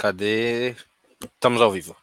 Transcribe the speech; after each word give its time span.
Cadê? 0.00 0.74
Estamos 1.22 1.60
ao 1.60 1.70
vivo. 1.70 1.94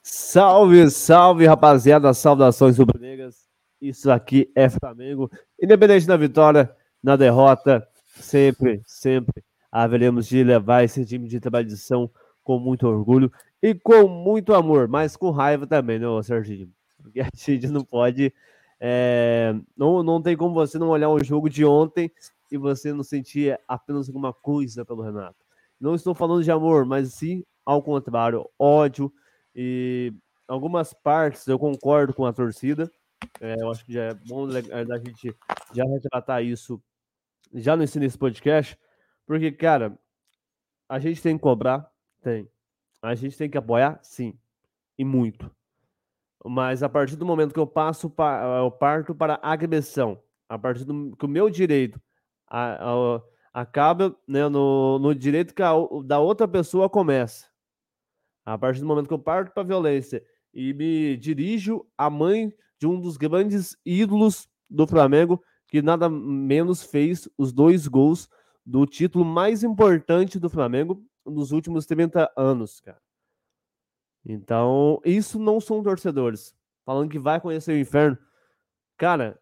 Salve, 0.00 0.88
salve, 0.88 1.44
rapaziada. 1.46 2.14
Saudações 2.14 2.78
rubro-negras. 2.78 3.48
Isso 3.80 4.08
aqui 4.08 4.52
é 4.54 4.70
Flamengo. 4.70 5.28
Independente 5.60 6.06
da 6.06 6.16
vitória, 6.16 6.72
na 7.02 7.16
derrota, 7.16 7.84
sempre, 8.04 8.80
sempre 8.86 9.42
haveremos 9.72 10.28
de 10.28 10.44
levar 10.44 10.84
esse 10.84 11.04
time 11.04 11.26
de 11.26 11.40
tradição 11.40 12.08
com 12.44 12.60
muito 12.60 12.86
orgulho 12.86 13.32
e 13.60 13.74
com 13.74 14.06
muito 14.06 14.54
amor, 14.54 14.86
mas 14.86 15.16
com 15.16 15.32
raiva 15.32 15.66
também, 15.66 15.98
né, 15.98 16.06
Serginho? 16.22 16.70
Porque 17.02 17.20
a 17.20 17.28
gente 17.34 17.66
não 17.66 17.82
pode. 17.82 18.32
É, 18.78 19.52
não, 19.76 20.04
não 20.04 20.22
tem 20.22 20.36
como 20.36 20.54
você 20.54 20.78
não 20.78 20.88
olhar 20.90 21.08
o 21.08 21.24
jogo 21.24 21.50
de 21.50 21.64
ontem 21.64 22.12
e 22.52 22.56
você 22.56 22.92
não 22.92 23.02
sentir 23.02 23.58
apenas 23.66 24.06
alguma 24.06 24.32
coisa 24.32 24.84
pelo 24.84 25.02
Renato. 25.02 25.43
Não 25.84 25.94
estou 25.94 26.14
falando 26.14 26.42
de 26.42 26.50
amor, 26.50 26.86
mas 26.86 27.12
sim, 27.12 27.44
ao 27.62 27.82
contrário, 27.82 28.48
ódio. 28.58 29.12
E 29.54 30.14
algumas 30.48 30.94
partes 30.94 31.46
eu 31.46 31.58
concordo 31.58 32.14
com 32.14 32.24
a 32.24 32.32
torcida. 32.32 32.90
É, 33.38 33.54
eu 33.60 33.70
acho 33.70 33.84
que 33.84 33.92
já 33.92 34.04
é 34.04 34.14
bom 34.14 34.48
da 34.48 34.98
gente 34.98 35.36
já 35.74 35.84
retratar 35.84 36.42
isso 36.42 36.82
já 37.52 37.76
no 37.76 37.82
início 37.82 38.00
desse 38.00 38.16
podcast. 38.16 38.78
Porque, 39.26 39.52
cara, 39.52 39.98
a 40.88 40.98
gente 40.98 41.20
tem 41.20 41.36
que 41.36 41.42
cobrar? 41.42 41.86
Tem. 42.22 42.48
A 43.02 43.14
gente 43.14 43.36
tem 43.36 43.50
que 43.50 43.58
apoiar? 43.58 44.00
Sim. 44.02 44.38
E 44.96 45.04
muito. 45.04 45.54
Mas 46.42 46.82
a 46.82 46.88
partir 46.88 47.16
do 47.16 47.26
momento 47.26 47.52
que 47.52 47.60
eu 47.60 47.66
passo 47.66 48.10
eu 48.58 48.70
parto 48.70 49.14
para 49.14 49.38
agressão, 49.42 50.18
a 50.48 50.58
partir 50.58 50.86
do 50.86 51.14
que 51.14 51.26
o 51.26 51.28
meu 51.28 51.50
direito 51.50 52.00
a, 52.48 52.90
a, 52.90 53.22
acaba 53.54 54.16
né, 54.26 54.48
no, 54.48 54.98
no 54.98 55.14
direito 55.14 55.54
a, 55.62 55.72
da 56.04 56.18
outra 56.18 56.48
pessoa 56.48 56.90
começa. 56.90 57.46
A 58.44 58.58
partir 58.58 58.80
do 58.80 58.86
momento 58.86 59.06
que 59.06 59.14
eu 59.14 59.18
parto 59.18 59.52
para 59.52 59.62
a 59.62 59.66
violência 59.66 60.22
e 60.52 60.74
me 60.74 61.16
dirijo 61.16 61.86
à 61.96 62.10
mãe 62.10 62.52
de 62.78 62.86
um 62.86 63.00
dos 63.00 63.16
grandes 63.16 63.76
ídolos 63.86 64.48
do 64.68 64.86
Flamengo, 64.86 65.40
que 65.68 65.80
nada 65.80 66.10
menos 66.10 66.82
fez 66.82 67.28
os 67.38 67.52
dois 67.52 67.86
gols 67.86 68.28
do 68.66 68.84
título 68.86 69.24
mais 69.24 69.62
importante 69.62 70.38
do 70.38 70.50
Flamengo 70.50 71.02
nos 71.24 71.52
últimos 71.52 71.86
30 71.86 72.30
anos, 72.36 72.80
cara. 72.80 73.00
Então, 74.26 75.00
isso 75.04 75.38
não 75.38 75.60
são 75.60 75.82
torcedores. 75.82 76.54
Falando 76.84 77.10
que 77.10 77.18
vai 77.18 77.40
conhecer 77.40 77.72
o 77.72 77.78
inferno. 77.78 78.18
Cara, 78.96 79.38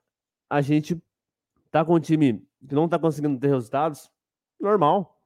a 0.50 0.60
gente 0.60 1.00
tá 1.72 1.84
com 1.84 1.94
um 1.94 2.00
time 2.00 2.46
que 2.68 2.74
não 2.74 2.84
está 2.84 2.98
conseguindo 2.98 3.40
ter 3.40 3.48
resultados, 3.48 4.08
normal. 4.60 5.18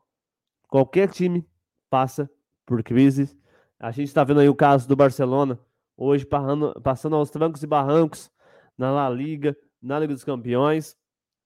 Qualquer 0.68 1.10
time 1.10 1.46
passa 1.90 2.30
por 2.64 2.82
crises. 2.82 3.36
A 3.78 3.90
gente 3.90 4.08
está 4.08 4.24
vendo 4.24 4.40
aí 4.40 4.48
o 4.48 4.54
caso 4.54 4.88
do 4.88 4.96
Barcelona, 4.96 5.58
hoje 5.96 6.24
passando, 6.24 6.80
passando 6.80 7.16
aos 7.16 7.30
trancos 7.30 7.62
e 7.62 7.66
barrancos 7.66 8.30
na 8.78 8.90
La 8.90 9.10
Liga, 9.10 9.56
na 9.82 9.98
Liga 9.98 10.14
dos 10.14 10.24
Campeões. 10.24 10.96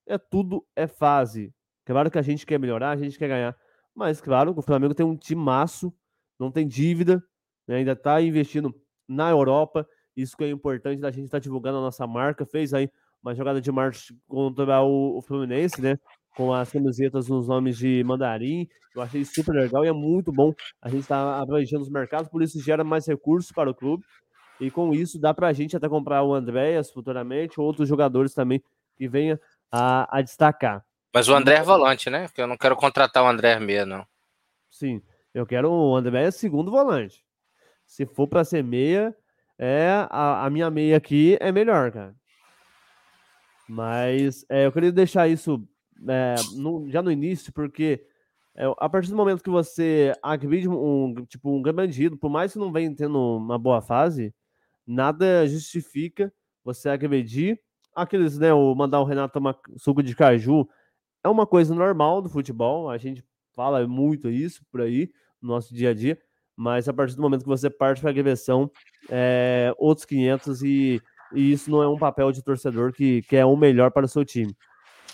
É 0.06 0.18
tudo 0.18 0.64
é 0.76 0.86
fase. 0.86 1.52
Claro 1.84 2.10
que 2.10 2.18
a 2.18 2.22
gente 2.22 2.46
quer 2.46 2.58
melhorar, 2.58 2.90
a 2.90 2.96
gente 2.96 3.18
quer 3.18 3.28
ganhar. 3.28 3.56
Mas, 3.94 4.20
claro, 4.20 4.54
o 4.56 4.62
Flamengo 4.62 4.94
tem 4.94 5.04
um 5.04 5.16
time 5.16 5.42
maço, 5.42 5.92
não 6.38 6.50
tem 6.50 6.68
dívida, 6.68 7.22
né? 7.66 7.76
ainda 7.76 7.92
está 7.92 8.20
investindo 8.20 8.74
na 9.08 9.30
Europa. 9.30 9.88
Isso 10.14 10.36
que 10.36 10.44
é 10.44 10.50
importante 10.50 11.00
da 11.00 11.10
gente 11.10 11.24
estar 11.24 11.38
tá 11.38 11.42
divulgando 11.42 11.78
a 11.78 11.80
nossa 11.80 12.06
marca. 12.06 12.44
Fez 12.44 12.74
aí 12.74 12.90
uma 13.22 13.34
jogada 13.34 13.60
de 13.60 13.70
marketing 13.70 14.18
contra 14.26 14.82
o, 14.82 15.18
o 15.18 15.22
Fluminense, 15.22 15.80
né? 15.80 15.98
Com 16.36 16.52
as 16.52 16.70
camisetas 16.70 17.28
nos 17.28 17.48
nomes 17.48 17.76
de 17.76 18.02
Mandarim. 18.04 18.68
Eu 18.94 19.02
achei 19.02 19.24
super 19.24 19.54
legal 19.54 19.84
e 19.84 19.88
é 19.88 19.92
muito 19.92 20.32
bom. 20.32 20.52
A 20.80 20.88
gente 20.88 21.02
está 21.02 21.38
abrangendo 21.40 21.82
os 21.82 21.90
mercados, 21.90 22.28
por 22.28 22.42
isso 22.42 22.60
gera 22.62 22.82
mais 22.82 23.06
recursos 23.06 23.52
para 23.52 23.70
o 23.70 23.74
clube. 23.74 24.04
E 24.60 24.70
com 24.70 24.92
isso 24.92 25.18
dá 25.18 25.32
para 25.32 25.48
a 25.48 25.52
gente 25.52 25.76
até 25.76 25.88
comprar 25.88 26.22
o 26.22 26.34
Andréas 26.34 26.90
futuramente, 26.90 27.60
outros 27.60 27.88
jogadores 27.88 28.34
também 28.34 28.62
que 28.96 29.08
venha 29.08 29.40
a, 29.72 30.18
a 30.18 30.20
destacar. 30.20 30.84
Mas 31.12 31.28
o 31.28 31.34
André 31.34 31.56
é 31.56 31.62
volante, 31.62 32.10
né? 32.10 32.26
Porque 32.28 32.42
eu 32.42 32.46
não 32.46 32.56
quero 32.56 32.76
contratar 32.76 33.24
o 33.24 33.26
André 33.26 33.58
meia, 33.58 33.86
não. 33.86 34.06
Sim, 34.70 35.02
eu 35.34 35.46
quero 35.46 35.70
o 35.70 35.96
André 35.96 36.30
segundo 36.30 36.70
volante. 36.70 37.24
Se 37.86 38.06
for 38.06 38.28
para 38.28 38.44
ser 38.44 38.62
meia, 38.62 39.16
é 39.58 40.06
a, 40.10 40.44
a 40.44 40.50
minha 40.50 40.70
meia 40.70 40.96
aqui 40.96 41.36
é 41.40 41.50
melhor, 41.50 41.90
cara. 41.90 42.14
Mas 43.70 44.44
é, 44.48 44.66
eu 44.66 44.72
queria 44.72 44.90
deixar 44.90 45.28
isso 45.28 45.64
é, 46.08 46.34
no, 46.56 46.90
já 46.90 47.00
no 47.00 47.12
início, 47.12 47.52
porque 47.52 48.04
é, 48.56 48.64
a 48.78 48.88
partir 48.88 49.10
do 49.10 49.16
momento 49.16 49.44
que 49.44 49.48
você 49.48 50.12
agride 50.20 50.68
um, 50.68 51.14
tipo, 51.28 51.48
um 51.48 51.62
bandido, 51.62 52.16
por 52.16 52.28
mais 52.28 52.52
que 52.52 52.58
não 52.58 52.72
venha 52.72 52.92
tendo 52.92 53.16
uma 53.36 53.56
boa 53.56 53.80
fase, 53.80 54.34
nada 54.84 55.46
justifica 55.46 56.32
você 56.64 56.88
agredir 56.88 57.60
aqueles, 57.94 58.38
né, 58.38 58.52
o 58.52 58.74
mandar 58.74 59.00
o 59.00 59.04
Renato 59.04 59.34
tomar 59.34 59.56
suco 59.76 60.02
de 60.02 60.16
caju. 60.16 60.68
É 61.22 61.28
uma 61.28 61.46
coisa 61.46 61.72
normal 61.72 62.20
do 62.20 62.28
futebol, 62.28 62.90
a 62.90 62.98
gente 62.98 63.24
fala 63.54 63.86
muito 63.86 64.28
isso 64.28 64.64
por 64.72 64.80
aí 64.80 65.12
no 65.40 65.50
nosso 65.50 65.72
dia 65.72 65.90
a 65.90 65.94
dia, 65.94 66.18
mas 66.56 66.88
a 66.88 66.92
partir 66.92 67.14
do 67.14 67.22
momento 67.22 67.42
que 67.42 67.48
você 67.48 67.70
parte 67.70 68.00
para 68.00 68.10
agressão, 68.10 68.68
é, 69.08 69.72
outros 69.78 70.04
500 70.06 70.62
e 70.64 71.00
e 71.32 71.52
isso 71.52 71.70
não 71.70 71.82
é 71.82 71.88
um 71.88 71.98
papel 71.98 72.32
de 72.32 72.42
torcedor 72.42 72.92
que 72.92 73.22
quer 73.22 73.44
o 73.44 73.56
melhor 73.56 73.90
para 73.90 74.06
o 74.06 74.08
seu 74.08 74.24
time. 74.24 74.54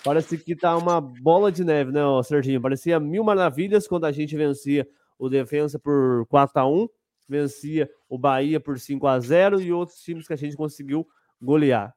Parece 0.05 0.39
que 0.39 0.55
tá 0.55 0.77
uma 0.77 1.01
bola 1.01 1.51
de 1.51 1.65
neve, 1.65 1.91
né, 1.91 2.01
Serginho? 2.25 2.61
Parecia 2.61 3.01
mil 3.01 3.25
maravilhas 3.25 3.89
quando 3.89 4.05
a 4.05 4.13
gente 4.13 4.37
vencia 4.37 4.87
o 5.19 5.29
Defensa 5.29 5.79
por 5.79 6.27
4 6.29 6.61
a 6.61 6.67
1 6.67 6.89
vencia 7.29 7.91
o 8.09 8.19
Bahia 8.19 8.61
por 8.61 8.79
5 8.79 9.07
a 9.07 9.19
0 9.19 9.61
e 9.61 9.73
outros 9.73 9.99
times 10.01 10.27
que 10.27 10.33
a 10.33 10.37
gente 10.37 10.57
conseguiu 10.57 11.07
golear. 11.41 11.95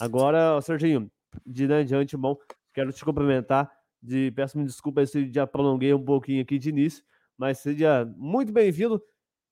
Agora, 0.00 0.60
Serginho, 0.60 1.10
de 1.46 1.66
diante, 1.84 2.16
bom, 2.16 2.36
quero 2.72 2.92
te 2.92 3.04
cumprimentar. 3.04 3.70
De, 4.02 4.30
peço-me 4.32 4.64
desculpa 4.64 5.06
se 5.06 5.32
já 5.32 5.46
prolonguei 5.46 5.94
um 5.94 6.04
pouquinho 6.04 6.42
aqui 6.42 6.58
de 6.58 6.68
início, 6.68 7.02
mas 7.38 7.58
seja 7.58 8.04
muito 8.16 8.52
bem-vindo. 8.52 9.02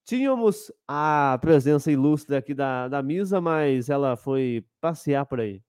Tínhamos 0.04 0.72
a 0.86 1.38
presença 1.40 1.90
ilustre 1.90 2.34
aqui 2.36 2.52
da, 2.54 2.88
da 2.88 3.02
Misa, 3.02 3.40
mas 3.40 3.88
ela 3.88 4.16
foi 4.16 4.64
passear 4.80 5.24
por 5.24 5.40
aí. 5.40 5.62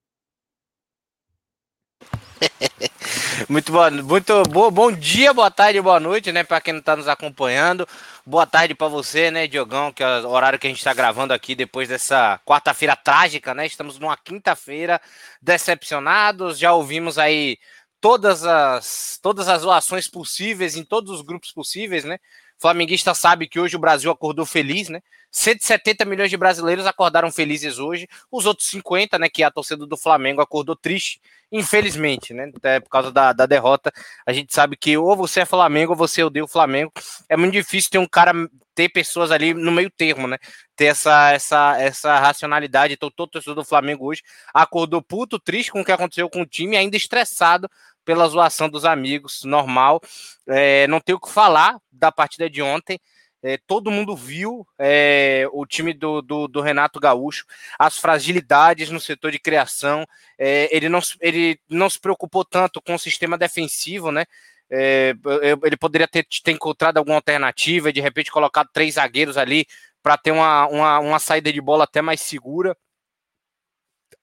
muito 3.48 3.72
bom, 3.72 3.90
muito 4.02 4.42
bom, 4.44 4.70
bom 4.70 4.92
dia, 4.92 5.32
boa 5.32 5.50
tarde, 5.50 5.80
boa 5.80 6.00
noite, 6.00 6.32
né, 6.32 6.42
para 6.42 6.60
quem 6.60 6.72
não 6.72 6.80
está 6.80 6.96
nos 6.96 7.06
acompanhando. 7.06 7.86
Boa 8.26 8.46
tarde 8.46 8.74
para 8.74 8.88
você, 8.88 9.30
né, 9.30 9.46
Diogão, 9.46 9.92
que 9.92 10.02
é 10.02 10.20
o 10.20 10.30
horário 10.30 10.58
que 10.58 10.66
a 10.66 10.70
gente 10.70 10.78
está 10.78 10.92
gravando 10.92 11.32
aqui 11.32 11.54
depois 11.54 11.88
dessa 11.88 12.40
quarta-feira 12.44 12.96
trágica, 12.96 13.54
né? 13.54 13.66
Estamos 13.66 13.98
numa 13.98 14.16
quinta-feira 14.16 15.00
decepcionados, 15.40 16.58
já 16.58 16.72
ouvimos 16.72 17.18
aí 17.18 17.58
todas 18.00 18.44
as 18.44 19.18
todas 19.22 19.48
as 19.48 19.62
doações 19.62 20.08
possíveis 20.08 20.76
em 20.76 20.84
todos 20.84 21.10
os 21.10 21.22
grupos 21.22 21.52
possíveis, 21.52 22.04
né? 22.04 22.18
Flamenguista 22.64 23.12
sabe 23.12 23.46
que 23.46 23.60
hoje 23.60 23.76
o 23.76 23.78
Brasil 23.78 24.10
acordou 24.10 24.46
feliz, 24.46 24.88
né? 24.88 25.02
170 25.30 26.02
milhões 26.06 26.30
de 26.30 26.36
brasileiros 26.38 26.86
acordaram 26.86 27.30
felizes 27.30 27.78
hoje. 27.78 28.08
Os 28.32 28.46
outros 28.46 28.66
50, 28.68 29.18
né, 29.18 29.28
que 29.28 29.42
a 29.42 29.50
torcida 29.50 29.84
do 29.84 29.98
Flamengo 29.98 30.40
acordou 30.40 30.74
triste, 30.74 31.20
infelizmente, 31.52 32.32
né? 32.32 32.50
Até 32.56 32.80
por 32.80 32.88
causa 32.88 33.12
da, 33.12 33.34
da 33.34 33.44
derrota. 33.44 33.92
A 34.24 34.32
gente 34.32 34.54
sabe 34.54 34.78
que 34.78 34.96
ou 34.96 35.14
você 35.14 35.40
é 35.40 35.44
Flamengo 35.44 35.92
ou 35.92 35.98
você 35.98 36.22
odeia 36.22 36.42
o 36.42 36.48
Flamengo. 36.48 36.90
É 37.28 37.36
muito 37.36 37.52
difícil 37.52 37.90
ter 37.90 37.98
um 37.98 38.06
cara, 38.06 38.32
ter 38.74 38.88
pessoas 38.88 39.30
ali 39.30 39.52
no 39.52 39.70
meio 39.70 39.90
termo, 39.90 40.26
né? 40.26 40.38
Ter 40.74 40.86
essa, 40.86 41.32
essa, 41.32 41.78
essa 41.78 42.18
racionalidade. 42.18 42.94
Então, 42.94 43.10
todo 43.10 43.32
torcedor 43.32 43.56
do 43.56 43.64
Flamengo 43.68 44.06
hoje 44.06 44.22
acordou 44.54 45.02
puto, 45.02 45.38
triste 45.38 45.70
com 45.70 45.82
o 45.82 45.84
que 45.84 45.92
aconteceu 45.92 46.30
com 46.30 46.40
o 46.40 46.46
time, 46.46 46.78
ainda 46.78 46.96
estressado 46.96 47.68
pela 48.04 48.28
zoação 48.28 48.68
dos 48.68 48.84
amigos, 48.84 49.42
normal. 49.44 50.00
É, 50.46 50.86
não 50.86 51.00
tenho 51.00 51.18
o 51.18 51.20
que 51.20 51.30
falar 51.30 51.78
da 51.90 52.12
partida 52.12 52.48
de 52.48 52.62
ontem. 52.62 53.00
É, 53.46 53.58
todo 53.66 53.90
mundo 53.90 54.16
viu 54.16 54.66
é, 54.78 55.46
o 55.52 55.66
time 55.66 55.92
do, 55.92 56.22
do, 56.22 56.48
do, 56.48 56.62
Renato 56.62 56.98
Gaúcho, 56.98 57.44
as 57.78 57.98
fragilidades 57.98 58.88
no 58.88 58.98
setor 58.98 59.30
de 59.32 59.38
criação. 59.38 60.06
É, 60.38 60.74
ele, 60.74 60.88
não, 60.88 61.00
ele 61.20 61.60
não 61.68 61.90
se 61.90 62.00
preocupou 62.00 62.42
tanto 62.42 62.80
com 62.80 62.94
o 62.94 62.98
sistema 62.98 63.36
defensivo, 63.36 64.10
né? 64.10 64.24
É, 64.70 65.14
ele 65.62 65.76
poderia 65.76 66.08
ter, 66.08 66.26
ter 66.42 66.52
encontrado 66.52 66.96
alguma 66.96 67.16
alternativa, 67.16 67.92
de 67.92 68.00
repente 68.00 68.30
colocado 68.30 68.70
três 68.72 68.94
zagueiros 68.94 69.36
ali 69.36 69.66
para 70.02 70.16
ter 70.16 70.30
uma, 70.30 70.66
uma, 70.68 70.98
uma 71.00 71.18
saída 71.18 71.52
de 71.52 71.60
bola 71.60 71.84
até 71.84 72.00
mais 72.00 72.22
segura. 72.22 72.74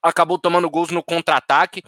Acabou 0.01 0.39
tomando 0.39 0.69
gols 0.69 0.89
no 0.89 1.03
contra-ataque. 1.03 1.83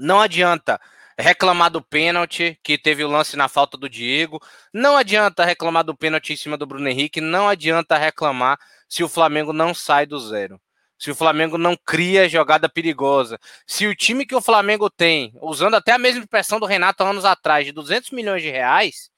Não 0.00 0.18
adianta 0.18 0.80
reclamar 1.18 1.70
do 1.70 1.82
pênalti, 1.82 2.58
que 2.62 2.78
teve 2.78 3.04
o 3.04 3.08
lance 3.08 3.36
na 3.36 3.48
falta 3.48 3.76
do 3.76 3.86
Diego. 3.86 4.40
Não 4.72 4.96
adianta 4.96 5.44
reclamar 5.44 5.84
do 5.84 5.94
pênalti 5.94 6.32
em 6.32 6.36
cima 6.36 6.56
do 6.56 6.66
Bruno 6.66 6.88
Henrique. 6.88 7.20
Não 7.20 7.46
adianta 7.46 7.98
reclamar 7.98 8.58
se 8.88 9.04
o 9.04 9.08
Flamengo 9.08 9.52
não 9.52 9.74
sai 9.74 10.06
do 10.06 10.18
zero. 10.18 10.58
Se 10.98 11.10
o 11.10 11.14
Flamengo 11.14 11.58
não 11.58 11.76
cria 11.76 12.30
jogada 12.30 12.66
perigosa. 12.66 13.38
Se 13.66 13.86
o 13.86 13.94
time 13.94 14.24
que 14.24 14.34
o 14.34 14.40
Flamengo 14.40 14.88
tem, 14.88 15.32
usando 15.42 15.74
até 15.74 15.92
a 15.92 15.98
mesma 15.98 16.22
expressão 16.22 16.58
do 16.58 16.66
Renato 16.66 17.04
anos 17.04 17.26
atrás, 17.26 17.66
de 17.66 17.72
200 17.72 18.10
milhões 18.10 18.42
de 18.42 18.48
reais, 18.48 19.10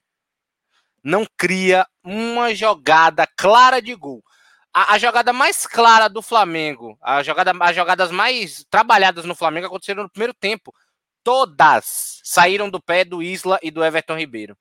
não 1.02 1.24
cria 1.36 1.86
uma 2.02 2.52
jogada 2.54 3.24
clara 3.36 3.80
de 3.80 3.94
gol. 3.94 4.20
A, 4.74 4.94
a, 4.94 4.98
jogada 4.98 5.32
mais 5.32 5.66
clara 5.66 6.08
do 6.08 6.22
Flamengo, 6.22 6.96
a 7.02 7.22
jogada, 7.22 7.52
as 7.60 7.76
jogadas 7.76 8.10
mais 8.10 8.64
trabalhadas 8.70 9.24
no 9.24 9.34
Flamengo 9.34 9.66
aconteceram 9.66 10.04
no 10.04 10.10
primeiro 10.10 10.32
tempo. 10.32 10.74
Todas 11.22 12.20
saíram 12.24 12.70
do 12.70 12.80
pé 12.80 13.04
do 13.04 13.22
Isla 13.22 13.58
e 13.62 13.70
do 13.70 13.84
Everton 13.84 14.16
Ribeiro. 14.16 14.56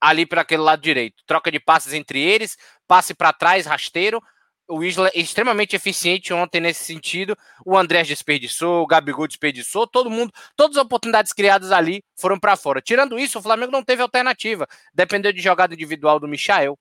Ali 0.00 0.26
para 0.26 0.42
aquele 0.42 0.62
lado 0.62 0.82
direito. 0.82 1.22
Troca 1.26 1.50
de 1.50 1.60
passes 1.60 1.92
entre 1.92 2.20
eles, 2.20 2.56
passe 2.88 3.14
para 3.14 3.32
trás, 3.32 3.64
rasteiro. 3.66 4.20
O 4.68 4.82
Isla 4.82 5.08
é 5.14 5.20
extremamente 5.20 5.76
eficiente 5.76 6.32
ontem 6.32 6.60
nesse 6.60 6.84
sentido. 6.84 7.36
O 7.64 7.76
Andrés 7.78 8.08
desperdiçou, 8.08 8.82
o 8.82 8.86
Gabigol 8.86 9.28
desperdiçou, 9.28 9.86
todo 9.86 10.10
mundo, 10.10 10.32
todas 10.56 10.76
as 10.76 10.82
oportunidades 10.82 11.32
criadas 11.32 11.70
ali 11.70 12.02
foram 12.16 12.38
para 12.38 12.56
fora. 12.56 12.80
Tirando 12.80 13.18
isso, 13.18 13.38
o 13.38 13.42
Flamengo 13.42 13.70
não 13.70 13.84
teve 13.84 14.02
alternativa. 14.02 14.66
Dependeu 14.92 15.32
de 15.32 15.40
jogada 15.40 15.74
individual 15.74 16.18
do 16.18 16.26
Michael, 16.26 16.76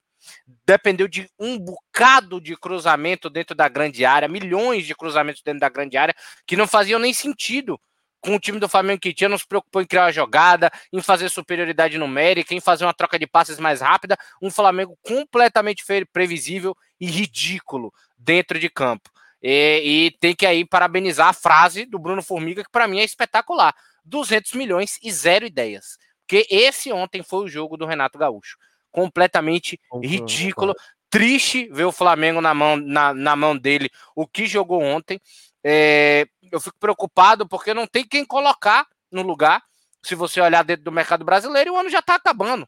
dependeu 0.65 1.07
de 1.07 1.29
um 1.39 1.57
bocado 1.57 2.39
de 2.39 2.55
cruzamento 2.55 3.29
dentro 3.29 3.55
da 3.55 3.67
grande 3.67 4.05
área, 4.05 4.27
milhões 4.27 4.85
de 4.85 4.95
cruzamentos 4.95 5.41
dentro 5.43 5.59
da 5.59 5.69
grande 5.69 5.97
área, 5.97 6.15
que 6.45 6.55
não 6.55 6.67
faziam 6.67 6.99
nem 6.99 7.13
sentido 7.13 7.79
com 8.21 8.35
o 8.35 8.39
time 8.39 8.59
do 8.59 8.69
Flamengo 8.69 9.01
que 9.01 9.13
tinha, 9.13 9.27
não 9.27 9.37
se 9.37 9.47
preocupou 9.47 9.81
em 9.81 9.85
criar 9.85 10.05
uma 10.05 10.11
jogada, 10.11 10.71
em 10.93 11.01
fazer 11.01 11.27
superioridade 11.29 11.97
numérica, 11.97 12.53
em 12.53 12.61
fazer 12.61 12.85
uma 12.85 12.93
troca 12.93 13.17
de 13.17 13.25
passes 13.25 13.59
mais 13.59 13.81
rápida. 13.81 14.15
Um 14.41 14.51
Flamengo 14.51 14.97
completamente 15.01 15.83
previsível 16.13 16.75
e 16.99 17.07
ridículo 17.07 17.91
dentro 18.17 18.59
de 18.59 18.69
campo. 18.69 19.09
E, 19.41 19.81
e 19.83 20.11
tem 20.19 20.35
que 20.35 20.45
aí 20.45 20.63
parabenizar 20.63 21.29
a 21.29 21.33
frase 21.33 21.85
do 21.85 21.97
Bruno 21.97 22.21
Formiga, 22.21 22.63
que 22.63 22.69
para 22.69 22.87
mim 22.87 22.99
é 22.99 23.03
espetacular: 23.03 23.73
200 24.05 24.53
milhões 24.53 24.99
e 25.01 25.11
zero 25.11 25.45
ideias. 25.45 25.97
Porque 26.27 26.47
esse 26.49 26.93
ontem 26.93 27.23
foi 27.23 27.45
o 27.45 27.47
jogo 27.47 27.75
do 27.75 27.87
Renato 27.87 28.19
Gaúcho 28.19 28.55
completamente 28.91 29.79
ridículo. 30.01 30.75
Triste 31.09 31.67
ver 31.71 31.85
o 31.85 31.91
Flamengo 31.91 32.39
na 32.39 32.53
mão, 32.53 32.77
na, 32.77 33.13
na 33.13 33.35
mão 33.35 33.57
dele, 33.57 33.89
o 34.15 34.27
que 34.27 34.45
jogou 34.45 34.81
ontem. 34.81 35.19
É, 35.63 36.25
eu 36.51 36.59
fico 36.59 36.77
preocupado 36.79 37.47
porque 37.47 37.73
não 37.73 37.85
tem 37.85 38.05
quem 38.05 38.25
colocar 38.25 38.87
no 39.11 39.21
lugar. 39.21 39.61
Se 40.03 40.15
você 40.15 40.41
olhar 40.41 40.63
dentro 40.63 40.83
do 40.83 40.91
mercado 40.91 41.23
brasileiro, 41.23 41.73
o 41.73 41.77
ano 41.77 41.89
já 41.89 41.99
está 41.99 42.15
acabando. 42.15 42.67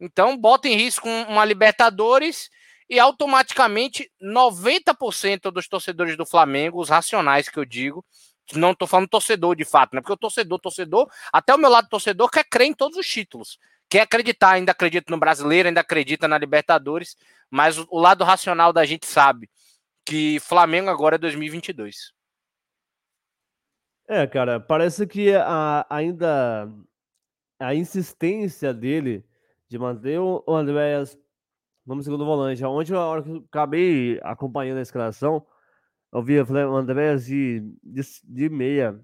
Então, 0.00 0.36
bota 0.36 0.68
em 0.68 0.74
risco 0.74 1.08
uma 1.08 1.44
Libertadores 1.44 2.50
e 2.88 2.98
automaticamente 2.98 4.10
90% 4.20 5.50
dos 5.50 5.68
torcedores 5.68 6.16
do 6.16 6.26
Flamengo, 6.26 6.80
os 6.80 6.88
racionais 6.88 7.48
que 7.48 7.58
eu 7.58 7.64
digo, 7.64 8.04
não 8.54 8.72
estou 8.72 8.88
falando 8.88 9.08
torcedor 9.08 9.54
de 9.54 9.64
fato, 9.64 9.94
né? 9.94 10.00
Porque 10.00 10.12
o 10.12 10.16
torcedor, 10.16 10.58
torcedor, 10.58 11.08
até 11.32 11.54
o 11.54 11.58
meu 11.58 11.70
lado 11.70 11.88
torcedor 11.88 12.28
quer 12.30 12.44
crer 12.44 12.68
em 12.68 12.74
todos 12.74 12.98
os 12.98 13.06
títulos 13.06 13.58
quer 13.92 14.00
acreditar, 14.00 14.52
ainda 14.52 14.72
acredita 14.72 15.12
no 15.12 15.20
brasileiro, 15.20 15.68
ainda 15.68 15.82
acredita 15.82 16.26
na 16.26 16.38
Libertadores, 16.38 17.14
mas 17.50 17.76
o, 17.76 17.86
o 17.90 18.00
lado 18.00 18.24
racional 18.24 18.72
da 18.72 18.86
gente 18.86 19.04
sabe 19.04 19.50
que 20.06 20.40
Flamengo 20.40 20.88
agora 20.88 21.16
é 21.16 21.18
2022. 21.18 22.10
É, 24.08 24.26
cara, 24.26 24.58
parece 24.58 25.06
que 25.06 25.34
a, 25.34 25.86
ainda 25.90 26.72
a 27.60 27.74
insistência 27.74 28.72
dele 28.72 29.22
de 29.68 29.78
manter 29.78 30.18
o 30.18 30.42
Andréas 30.48 31.18
como 31.86 32.02
segundo 32.02 32.24
volante, 32.24 32.64
onde 32.64 32.94
a 32.94 32.98
hora 32.98 33.22
que 33.22 33.28
eu 33.28 33.44
acabei 33.46 34.18
acompanhando 34.22 34.78
a 34.78 34.82
escalação, 34.82 35.44
eu 36.10 36.22
vi 36.22 36.40
o 36.40 36.76
Andréas 36.76 37.26
de, 37.26 37.60
de, 37.82 38.00
de 38.24 38.48
meia, 38.48 38.98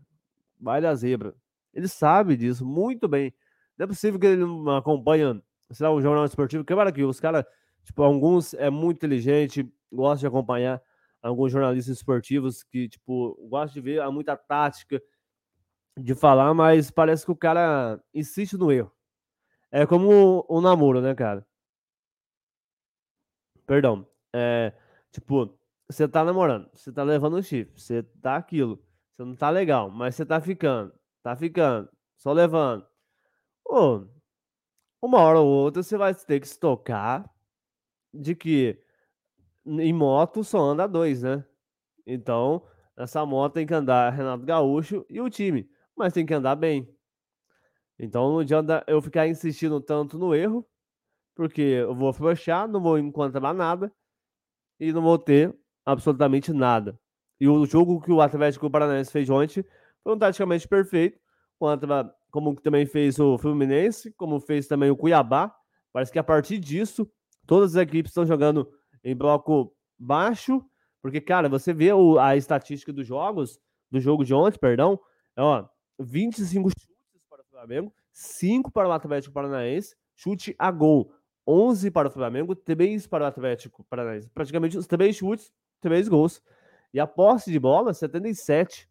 vai 0.59 0.81
da 0.81 0.95
zebra. 0.95 1.35
Ele 1.75 1.89
sabe 1.89 2.39
disso 2.39 2.65
muito 2.65 3.07
bem. 3.07 3.35
Não 3.79 3.85
é 3.85 3.87
possível 3.87 4.19
que 4.19 4.27
ele 4.27 4.45
não 4.45 4.77
acompanha, 4.77 5.41
sei 5.71 5.87
lá, 5.87 5.93
um 5.93 6.03
jornal 6.03 6.25
esportivo. 6.25 6.65
Que 6.65 6.75
que 6.93 7.05
os 7.05 7.21
caras, 7.21 7.45
tipo, 7.85 8.03
alguns 8.03 8.55
é 8.55 8.71
muito 8.71 8.97
inteligente, 8.99 9.71
gosta 9.93 10.21
de 10.21 10.27
acompanhar 10.27 10.83
alguns 11.23 11.53
jornalistas 11.53 11.97
esportivos 11.97 12.63
que, 12.63 12.89
tipo, 12.89 13.37
gosta 13.49 13.75
de 13.75 13.81
ver 13.81 14.01
há 14.01 14.11
muita 14.11 14.37
tática 14.37 15.01
de 15.99 16.15
falar, 16.15 16.55
mas 16.55 16.91
parece 16.91 17.25
que 17.25 17.33
o 17.33 17.37
cara 17.37 18.01
insiste 18.15 18.57
no 18.57 18.71
erro. 18.73 18.93
É 19.71 19.87
como 19.87 20.45
o, 20.49 20.59
o 20.59 20.61
namoro, 20.61 21.01
né, 21.01 21.15
cara? 21.15 21.47
Perdão. 23.67 24.07
É, 24.35 24.73
tipo, 25.13 25.59
você 25.89 26.09
tá 26.09 26.25
namorando, 26.25 26.69
você 26.75 26.93
tá 26.93 27.03
levando 27.03 27.35
o 27.35 27.43
chifre, 27.43 27.79
você 27.81 28.03
tá 28.03 28.37
aquilo, 28.37 28.83
você 29.15 29.25
não 29.25 29.35
tá 29.35 29.51
legal, 29.51 29.91
mas 29.91 30.15
você 30.15 30.25
tá 30.25 30.41
ficando, 30.41 30.93
tá 31.23 31.35
ficando, 31.37 31.89
só 32.17 32.33
levando. 32.33 32.87
Ô, 33.69 34.07
uma 35.03 35.21
hora 35.21 35.41
ou 35.41 35.49
outra 35.49 35.83
você 35.83 35.97
vai 35.99 36.15
ter 36.15 36.41
que 36.41 36.49
se 36.49 36.59
tocar 36.59 37.31
de 38.15 38.35
que 38.37 38.79
em 39.67 39.93
moto 39.93 40.45
só 40.45 40.61
anda 40.61 40.89
dois, 40.89 41.23
né? 41.23 41.45
Então, 42.07 42.65
essa 42.97 43.27
moto 43.27 43.55
tem 43.55 43.67
que 43.67 43.75
andar 43.75 44.11
Renato 44.13 44.45
Gaúcho 44.47 45.07
e 45.11 45.21
o 45.21 45.31
time, 45.31 45.71
mas 45.97 46.13
tem 46.15 46.27
que 46.27 46.35
andar 46.35 46.57
bem. 46.57 46.89
Então 47.99 48.31
não 48.31 48.39
adianta 48.41 48.85
eu 48.87 49.03
ficar 49.03 49.27
insistindo 49.27 49.81
tanto 49.81 50.19
no 50.19 50.35
erro, 50.35 50.67
porque 51.37 51.63
eu 51.63 51.95
vou 51.95 52.13
frouxar, 52.13 52.69
não 52.69 52.81
vou 52.83 52.99
encontrar 52.99 53.55
nada 53.55 53.93
e 54.81 54.93
não 54.93 55.03
vou 55.03 55.19
ter 55.19 55.55
absolutamente 55.87 56.53
nada. 56.53 56.99
E 57.41 57.49
o 57.49 57.67
jogo 57.67 58.01
que 58.01 58.13
o 58.13 58.21
Atlético 58.21 58.71
Paranaense 58.71 59.13
fez 59.13 59.31
ontem 59.31 59.65
foi 60.05 60.15
um 60.15 60.19
taticamente 60.19 60.69
perfeito 60.69 61.21
contra 61.59 62.15
como 62.31 62.55
também 62.61 62.87
fez 62.87 63.19
o 63.19 63.39
Fluminense, 63.39 64.13
como 64.13 64.41
fez 64.41 64.67
também 64.67 64.91
o 64.91 64.97
Cuiabá. 64.97 65.55
Parece 65.93 66.13
que 66.13 66.19
a 66.19 66.25
partir 66.25 66.59
disso, 66.59 67.11
todas 67.47 67.75
as 67.75 67.83
equipes 67.83 68.11
estão 68.11 68.27
jogando 68.27 68.71
em 69.03 69.17
bloco 69.17 69.75
baixo, 69.99 70.65
porque, 71.01 71.21
cara, 71.21 71.49
você 71.49 71.73
vê 71.73 71.93
o, 71.93 72.19
a 72.19 72.37
estatística 72.37 72.93
dos 72.93 73.07
jogos, 73.07 73.59
do 73.91 74.01
jogo 74.01 74.25
de 74.25 74.35
ontem, 74.35 74.59
perdão, 74.59 74.99
é, 75.37 75.43
ó, 75.43 75.67
25 75.99 76.71
chutes 76.71 76.87
para 77.29 77.43
o 77.43 77.45
Flamengo, 77.47 77.93
5 78.13 78.71
para 78.71 78.89
o 78.89 78.93
Atlético 78.93 79.33
Paranaense, 79.33 79.97
chute 80.15 80.55
a 80.59 80.71
gol, 80.71 81.13
11 81.47 81.91
para 81.91 82.09
o 82.09 82.11
Flamengo, 82.11 82.55
3 82.55 83.07
para 83.07 83.25
o 83.25 83.27
Atlético 83.27 83.85
Paranaense. 83.85 84.29
Praticamente 84.29 84.77
os 84.77 84.87
3 84.87 85.17
chutes, 85.17 85.51
3 85.81 86.09
gols. 86.09 86.43
E 86.93 87.01
a 87.01 87.07
posse 87.07 87.51
de 87.51 87.59
bola, 87.59 87.95
77 87.95 88.89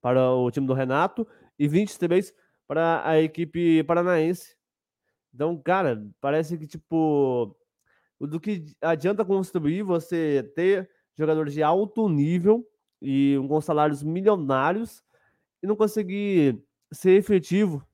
para 0.00 0.32
o 0.32 0.50
time 0.50 0.66
do 0.66 0.72
Renato 0.72 1.26
e 1.58 1.68
23 1.68 2.34
para 2.70 3.04
a 3.04 3.20
equipe 3.20 3.82
paranaense. 3.82 4.56
Então, 5.34 5.60
cara, 5.60 6.06
parece 6.20 6.56
que, 6.56 6.68
tipo, 6.68 7.56
do 8.20 8.38
que 8.38 8.64
adianta 8.80 9.24
construir 9.24 9.82
você 9.82 10.48
ter 10.54 10.88
jogadores 11.18 11.52
de 11.52 11.64
alto 11.64 12.08
nível 12.08 12.64
e 13.02 13.34
com 13.48 13.60
salários 13.60 14.04
milionários 14.04 15.02
e 15.60 15.66
não 15.66 15.74
conseguir 15.74 16.62
ser 16.92 17.18
efetivo 17.18 17.84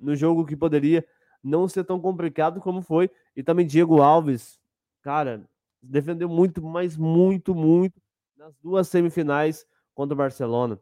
no 0.00 0.16
jogo 0.16 0.46
que 0.46 0.56
poderia 0.56 1.06
não 1.44 1.68
ser 1.68 1.84
tão 1.84 2.00
complicado 2.00 2.62
como 2.62 2.80
foi. 2.80 3.10
E 3.36 3.42
também 3.42 3.66
Diego 3.66 4.00
Alves, 4.00 4.58
cara, 5.02 5.46
defendeu 5.82 6.30
muito, 6.30 6.62
mas 6.62 6.96
muito, 6.96 7.54
muito 7.54 8.00
nas 8.38 8.56
duas 8.56 8.88
semifinais 8.88 9.66
contra 9.94 10.14
o 10.14 10.16
Barcelona. 10.16 10.80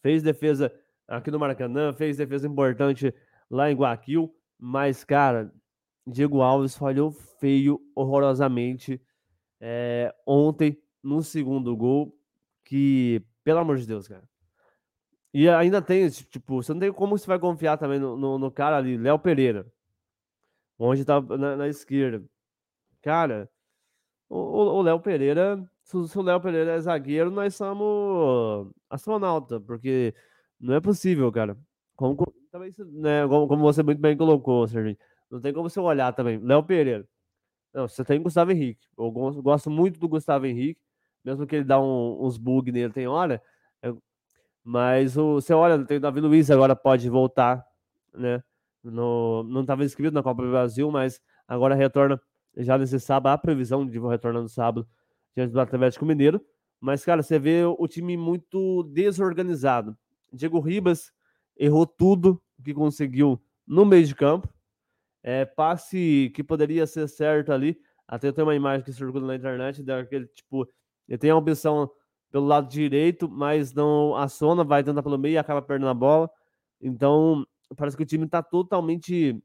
Fez 0.00 0.22
defesa 0.22 0.72
aqui 1.06 1.30
no 1.30 1.38
Maracanã, 1.38 1.92
fez 1.92 2.16
defesa 2.16 2.46
importante 2.46 3.14
lá 3.50 3.70
em 3.70 3.74
Guaquil, 3.76 4.34
mas, 4.58 5.04
cara, 5.04 5.52
Diego 6.06 6.40
Alves 6.40 6.76
falhou 6.76 7.10
feio, 7.10 7.80
horrorosamente 7.94 9.00
é, 9.60 10.14
ontem 10.26 10.80
no 11.02 11.22
segundo 11.22 11.76
gol, 11.76 12.16
que, 12.64 13.22
pelo 13.44 13.60
amor 13.60 13.76
de 13.76 13.86
Deus, 13.86 14.08
cara. 14.08 14.28
E 15.32 15.48
ainda 15.48 15.82
tem, 15.82 16.08
tipo, 16.08 16.62
você 16.62 16.72
não 16.72 16.80
tem 16.80 16.92
como 16.92 17.16
você 17.18 17.26
vai 17.26 17.38
confiar 17.38 17.76
também 17.76 17.98
no, 17.98 18.16
no, 18.16 18.38
no 18.38 18.50
cara 18.50 18.78
ali, 18.78 18.96
Léo 18.96 19.18
Pereira, 19.18 19.66
onde 20.78 21.04
tá 21.04 21.20
na, 21.20 21.56
na 21.56 21.68
esquerda. 21.68 22.24
Cara, 23.02 23.48
o 24.28 24.82
Léo 24.82 24.98
Pereira, 25.00 25.62
se, 25.82 25.96
o 25.96 26.22
Léo 26.22 26.40
Pereira 26.40 26.72
é 26.72 26.80
zagueiro, 26.80 27.30
nós 27.30 27.54
somos 27.54 28.72
astronauta, 28.90 29.60
porque 29.60 30.14
não 30.60 30.74
é 30.74 30.80
possível, 30.80 31.30
cara. 31.32 31.56
Como, 31.94 32.16
também, 32.50 32.72
né, 32.92 33.26
como, 33.26 33.48
como 33.48 33.62
você 33.62 33.82
muito 33.82 34.00
bem 34.00 34.16
colocou, 34.16 34.66
Serginho. 34.66 34.96
Não 35.30 35.40
tem 35.40 35.52
como 35.52 35.68
você 35.68 35.80
olhar 35.80 36.12
também. 36.12 36.38
Léo 36.38 36.62
Pereira. 36.62 37.06
Não, 37.74 37.88
você 37.88 38.04
tem 38.04 38.22
Gustavo 38.22 38.52
Henrique. 38.52 38.86
Eu 38.98 39.10
gosto 39.10 39.70
muito 39.70 40.00
do 40.00 40.08
Gustavo 40.08 40.46
Henrique, 40.46 40.80
mesmo 41.24 41.46
que 41.46 41.56
ele 41.56 41.64
dá 41.64 41.80
um, 41.80 42.24
uns 42.24 42.38
bugs 42.38 42.72
nele, 42.72 42.92
tem 42.92 43.06
hora. 43.06 43.42
Eu, 43.82 44.00
mas 44.64 45.16
o, 45.16 45.34
você 45.34 45.52
olha, 45.52 45.84
tem 45.84 45.98
o 45.98 46.00
Davi 46.00 46.20
Luiz 46.20 46.50
agora 46.50 46.74
pode 46.74 47.08
voltar, 47.10 47.64
né? 48.14 48.42
No, 48.82 49.42
não 49.44 49.62
estava 49.62 49.84
inscrito 49.84 50.14
na 50.14 50.22
Copa 50.22 50.42
do 50.42 50.50
Brasil, 50.50 50.90
mas 50.90 51.20
agora 51.46 51.74
retorna 51.74 52.20
já 52.56 52.78
nesse 52.78 52.98
sábado. 53.00 53.34
A 53.34 53.38
previsão 53.38 53.86
de 53.86 53.98
retornar 53.98 54.42
no 54.42 54.48
sábado 54.48 54.88
diante 55.34 55.52
do 55.52 55.60
Atlético 55.60 56.06
Mineiro. 56.06 56.40
Mas, 56.80 57.04
cara, 57.04 57.22
você 57.22 57.38
vê 57.38 57.64
o 57.64 57.88
time 57.88 58.16
muito 58.16 58.84
desorganizado. 58.84 59.96
Diego 60.32 60.60
Ribas 60.60 61.12
errou 61.56 61.86
tudo 61.86 62.42
que 62.64 62.74
conseguiu 62.74 63.40
no 63.66 63.84
meio 63.84 64.06
de 64.06 64.14
campo. 64.14 64.48
é, 65.22 65.44
passe 65.44 66.30
que 66.34 66.44
poderia 66.44 66.86
ser 66.86 67.08
certo 67.08 67.52
ali. 67.52 67.78
Até 68.06 68.30
tem 68.32 68.44
uma 68.44 68.54
imagem 68.54 68.84
que 68.84 68.92
circula 68.92 69.26
na 69.26 69.34
internet 69.34 69.82
daquele 69.82 70.26
tipo, 70.28 70.68
ele 71.08 71.18
tem 71.18 71.30
a 71.30 71.36
opção 71.36 71.90
pelo 72.30 72.46
lado 72.46 72.68
direito, 72.68 73.28
mas 73.28 73.72
não 73.72 74.14
aciona, 74.16 74.62
vai 74.64 74.84
tentar 74.84 75.02
pelo 75.02 75.18
meio 75.18 75.34
e 75.34 75.38
acaba 75.38 75.62
perdendo 75.62 75.88
a 75.88 75.94
bola. 75.94 76.30
Então, 76.80 77.44
parece 77.76 77.96
que 77.96 78.02
o 78.04 78.06
time 78.06 78.26
está 78.26 78.42
totalmente 78.42 79.42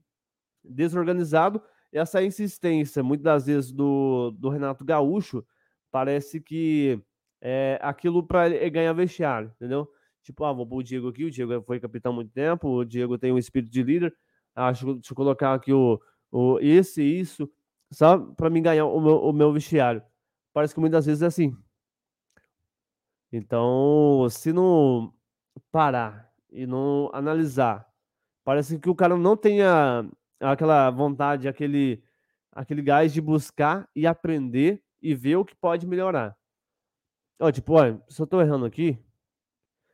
desorganizado. 0.63 1.61
E 1.93 1.97
essa 1.97 2.23
insistência, 2.23 3.03
muitas 3.03 3.23
das 3.23 3.45
vezes, 3.47 3.71
do, 3.71 4.31
do 4.31 4.49
Renato 4.49 4.85
Gaúcho, 4.85 5.45
parece 5.91 6.39
que 6.41 7.01
é 7.41 7.79
aquilo 7.81 8.23
para 8.25 8.49
ganhar 8.69 8.93
vestiário, 8.93 9.51
entendeu? 9.55 9.89
Tipo, 10.23 10.45
ah, 10.45 10.53
vou 10.53 10.67
pôr 10.67 10.77
o 10.77 10.83
Diego 10.83 11.07
aqui, 11.09 11.25
o 11.25 11.31
Diego 11.31 11.61
foi 11.63 11.79
capitão 11.79 12.11
há 12.11 12.15
muito 12.15 12.31
tempo, 12.31 12.67
o 12.67 12.85
Diego 12.85 13.17
tem 13.17 13.31
um 13.31 13.37
espírito 13.37 13.71
de 13.71 13.83
líder, 13.83 14.15
acho 14.55 14.85
que 14.85 14.93
deixa 14.93 15.11
eu 15.11 15.15
colocar 15.15 15.53
aqui 15.53 15.73
o, 15.73 15.99
o 16.31 16.59
esse 16.59 17.01
isso, 17.01 17.49
só 17.91 18.17
para 18.17 18.49
mim 18.49 18.61
ganhar 18.61 18.85
o 18.85 19.01
meu, 19.01 19.17
o 19.17 19.33
meu 19.33 19.51
vestiário. 19.51 20.03
Parece 20.53 20.73
que 20.73 20.79
muitas 20.79 21.05
vezes 21.05 21.21
é 21.23 21.27
assim. 21.27 21.55
Então, 23.31 24.27
se 24.29 24.51
não 24.51 25.13
parar 25.71 26.31
e 26.51 26.67
não 26.67 27.09
analisar, 27.13 27.87
parece 28.43 28.77
que 28.77 28.89
o 28.89 28.95
cara 28.95 29.15
não 29.17 29.37
tenha 29.37 30.05
aquela 30.39 30.89
vontade, 30.89 31.47
aquele, 31.47 32.03
aquele 32.51 32.81
gás 32.81 33.13
de 33.13 33.21
buscar 33.21 33.89
e 33.95 34.05
aprender 34.05 34.83
e 35.01 35.15
ver 35.15 35.37
o 35.37 35.45
que 35.45 35.55
pode 35.55 35.87
melhorar. 35.87 36.37
Ó, 37.39 37.51
tipo, 37.51 37.73
olha, 37.73 38.01
se 38.07 38.21
eu 38.21 38.27
tô 38.27 38.41
errando 38.41 38.65
aqui, 38.65 38.99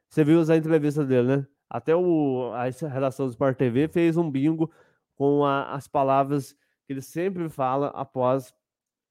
você 0.09 0.23
viu 0.23 0.41
a 0.41 0.55
entrevista 0.55 1.05
dele, 1.05 1.37
né? 1.37 1.47
Até 1.69 1.95
o, 1.95 2.51
a 2.53 2.63
redação 2.87 3.25
do 3.25 3.31
Sport 3.31 3.57
TV 3.57 3.87
fez 3.87 4.15
um 4.15 4.29
bingo 4.29 4.71
com 5.15 5.43
a, 5.43 5.73
as 5.73 5.87
palavras 5.87 6.53
que 6.85 6.93
ele 6.93 7.01
sempre 7.01 7.49
fala 7.49 7.87
após 7.87 8.53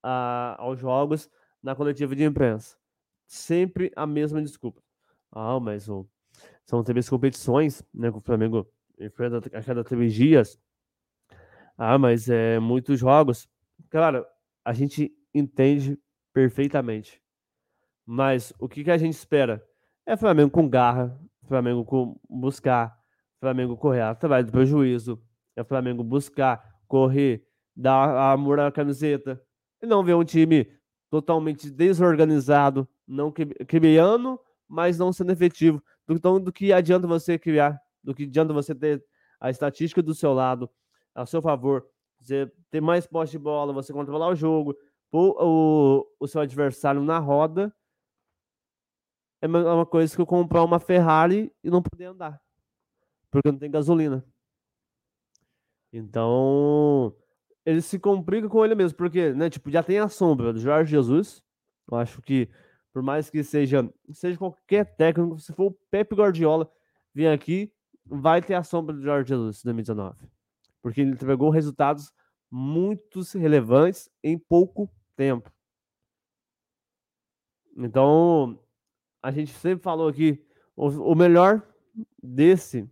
a, 0.03 0.57
aos 0.59 0.79
jogos 0.79 1.31
na 1.63 1.75
coletiva 1.75 2.17
de 2.17 2.25
imprensa. 2.25 2.77
Sempre 3.27 3.93
a 3.95 4.07
mesma 4.07 4.41
desculpa. 4.41 4.83
Ah, 5.31 5.61
mas 5.61 5.89
o, 5.89 6.09
são 6.65 6.83
três 6.83 7.09
competições, 7.09 7.83
né? 7.93 8.11
Que 8.11 8.19
o 8.19 8.21
Flamengo 8.21 8.67
enfrenta 8.99 9.39
a 9.57 9.63
cada 9.63 9.85
três 9.85 10.15
dias. 10.15 10.59
Ah, 11.77 11.99
mas 11.99 12.29
é 12.31 12.59
muitos 12.59 12.99
jogos. 12.99 13.49
Cara, 13.91 14.27
a 14.65 14.73
gente 14.73 15.13
entende 15.35 15.99
perfeitamente. 16.33 17.23
Mas 18.07 18.53
o 18.59 18.69
que, 18.69 18.85
que 18.85 18.91
a 18.91 18.97
gente 18.97 19.15
espera? 19.15 19.63
É 20.09 20.17
Flamengo 20.17 20.53
com 20.53 20.69
garra, 20.69 21.19
Flamengo 21.49 21.85
com 21.85 22.17
buscar, 22.31 22.97
Flamengo 23.41 23.77
correr 23.77 24.03
atrás 24.03 24.47
do 24.47 24.53
prejuízo, 24.53 25.21
é 25.57 25.65
Flamengo 25.65 26.05
buscar, 26.05 26.65
correr, 26.87 27.45
dar 27.75 28.33
amor 28.33 28.61
à 28.61 28.71
camiseta, 28.71 29.43
e 29.83 29.87
não 29.87 30.05
ver 30.05 30.15
um 30.15 30.23
time 30.23 30.71
totalmente 31.11 31.69
desorganizado, 31.69 32.89
não 33.05 33.33
criando, 33.33 34.39
mas 34.69 34.97
não 34.97 35.13
sendo 35.13 35.33
efetivo. 35.33 35.83
Então, 36.09 36.41
do 36.41 36.53
que 36.53 36.73
adianta 36.73 37.09
você 37.09 37.37
criar, 37.37 37.77
do 38.01 38.15
que 38.15 38.23
adianta 38.23 38.53
você 38.53 38.77
ter 38.77 39.05
a 39.41 39.51
estatística 39.51 40.01
do 40.01 40.15
seu 40.15 40.33
lado, 40.33 40.71
a 41.17 41.27
seu 41.27 41.43
favor, 41.43 41.85
você 42.21 42.49
ter 42.71 42.81
mais 42.81 43.09
posse 43.09 43.33
de 43.33 43.39
bola, 43.41 43.73
você 43.73 43.93
controlar 43.93 44.29
o 44.29 44.37
jogo, 44.37 44.77
pôr 45.11 45.37
o, 45.41 46.07
o 46.21 46.29
seu 46.29 46.41
adversário 46.41 47.03
na 47.03 47.19
roda 47.19 47.75
é, 49.47 49.51
é 49.61 49.73
uma 49.73 49.87
coisa 49.87 50.15
que 50.15 50.21
eu 50.21 50.27
comprar 50.27 50.63
uma 50.65 50.79
Ferrari 50.79 51.53
e 51.63 51.71
não 51.71 51.83
poder 51.83 52.07
andar. 52.07 52.41
Porque 53.31 53.51
não 53.51 53.59
tem 53.59 53.71
gasolina. 53.71 54.25
Então, 55.93 57.15
ele 57.65 57.81
se 57.81 57.99
complica 57.99 58.49
com 58.49 58.65
ele 58.65 58.75
mesmo, 58.75 58.97
porque, 58.97 59.33
né, 59.33 59.49
tipo, 59.49 59.71
já 59.71 59.83
tem 59.83 59.99
a 59.99 60.09
sombra 60.09 60.53
do 60.53 60.61
Jorge 60.61 60.91
Jesus. 60.91 61.43
Eu 61.91 61.97
acho 61.97 62.21
que, 62.23 62.49
por 62.93 63.03
mais 63.03 63.31
que 63.31 63.43
seja, 63.43 63.89
seja 64.13 64.39
qualquer 64.39 64.97
técnico, 64.97 65.39
se 65.39 65.53
for 65.53 65.67
o 65.67 65.79
Pepe 65.91 66.15
Guardiola 66.15 66.71
vir 67.15 67.29
aqui, 67.29 67.73
vai 68.05 68.43
ter 68.43 68.55
a 68.55 68.63
sombra 68.63 68.95
do 68.95 69.03
Jorge 69.03 69.29
Jesus 69.29 69.61
em 69.61 69.65
2019. 69.65 70.29
Porque 70.83 71.01
ele 71.01 71.11
entregou 71.11 71.51
resultados 71.51 72.13
muito 72.51 73.23
relevantes 73.35 74.09
em 74.23 74.39
pouco 74.39 74.91
tempo. 75.17 75.51
Então, 77.77 78.59
a 79.27 79.33
gente 79.33 79.53
sempre 79.55 79.83
falou 79.83 80.09
aqui, 80.09 80.41
o, 80.77 80.87
o 80.87 81.15
melhor 81.17 81.61
desse 82.23 82.89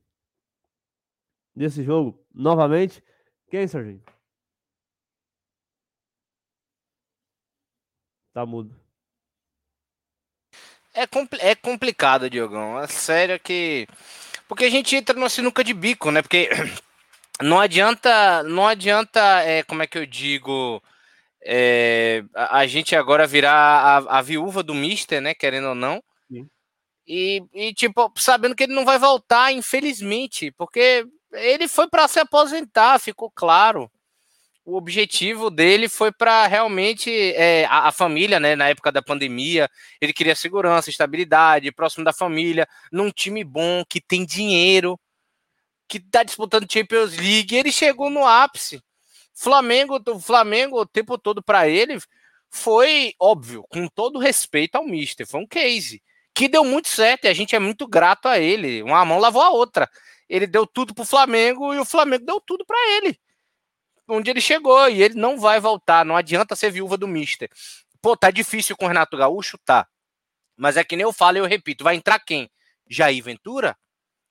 desse 1.55 1.85
jogo, 1.85 2.21
novamente, 2.35 3.01
quem, 3.49 3.69
Serginho? 3.69 4.03
Tá 8.33 8.45
mudo. 8.45 8.75
É, 10.93 11.07
compl 11.07 11.37
é 11.39 11.55
complicado, 11.55 12.29
Diogão. 12.29 12.81
É 12.81 12.89
sério 12.89 13.39
que. 13.39 13.87
Porque 14.49 14.65
a 14.65 14.71
gente 14.71 14.97
entra 14.97 15.15
numa 15.15 15.29
sinuca 15.29 15.63
de 15.63 15.73
bico, 15.73 16.11
né? 16.11 16.21
Porque 16.21 16.49
não 17.41 17.61
adianta. 17.61 18.43
Não 18.43 18.67
adianta. 18.67 19.21
É, 19.43 19.63
como 19.63 19.85
é 19.85 19.87
que 19.87 19.99
eu 19.99 20.07
digo? 20.07 20.83
É, 21.45 22.25
a, 22.35 22.59
a, 22.59 22.67
gente 22.67 22.97
agora 22.97 23.25
virar 23.27 23.53
a, 23.53 24.19
a 24.19 24.23
viúva 24.23 24.65
do 24.65 24.75
Mister, 24.75 25.21
né? 25.21 25.33
Querendo 25.33 25.69
ou 25.69 25.75
não. 25.77 26.03
E, 27.07 27.43
e, 27.53 27.75
tipo, 27.75 28.11
sabendo 28.17 28.55
que 28.55 28.65
ele 28.65 28.75
não 28.75 28.85
vai 28.85 28.99
voltar, 28.99 29.53
infelizmente, 29.53 30.51
porque 30.53 31.07
ele 31.33 31.69
foi 31.69 31.89
para 31.89 32.09
se 32.09 32.19
aposentar, 32.19 32.99
ficou 32.99 33.31
claro. 33.31 33.91
O 34.65 34.77
objetivo 34.77 35.51
dele 35.51 35.91
foi 35.91 36.11
para 36.11 36.47
realmente 36.47 37.11
é, 37.35 37.67
a, 37.67 37.89
a, 37.89 37.93
família, 37.93 38.41
né? 38.41 38.57
Na 38.57 38.71
época 38.71 38.91
da 38.91 39.03
pandemia, 39.03 39.69
ele 40.01 40.15
queria 40.15 40.35
segurança, 40.35 40.89
estabilidade, 40.89 41.71
próximo 41.71 42.03
da 42.03 42.15
família, 42.15 42.67
num 42.91 43.11
time 43.11 43.45
bom, 43.45 43.85
que 43.87 44.01
tem 44.01 44.25
dinheiro, 44.25 44.99
que 45.87 46.01
tá 46.01 46.23
disputando 46.23 46.71
Champions 46.73 47.15
League. 47.17 47.55
ele 47.55 47.71
chegou 47.71 48.09
no 48.09 48.27
ápice. 48.27 48.81
Flamengo, 49.35 50.01
o 50.09 50.21
Flamengo 50.21 50.81
o 50.81 50.87
tempo 50.87 51.19
todo 51.19 51.43
para 51.43 51.69
ele 51.69 51.99
foi 52.49 53.13
óbvio, 53.21 53.65
com 53.69 53.87
todo 53.89 54.19
respeito 54.19 54.77
ao 54.77 54.87
Mister, 54.87 55.27
foi 55.27 55.41
um 55.41 55.47
case 55.47 56.01
que 56.35 56.49
deu 56.49 56.65
muito 56.65 56.89
certo 56.89 57.25
e 57.25 57.29
a 57.29 57.35
gente 57.35 57.55
é 57.55 57.59
muito 57.59 57.87
grato 57.87 58.27
a 58.27 58.39
ele. 58.39 58.83
Uma 58.83 59.05
mão 59.05 59.19
lavou 59.19 59.43
a 59.43 59.51
outra. 59.51 59.89
Ele 60.29 60.47
deu 60.47 60.67
tudo 60.67 60.95
pro 60.95 61.05
Flamengo 61.05 61.73
e 61.73 61.79
o 61.79 61.85
Flamengo 61.85 62.25
deu 62.25 62.41
tudo 62.41 62.65
para 62.65 62.77
ele. 62.97 63.19
Onde 64.09 64.31
ele 64.31 64.41
chegou 64.41 64.89
e 64.89 65.03
ele 65.03 65.15
não 65.15 65.39
vai 65.39 65.61
voltar. 65.61 66.05
Não 66.05 66.17
adianta 66.17 66.57
ser 66.57 66.71
viúva 66.71 66.97
do 66.97 67.07
Mister. 67.07 67.49
Pô, 68.03 68.17
tá 68.17 68.31
difícil 68.31 68.77
com 68.77 68.85
o 68.85 68.89
Renato 68.89 69.17
Gaúcho? 69.17 69.57
Tá. 69.65 69.87
Mas 70.57 70.77
é 70.77 70.85
que 70.85 70.97
nem 70.97 71.05
eu 71.05 71.13
falo 71.13 71.39
e 71.39 71.41
eu 71.41 71.47
repito: 71.47 71.85
vai 71.85 71.95
entrar 71.95 72.19
quem? 72.19 72.51
Jair 72.89 73.23
Ventura? 73.23 73.77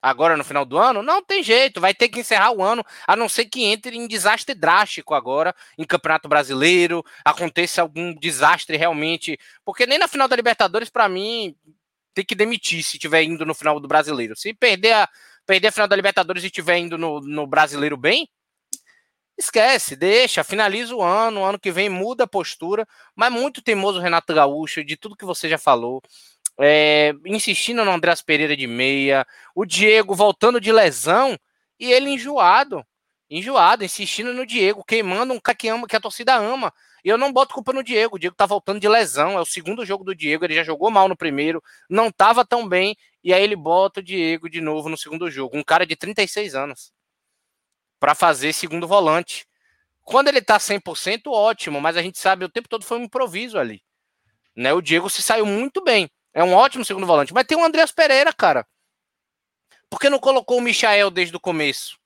Agora 0.01 0.35
no 0.35 0.43
final 0.43 0.65
do 0.65 0.77
ano? 0.77 1.01
Não 1.01 1.23
tem 1.23 1.41
jeito, 1.41 1.79
vai 1.79 1.93
ter 1.93 2.09
que 2.09 2.19
encerrar 2.19 2.51
o 2.51 2.61
ano, 2.61 2.83
a 3.07 3.15
não 3.15 3.29
ser 3.29 3.45
que 3.45 3.63
entre 3.63 3.95
em 3.95 4.05
desastre 4.05 4.53
drástico 4.53 5.13
agora 5.13 5.55
em 5.77 5.85
Campeonato 5.85 6.27
Brasileiro, 6.27 7.05
aconteça 7.23 7.81
algum 7.81 8.13
desastre 8.13 8.75
realmente, 8.75 9.39
porque 9.63 9.85
nem 9.85 9.97
na 9.97 10.09
final 10.09 10.27
da 10.27 10.35
Libertadores, 10.35 10.89
para 10.89 11.07
mim, 11.07 11.55
tem 12.13 12.25
que 12.25 12.35
demitir 12.35 12.83
se 12.83 12.97
estiver 12.97 13.23
indo 13.23 13.45
no 13.45 13.53
final 13.53 13.79
do 13.79 13.87
brasileiro. 13.87 14.35
Se 14.35 14.53
perder 14.53 14.93
a, 14.93 15.09
perder 15.45 15.67
a 15.67 15.71
final 15.71 15.87
da 15.87 15.95
Libertadores 15.95 16.43
e 16.43 16.47
estiver 16.47 16.77
indo 16.77 16.97
no, 16.97 17.19
no 17.19 17.47
brasileiro 17.47 17.97
bem, 17.97 18.29
esquece, 19.37 19.95
deixa, 19.95 20.43
finaliza 20.43 20.95
o 20.95 21.01
ano, 21.01 21.43
ano 21.43 21.59
que 21.59 21.71
vem 21.71 21.89
muda 21.89 22.25
a 22.25 22.27
postura, 22.27 22.87
mas 23.15 23.31
muito 23.31 23.61
teimoso 23.61 23.99
Renato 23.99 24.33
Gaúcho, 24.33 24.83
de 24.83 24.95
tudo 24.95 25.15
que 25.15 25.25
você 25.25 25.49
já 25.49 25.57
falou. 25.57 26.01
É, 26.59 27.13
insistindo 27.25 27.83
no 27.83 27.91
Andrés 27.91 28.21
Pereira 28.21 28.55
de 28.55 28.67
meia, 28.67 29.25
o 29.55 29.65
Diego 29.65 30.13
voltando 30.13 30.61
de 30.61 30.71
lesão 30.71 31.37
e 31.79 31.91
ele 31.91 32.11
enjoado, 32.11 32.85
enjoado, 33.27 33.83
insistindo 33.83 34.33
no 34.33 34.45
Diego, 34.45 34.83
queimando 34.83 35.33
um 35.33 35.39
cara 35.39 35.57
que, 35.57 35.67
ama, 35.67 35.87
que 35.87 35.95
a 35.95 35.99
torcida 35.99 36.35
ama. 36.35 36.71
E 37.03 37.09
eu 37.09 37.17
não 37.17 37.33
boto 37.33 37.53
culpa 37.53 37.73
no 37.73 37.83
Diego. 37.83 38.15
O 38.15 38.19
Diego 38.19 38.35
tá 38.35 38.45
voltando 38.45 38.79
de 38.79 38.87
lesão. 38.87 39.31
É 39.37 39.41
o 39.41 39.45
segundo 39.45 39.85
jogo 39.85 40.03
do 40.03 40.15
Diego. 40.15 40.45
Ele 40.45 40.55
já 40.55 40.63
jogou 40.63 40.89
mal 40.89 41.07
no 41.09 41.17
primeiro. 41.17 41.61
Não 41.89 42.09
tava 42.09 42.45
tão 42.45 42.67
bem. 42.67 42.95
E 43.23 43.33
aí 43.33 43.43
ele 43.43 43.55
bota 43.55 43.99
o 43.99 44.03
Diego 44.03 44.49
de 44.49 44.61
novo 44.61 44.87
no 44.87 44.97
segundo 44.97 45.29
jogo. 45.29 45.57
Um 45.57 45.63
cara 45.63 45.85
de 45.85 45.95
36 45.95 46.55
anos. 46.55 46.93
para 47.99 48.15
fazer 48.15 48.53
segundo 48.53 48.87
volante. 48.87 49.45
Quando 50.01 50.27
ele 50.27 50.41
tá 50.41 50.57
100%, 50.57 51.27
ótimo. 51.27 51.81
Mas 51.81 51.97
a 51.97 52.01
gente 52.01 52.19
sabe, 52.19 52.45
o 52.45 52.49
tempo 52.49 52.69
todo 52.69 52.85
foi 52.85 52.97
um 52.97 53.03
improviso 53.03 53.57
ali. 53.57 53.81
Né? 54.55 54.73
O 54.73 54.81
Diego 54.81 55.09
se 55.09 55.21
saiu 55.21 55.45
muito 55.45 55.83
bem. 55.83 56.09
É 56.33 56.43
um 56.43 56.53
ótimo 56.53 56.85
segundo 56.85 57.05
volante. 57.05 57.33
Mas 57.33 57.45
tem 57.45 57.57
o 57.57 57.63
Andreas 57.63 57.91
Pereira, 57.91 58.33
cara. 58.33 58.65
Por 59.89 59.99
que 59.99 60.09
não 60.09 60.19
colocou 60.19 60.57
o 60.57 60.61
Michael 60.61 61.11
desde 61.11 61.35
o 61.35 61.39
começo? 61.39 61.97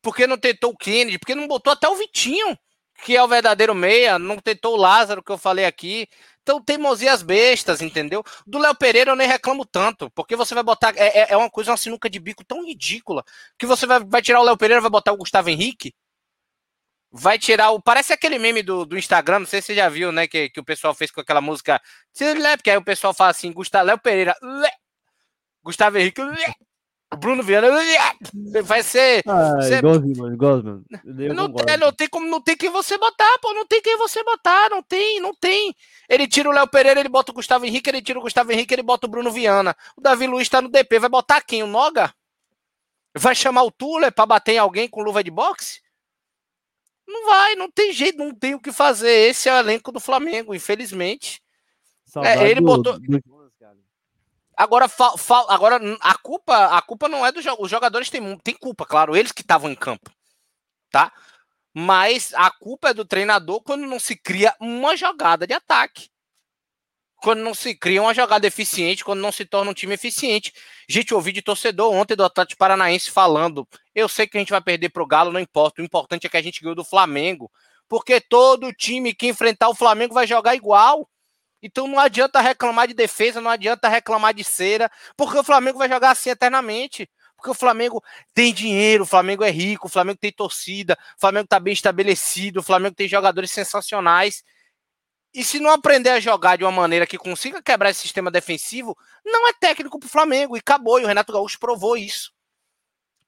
Por 0.00 0.16
que 0.16 0.26
não 0.26 0.38
tentou 0.38 0.72
o 0.72 0.76
Kennedy? 0.76 1.18
Por 1.18 1.26
que 1.26 1.34
não 1.34 1.46
botou 1.46 1.72
até 1.72 1.88
o 1.88 1.96
Vitinho? 1.96 2.58
Que 3.02 3.16
é 3.16 3.22
o 3.22 3.28
verdadeiro 3.28 3.74
meia, 3.74 4.18
não 4.18 4.38
tentou 4.38 4.74
o 4.74 4.76
Lázaro, 4.76 5.22
que 5.22 5.32
eu 5.32 5.38
falei 5.38 5.64
aqui. 5.64 6.08
Então, 6.42 6.62
teimosias 6.62 7.22
bestas, 7.22 7.82
entendeu? 7.82 8.24
Do 8.46 8.58
Léo 8.58 8.74
Pereira 8.74 9.10
eu 9.12 9.16
nem 9.16 9.28
reclamo 9.28 9.64
tanto, 9.64 10.10
porque 10.10 10.36
você 10.36 10.54
vai 10.54 10.64
botar. 10.64 10.94
É, 10.96 11.20
é, 11.20 11.32
é 11.32 11.36
uma 11.36 11.50
coisa, 11.50 11.70
uma 11.70 11.76
sinuca 11.76 12.08
de 12.08 12.18
bico 12.18 12.44
tão 12.44 12.64
ridícula, 12.64 13.24
que 13.58 13.66
você 13.66 13.86
vai, 13.86 14.00
vai 14.00 14.22
tirar 14.22 14.40
o 14.40 14.44
Léo 14.44 14.56
Pereira 14.56 14.80
vai 14.80 14.90
botar 14.90 15.12
o 15.12 15.16
Gustavo 15.16 15.50
Henrique. 15.50 15.94
Vai 17.12 17.38
tirar 17.38 17.70
o. 17.72 17.82
Parece 17.82 18.12
aquele 18.12 18.38
meme 18.38 18.62
do, 18.62 18.84
do 18.84 18.96
Instagram, 18.96 19.40
não 19.40 19.46
sei 19.46 19.60
se 19.60 19.68
você 19.68 19.74
já 19.74 19.88
viu, 19.88 20.12
né? 20.12 20.28
Que, 20.28 20.48
que 20.48 20.60
o 20.60 20.64
pessoal 20.64 20.94
fez 20.94 21.10
com 21.10 21.20
aquela 21.20 21.40
música. 21.40 21.80
Porque 22.56 22.70
aí 22.70 22.76
o 22.76 22.84
pessoal 22.84 23.12
fala 23.12 23.30
assim: 23.30 23.52
Gustavo 23.52 23.86
Léo 23.86 23.98
Pereira. 23.98 24.34
Gustavo 25.62 25.98
Henrique. 25.98 26.22
Bruno 27.16 27.42
Viana 27.42 27.68
vai 28.62 28.82
ser. 28.82 29.22
Ah, 29.26 29.58
igualzinho, 29.78 30.84
Não, 31.34 31.52
tem, 31.52 31.76
não 31.76 31.92
tem 31.92 32.08
como, 32.08 32.26
não 32.26 32.40
tem 32.40 32.56
quem 32.56 32.70
você 32.70 32.96
botar, 32.96 33.38
pô. 33.40 33.52
Não 33.52 33.66
tem 33.66 33.82
quem 33.82 33.96
você 33.98 34.22
botar, 34.22 34.70
não 34.70 34.82
tem, 34.82 35.20
não 35.20 35.34
tem. 35.34 35.74
Ele 36.08 36.28
tira 36.28 36.48
o 36.48 36.52
Léo 36.52 36.68
Pereira, 36.68 37.00
ele 37.00 37.08
bota 37.08 37.32
o 37.32 37.34
Gustavo 37.34 37.66
Henrique, 37.66 37.90
ele 37.90 38.00
tira 38.00 38.18
o 38.18 38.22
Gustavo 38.22 38.52
Henrique, 38.52 38.72
ele 38.72 38.82
bota 38.82 39.06
o 39.06 39.10
Bruno 39.10 39.30
Viana. 39.32 39.76
O 39.96 40.00
Davi 40.00 40.26
Luiz 40.26 40.48
tá 40.48 40.62
no 40.62 40.68
DP, 40.68 41.00
vai 41.00 41.10
botar 41.10 41.40
quem? 41.40 41.64
O 41.64 41.66
Noga? 41.66 42.14
Vai 43.16 43.34
chamar 43.34 43.64
o 43.64 43.72
Tuller 43.72 44.12
pra 44.12 44.24
bater 44.24 44.52
em 44.52 44.58
alguém 44.58 44.88
com 44.88 45.02
luva 45.02 45.24
de 45.24 45.32
boxe? 45.32 45.80
Não 47.08 47.26
vai, 47.26 47.56
não 47.56 47.68
tem 47.68 47.92
jeito, 47.92 48.18
não 48.18 48.32
tem 48.32 48.54
o 48.54 48.60
que 48.60 48.70
fazer. 48.70 49.10
Esse 49.10 49.48
é 49.48 49.54
o 49.54 49.58
elenco 49.58 49.90
do 49.90 49.98
Flamengo, 49.98 50.54
infelizmente. 50.54 51.42
É, 52.24 52.48
ele 52.48 52.60
botou. 52.60 52.98
Do 53.00 53.22
Agora, 54.60 54.88
fa, 54.88 55.16
fa, 55.16 55.46
agora 55.48 55.80
a 56.02 56.18
culpa, 56.18 56.76
a 56.76 56.82
culpa 56.82 57.08
não 57.08 57.24
é 57.24 57.32
dos 57.32 57.46
os 57.58 57.70
jogadores 57.70 58.10
têm, 58.10 58.36
têm 58.40 58.54
culpa, 58.54 58.84
claro, 58.84 59.16
eles 59.16 59.32
que 59.32 59.40
estavam 59.40 59.70
em 59.70 59.74
campo, 59.74 60.10
tá? 60.90 61.10
Mas 61.72 62.34
a 62.34 62.50
culpa 62.50 62.90
é 62.90 62.94
do 62.94 63.06
treinador 63.06 63.62
quando 63.62 63.86
não 63.86 63.98
se 63.98 64.14
cria 64.14 64.54
uma 64.60 64.94
jogada 64.98 65.46
de 65.46 65.54
ataque. 65.54 66.10
Quando 67.16 67.40
não 67.40 67.54
se 67.54 67.74
cria 67.74 68.02
uma 68.02 68.12
jogada 68.12 68.46
eficiente, 68.46 69.02
quando 69.02 69.20
não 69.20 69.32
se 69.32 69.46
torna 69.46 69.70
um 69.70 69.74
time 69.74 69.94
eficiente. 69.94 70.52
Gente, 70.86 71.12
eu 71.12 71.16
ouvi 71.16 71.32
de 71.32 71.40
torcedor 71.40 71.90
ontem 71.94 72.14
do 72.14 72.24
Atlético 72.24 72.58
Paranaense 72.58 73.10
falando: 73.10 73.66
eu 73.94 74.10
sei 74.10 74.26
que 74.26 74.36
a 74.36 74.40
gente 74.40 74.50
vai 74.50 74.60
perder 74.60 74.90
pro 74.90 75.06
Galo, 75.06 75.32
não 75.32 75.40
importa. 75.40 75.80
O 75.80 75.84
importante 75.86 76.26
é 76.26 76.30
que 76.30 76.36
a 76.36 76.42
gente 76.42 76.60
ganhou 76.60 76.74
do 76.74 76.84
Flamengo. 76.84 77.50
Porque 77.88 78.20
todo 78.20 78.74
time 78.74 79.14
que 79.14 79.26
enfrentar 79.26 79.70
o 79.70 79.74
Flamengo 79.74 80.12
vai 80.12 80.26
jogar 80.26 80.54
igual. 80.54 81.09
Então 81.62 81.86
não 81.86 81.98
adianta 81.98 82.40
reclamar 82.40 82.88
de 82.88 82.94
defesa, 82.94 83.40
não 83.40 83.50
adianta 83.50 83.88
reclamar 83.88 84.34
de 84.34 84.44
cera, 84.44 84.90
porque 85.16 85.38
o 85.38 85.44
Flamengo 85.44 85.78
vai 85.78 85.88
jogar 85.88 86.10
assim 86.10 86.30
eternamente. 86.30 87.08
Porque 87.36 87.50
o 87.50 87.54
Flamengo 87.54 88.02
tem 88.34 88.52
dinheiro, 88.52 89.04
o 89.04 89.06
Flamengo 89.06 89.42
é 89.42 89.50
rico, 89.50 89.86
o 89.86 89.90
Flamengo 89.90 90.18
tem 90.20 90.30
torcida, 90.30 90.98
o 91.16 91.20
Flamengo 91.20 91.44
está 91.44 91.58
bem 91.58 91.72
estabelecido, 91.72 92.60
o 92.60 92.62
Flamengo 92.62 92.94
tem 92.94 93.08
jogadores 93.08 93.50
sensacionais. 93.50 94.44
E 95.32 95.42
se 95.44 95.58
não 95.58 95.70
aprender 95.70 96.10
a 96.10 96.20
jogar 96.20 96.56
de 96.56 96.64
uma 96.64 96.72
maneira 96.72 97.06
que 97.06 97.16
consiga 97.16 97.62
quebrar 97.62 97.90
esse 97.90 98.00
sistema 98.00 98.30
defensivo, 98.30 98.96
não 99.24 99.48
é 99.48 99.52
técnico 99.54 99.98
para 99.98 100.06
o 100.06 100.10
Flamengo. 100.10 100.56
E 100.56 100.60
acabou. 100.60 101.00
E 101.00 101.04
o 101.04 101.06
Renato 101.06 101.32
Gaúcho 101.32 101.58
provou 101.58 101.96
isso 101.96 102.30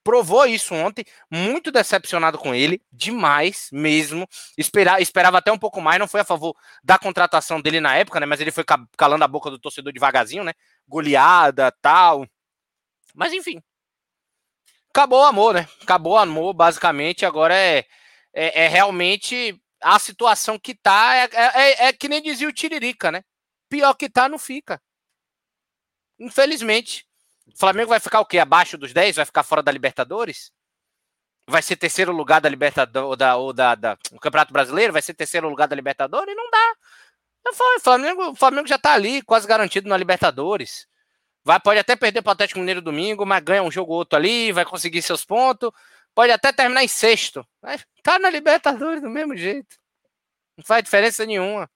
provou 0.04 0.47
isso 0.47 0.75
ontem, 0.75 1.04
muito 1.30 1.71
decepcionado 1.71 2.38
com 2.38 2.54
ele, 2.54 2.82
demais 2.92 3.68
mesmo. 3.73 4.28
Esperar, 4.56 5.00
esperava 5.00 5.38
até 5.38 5.52
um 5.52 5.59
pouco 5.59 5.80
mais, 5.80 5.99
não 5.99 6.09
foi 6.09 6.21
a 6.21 6.25
favor 6.25 6.56
da 6.82 6.99
contratação 6.99 7.61
dele 7.61 7.80
na 7.80 7.97
época, 7.97 8.21
né? 8.21 8.26
Mas 8.26 8.40
ele 8.40 8.50
foi 8.50 8.64
calando 8.97 9.25
a 9.25 9.28
boca 9.28 9.50
do 9.50 9.59
torcedor 9.59 9.92
devagarzinho, 9.92 10.44
né? 10.44 10.52
Goleada, 10.87 11.73
tal. 11.80 12.26
Mas 13.14 13.32
enfim. 13.32 13.62
Acabou 14.90 15.21
o 15.23 15.25
amor, 15.25 15.54
né? 15.54 15.68
Acabou 15.82 16.14
o 16.14 16.18
amor, 16.18 16.52
basicamente. 16.52 17.25
Agora 17.25 17.54
é, 17.54 17.87
é, 18.35 18.64
é 18.64 18.68
realmente 18.68 19.59
a 19.80 19.99
situação 19.99 20.59
que 20.59 20.75
tá. 20.75 21.16
É, 21.16 21.28
é, 21.32 21.87
é 21.88 21.92
que 21.92 22.09
nem 22.09 22.23
dizia 22.23 22.49
o 22.49 22.52
Tiririca, 22.52 23.11
né? 23.11 23.23
Pior 23.68 23.94
que 23.94 24.09
tá, 24.09 24.28
não 24.28 24.38
fica. 24.38 24.80
Infelizmente. 26.18 27.06
O 27.46 27.58
Flamengo 27.58 27.90
vai 27.90 28.00
ficar 28.00 28.20
o 28.20 28.26
quê? 28.26 28.38
Abaixo 28.38 28.78
dos 28.78 28.92
10? 28.92 29.16
Vai 29.16 29.25
ficar 29.25 29.42
fora 29.42 29.62
da 29.62 29.72
Libertadores? 29.72 30.52
Vai 31.49 31.62
ser 31.62 31.76
terceiro 31.76 32.12
lugar 32.12 32.40
da 32.40 32.49
Libertadores 32.49 33.18
da, 33.18 33.37
ou 33.37 33.52
da, 33.52 33.75
da, 33.75 33.96
Campeonato 34.20 34.52
Brasileiro? 34.52 34.92
Vai 34.92 35.02
ser 35.02 35.14
terceiro 35.14 35.49
lugar 35.49 35.66
da 35.66 35.75
Libertadores? 35.75 36.34
Não 36.37 36.50
dá. 36.50 36.76
O 37.49 37.80
Flamengo, 37.80 38.31
o 38.31 38.35
Flamengo 38.37 38.68
já 38.68 38.78
tá 38.78 38.92
ali, 38.92 39.20
quase 39.22 39.46
garantido 39.46 39.88
na 39.88 39.96
Libertadores. 39.96 40.87
Vai, 41.44 41.59
pode 41.59 41.81
até 41.81 41.96
perder 41.96 42.22
para 42.22 42.31
o 42.31 42.33
Atlético 42.33 42.61
Mineiro 42.61 42.81
domingo, 42.81 43.26
mas 43.26 43.42
ganha 43.42 43.62
um 43.62 43.70
jogo 43.70 43.92
ou 43.92 43.98
outro 43.98 44.16
ali, 44.16 44.52
vai 44.52 44.64
conseguir 44.64 45.02
seus 45.02 45.24
pontos. 45.24 45.70
Pode 46.14 46.31
até 46.31 46.52
terminar 46.52 46.85
em 46.85 46.88
sexto. 46.88 47.44
Mas 47.61 47.85
tá 48.02 48.18
na 48.18 48.31
Libertadores 48.31 49.02
do 49.02 49.11
mesmo 49.11 49.37
jeito. 49.37 49.76
Não 50.57 50.64
faz 50.64 50.85
diferença 50.85 51.26
nenhuma. 51.26 51.68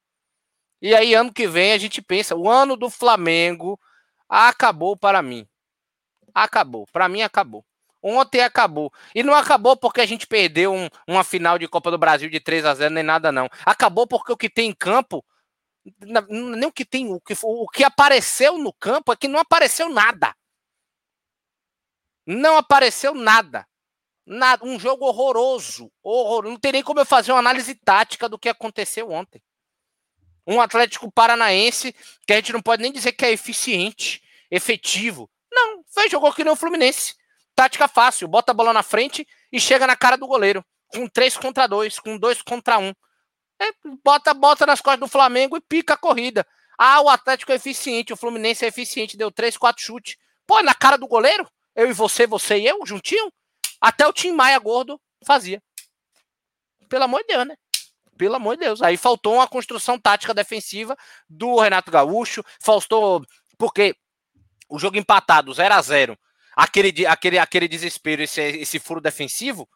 E 0.80 0.94
aí, 0.94 1.14
ano 1.14 1.32
que 1.32 1.48
vem, 1.48 1.72
a 1.72 1.78
gente 1.78 2.02
pensa, 2.02 2.36
o 2.36 2.48
ano 2.48 2.76
do 2.76 2.90
Flamengo 2.90 3.80
acabou 4.28 4.96
para 4.96 5.22
mim. 5.22 5.48
Acabou. 6.36 6.86
Para 6.92 7.08
mim, 7.08 7.22
acabou. 7.22 7.64
Ontem 8.02 8.42
acabou. 8.42 8.92
E 9.14 9.22
não 9.22 9.34
acabou 9.34 9.74
porque 9.74 10.02
a 10.02 10.06
gente 10.06 10.26
perdeu 10.26 10.70
um, 10.70 10.86
uma 11.08 11.24
final 11.24 11.58
de 11.58 11.66
Copa 11.66 11.90
do 11.90 11.96
Brasil 11.96 12.28
de 12.28 12.38
3 12.38 12.66
a 12.66 12.74
0 12.74 12.92
nem 12.92 13.02
nada, 13.02 13.32
não. 13.32 13.48
Acabou 13.64 14.06
porque 14.06 14.30
o 14.30 14.36
que 14.36 14.50
tem 14.50 14.68
em 14.68 14.74
campo, 14.74 15.24
nem 16.28 16.68
o 16.68 16.72
que 16.72 16.84
tem, 16.84 17.10
o 17.10 17.18
que, 17.18 17.34
o 17.42 17.66
que 17.68 17.82
apareceu 17.82 18.58
no 18.58 18.70
campo 18.70 19.12
é 19.12 19.16
que 19.16 19.26
não 19.26 19.40
apareceu 19.40 19.88
nada. 19.88 20.36
Não 22.26 22.58
apareceu 22.58 23.14
nada. 23.14 23.66
Nada, 24.26 24.62
um 24.62 24.78
jogo 24.78 25.06
horroroso, 25.06 25.90
horror. 26.02 26.42
Não 26.44 26.58
tem 26.58 26.72
nem 26.72 26.82
como 26.82 27.00
eu 27.00 27.06
fazer 27.06 27.32
uma 27.32 27.38
análise 27.38 27.74
tática 27.76 28.28
do 28.28 28.38
que 28.38 28.50
aconteceu 28.50 29.10
ontem. 29.10 29.42
Um 30.46 30.60
Atlético 30.60 31.10
Paranaense 31.10 31.94
que 32.26 32.32
a 32.34 32.36
gente 32.36 32.52
não 32.52 32.60
pode 32.60 32.82
nem 32.82 32.92
dizer 32.92 33.12
que 33.12 33.24
é 33.24 33.32
eficiente, 33.32 34.22
efetivo, 34.50 35.30
jogou 36.10 36.32
que 36.32 36.44
nem 36.44 36.52
o 36.52 36.56
Fluminense. 36.56 37.14
Tática 37.54 37.88
fácil, 37.88 38.28
bota 38.28 38.52
a 38.52 38.54
bola 38.54 38.72
na 38.72 38.82
frente 38.82 39.26
e 39.50 39.58
chega 39.58 39.86
na 39.86 39.96
cara 39.96 40.16
do 40.16 40.26
goleiro. 40.26 40.64
Com 40.88 41.08
3 41.08 41.36
contra 41.38 41.66
2, 41.66 41.98
com 41.98 42.18
2 42.18 42.42
contra 42.42 42.78
1. 42.78 42.88
Um. 42.88 42.92
É, 43.58 43.70
bota, 44.04 44.34
bota 44.34 44.66
nas 44.66 44.80
costas 44.80 45.00
do 45.00 45.08
Flamengo 45.08 45.56
e 45.56 45.60
pica 45.60 45.94
a 45.94 45.96
corrida. 45.96 46.46
Ah, 46.78 47.00
o 47.00 47.08
Atlético 47.08 47.52
é 47.52 47.54
eficiente, 47.54 48.12
o 48.12 48.16
Fluminense 48.16 48.64
é 48.64 48.68
eficiente, 48.68 49.16
deu 49.16 49.30
3, 49.30 49.56
4 49.56 49.82
chutes. 49.82 50.16
Pô, 50.46 50.62
na 50.62 50.74
cara 50.74 50.98
do 50.98 51.08
goleiro? 51.08 51.48
Eu 51.74 51.88
e 51.88 51.92
você, 51.92 52.26
você 52.26 52.58
e 52.58 52.66
eu, 52.66 52.84
juntinho? 52.84 53.32
Até 53.80 54.06
o 54.06 54.12
Tim 54.12 54.32
Maia 54.32 54.58
gordo 54.58 55.00
fazia. 55.24 55.62
Pelo 56.88 57.04
amor 57.04 57.20
de 57.20 57.28
Deus, 57.28 57.46
né? 57.46 57.56
Pelo 58.16 58.36
amor 58.36 58.56
de 58.56 58.64
Deus. 58.64 58.82
Aí 58.82 58.96
faltou 58.96 59.34
uma 59.34 59.48
construção 59.48 59.98
tática 59.98 60.32
defensiva 60.32 60.96
do 61.28 61.58
Renato 61.58 61.90
Gaúcho, 61.90 62.44
faltou. 62.60 63.24
Porque 63.58 63.94
o 64.68 64.78
jogo 64.78 64.96
empatado 64.96 65.52
0 65.52 65.74
a 65.74 65.82
0 65.82 66.18
aquele, 66.56 67.06
aquele, 67.06 67.38
aquele 67.38 67.68
desespero, 67.68 68.22
esse, 68.22 68.40
esse 68.40 68.78
furo 68.78 69.00
defensivo, 69.00 69.68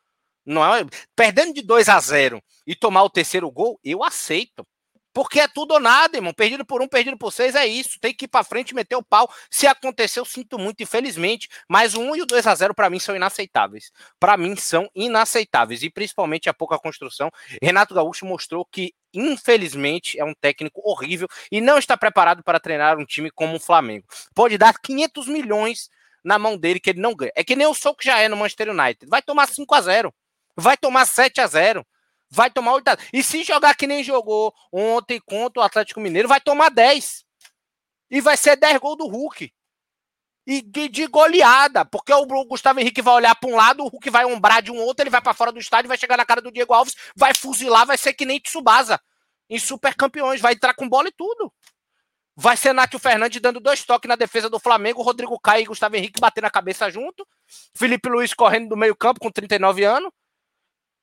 não 0.45 0.65
é, 0.75 0.85
perdendo 1.15 1.53
de 1.53 1.63
2 1.63 1.89
a 1.89 2.01
0 2.01 2.43
e 2.67 2.75
tomar 2.75 3.03
o 3.03 3.11
terceiro 3.11 3.51
gol, 3.51 3.79
eu 3.85 4.03
aceito. 4.03 4.67
Porque 5.13 5.41
é 5.41 5.49
tudo 5.49 5.75
ou 5.75 5.81
nada, 5.81 6.17
irmão. 6.17 6.33
Perdido 6.33 6.65
por 6.65 6.81
um, 6.83 6.89
perdido 6.89 7.17
por 7.17 7.33
seis, 7.33 7.55
é 7.55 7.67
isso. 7.67 7.99
Tem 8.01 8.15
que 8.15 8.27
ir 8.27 8.29
para 8.29 8.45
frente 8.45 8.75
meter 8.75 8.97
o 8.97 9.03
pau. 9.03 9.31
Se 9.51 9.67
aconteceu, 9.67 10.25
sinto 10.25 10.59
muito, 10.59 10.83
infelizmente. 10.83 11.49
Mas 11.69 11.95
o 11.95 12.01
1 12.01 12.17
e 12.17 12.23
o 12.23 12.27
2 12.27 12.47
a 12.47 12.55
0 12.55 12.75
para 12.75 12.89
mim 12.89 12.99
são 12.99 13.17
inaceitáveis. 13.17 13.91
Para 14.19 14.37
mim 14.37 14.55
são 14.57 14.89
inaceitáveis. 14.95 15.83
E 15.83 15.91
principalmente 15.91 16.49
a 16.49 16.55
pouca 16.55 16.79
construção. 16.79 17.31
Renato 17.63 17.95
Gaúcho 17.95 18.25
mostrou 18.25 18.65
que, 18.65 18.95
infelizmente, 19.13 20.19
é 20.19 20.25
um 20.25 20.35
técnico 20.35 20.81
horrível 20.85 21.27
e 21.51 21.61
não 21.61 21.79
está 21.79 21.97
preparado 21.97 22.43
para 22.43 22.61
treinar 22.61 22.99
um 22.99 23.05
time 23.05 23.31
como 23.31 23.57
o 23.57 23.61
Flamengo. 23.61 24.07
Pode 24.35 24.57
dar 24.57 24.75
500 24.79 25.27
milhões 25.27 25.91
na 26.25 26.39
mão 26.39 26.57
dele 26.57 26.79
que 26.79 26.91
ele 26.91 27.01
não 27.01 27.15
ganha. 27.15 27.33
É 27.35 27.43
que 27.43 27.57
nem 27.57 27.67
o 27.67 27.75
que 27.75 28.05
já 28.05 28.19
é 28.19 28.29
no 28.29 28.37
Manchester 28.37 28.71
United. 28.71 29.07
Vai 29.09 29.23
tomar 29.23 29.49
5 29.49 29.75
a 29.75 29.81
0 29.81 30.15
Vai 30.57 30.77
tomar 30.77 31.07
7 31.07 31.41
a 31.41 31.47
0 31.47 31.87
vai 32.31 32.51
tomar 32.51 32.75
8 32.75 32.91
E 33.13 33.23
se 33.23 33.43
jogar 33.43 33.75
que 33.75 33.87
nem 33.87 34.05
jogou 34.05 34.55
ontem 34.73 35.21
contra 35.21 35.61
o 35.61 35.65
Atlético 35.65 36.01
Mineiro, 36.01 36.29
vai 36.29 36.41
tomar 36.41 36.71
10. 36.71 37.25
E 38.11 38.21
vai 38.21 38.37
ser 38.37 38.57
10 38.57 38.79
gols 38.79 38.97
do 38.97 39.09
Hulk. 39.09 39.53
E 40.47 40.63
de, 40.63 40.89
de 40.89 41.07
goleada, 41.07 41.85
porque 41.85 42.13
o 42.13 42.27
Gustavo 42.47 42.81
Henrique 42.81 43.03
vai 43.03 43.15
olhar 43.15 43.35
para 43.35 43.51
um 43.51 43.57
lado, 43.57 43.85
o 43.85 43.89
Hulk 43.89 44.09
vai 44.11 44.25
ombrar 44.25 44.63
de 44.63 44.73
um 44.73 44.79
outro, 44.79 45.03
ele 45.03 45.11
vai 45.11 45.21
para 45.21 45.35
fora 45.35 45.53
do 45.53 45.61
estádio, 45.61 45.89
vai 45.89 45.99
chegar 45.99 46.17
na 46.17 46.25
cara 46.25 46.41
do 46.41 46.51
Diego 46.51 46.73
Alves, 46.73 46.95
vai 47.15 47.35
fuzilar, 47.35 47.87
vai 47.87 47.99
ser 47.99 48.15
que 48.15 48.25
nem 48.25 48.41
Tsubasa 48.41 49.01
em 49.49 49.59
Super 49.59 49.95
Campeões, 49.95 50.41
vai 50.41 50.55
entrar 50.55 50.75
com 50.75 50.89
bola 50.89 51.09
e 51.09 51.13
tudo. 51.13 51.53
Vai 52.35 52.57
ser 52.57 52.73
Nátio 52.73 52.99
Fernandes 52.99 53.41
dando 53.41 53.61
dois 53.61 53.85
toques 53.85 54.09
na 54.09 54.17
defesa 54.17 54.49
do 54.49 54.59
Flamengo, 54.59 55.03
Rodrigo 55.03 55.39
Caio 55.39 55.63
e 55.63 55.67
Gustavo 55.67 55.97
Henrique 55.97 56.21
batendo 56.21 56.47
a 56.47 56.51
cabeça 56.51 56.91
junto, 56.91 57.27
Felipe 57.75 58.09
Luiz 58.09 58.33
correndo 58.33 58.71
do 58.71 58.77
meio 58.77 58.97
campo 58.97 59.21
com 59.21 59.31
39 59.31 59.85
anos, 59.85 60.11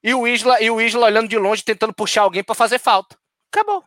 e 0.08 0.16
o 0.16 0.26
Isla, 0.26 0.62
e 0.62 0.72
o 0.72 0.80
Isla 0.80 1.08
olhando 1.08 1.28
de 1.28 1.38
longe, 1.38 1.62
tentando 1.62 1.94
puxar 1.94 2.22
alguém 2.22 2.42
para 2.42 2.56
fazer 2.56 2.80
falta. 2.80 3.18
Acabou. 3.52 3.84